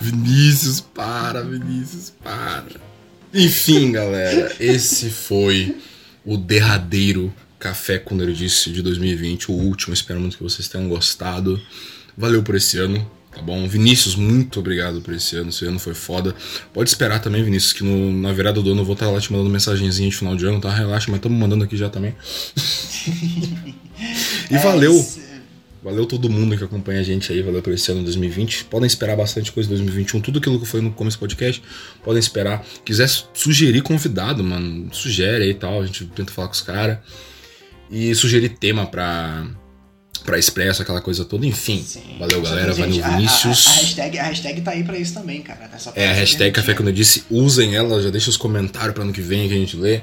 [0.00, 2.80] Vinícius, para, Vinícius, para.
[3.32, 5.76] Enfim, galera, esse foi
[6.24, 9.94] o derradeiro Café com Nerdice de 2020, o último.
[9.94, 11.60] Espero muito que vocês tenham gostado.
[12.16, 13.66] Valeu por esse ano, tá bom?
[13.68, 15.48] Vinícius, muito obrigado por esse ano.
[15.50, 16.34] Esse ano foi foda.
[16.74, 19.32] Pode esperar também, Vinícius, que no- na virada do ano eu vou estar lá te
[19.32, 20.72] mandando mensagenzinha de final de ano, tá?
[20.74, 22.14] Relaxa, mas estamos mandando aqui já também.
[24.50, 24.92] E É, valeu.
[24.98, 25.20] esse-
[25.82, 28.66] Valeu todo mundo que acompanha a gente aí, valeu por esse ano 2020.
[28.66, 31.60] Podem esperar bastante coisa em 2021, tudo aquilo que foi no começo do podcast,
[32.04, 32.64] podem esperar.
[32.84, 36.98] Quiser sugerir convidado, mano, sugere aí e tal, a gente tenta falar com os caras.
[37.90, 39.44] E sugerir tema pra,
[40.24, 41.82] pra expresso, aquela coisa toda, enfim.
[41.82, 42.16] Sim.
[42.18, 43.66] Valeu, galera, valeu, a- a- Vinícius.
[43.66, 45.66] A, a hashtag, a hashtag tá aí pra isso também, cara.
[45.68, 45.90] tá?
[45.90, 46.52] Pra É a hashtag.
[46.52, 49.54] Café Quando eu disse, usem ela, já deixa os comentários para ano que vem que
[49.54, 50.00] a gente lê.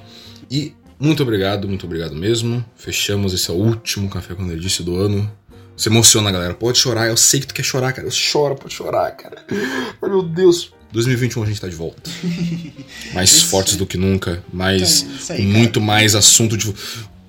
[0.51, 2.63] E muito obrigado, muito obrigado mesmo.
[2.75, 5.31] Fechamos esse é o último Café Quando eu disse do ano.
[5.79, 6.53] Se emociona, galera.
[6.53, 8.05] Pode chorar, eu sei que tu quer chorar, cara.
[8.05, 9.45] Eu choro, pode chorar, cara.
[9.49, 10.73] Ai, meu Deus.
[10.91, 12.11] 2021 a gente tá de volta.
[13.15, 13.45] Mais Isso.
[13.45, 16.73] fortes do que nunca, mais Então, aí, muito mais assunto de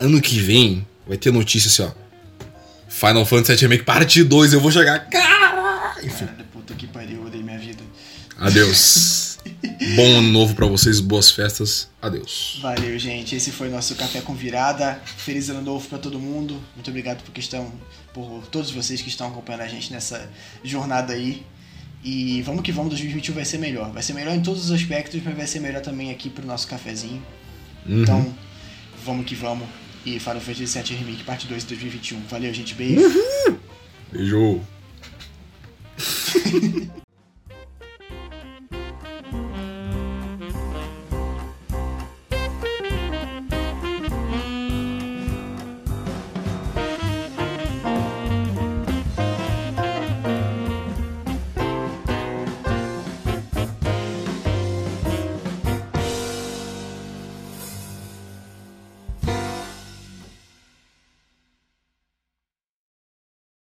[0.01, 2.47] ano que vem vai ter notícia assim, ó.
[2.89, 4.99] Final Fantasy VII Remake parte 2, eu vou chegar.
[5.09, 5.95] Cara!
[6.03, 6.27] Enfim.
[6.27, 7.85] Cara, puta que pariu, eu odeio minha vida.
[8.37, 9.39] Adeus.
[9.95, 11.89] Bom ano novo pra vocês, boas festas.
[12.03, 12.59] Adeus.
[12.63, 13.37] Valeu, gente.
[13.37, 15.01] Esse foi nosso Café com Virada.
[15.05, 16.61] Feliz ano novo pra todo mundo.
[16.75, 17.73] Muito obrigado por, que estão,
[18.13, 20.31] por todos vocês que estão acompanhando a gente nessa
[20.63, 21.45] jornada aí.
[22.03, 23.91] E vamos que vamos, 2021 vai ser melhor.
[23.93, 26.67] Vai ser melhor em todos os aspectos, mas vai ser melhor também aqui pro nosso
[26.67, 27.23] cafezinho.
[27.87, 28.03] Uhum.
[28.03, 28.35] Então,
[29.05, 29.69] vamos que vamos.
[30.05, 32.21] E Final Fantasy VII Remake Parte 2 de 2021.
[32.23, 32.75] Valeu, gente.
[32.75, 33.03] Beijo.
[34.11, 34.61] Beijo.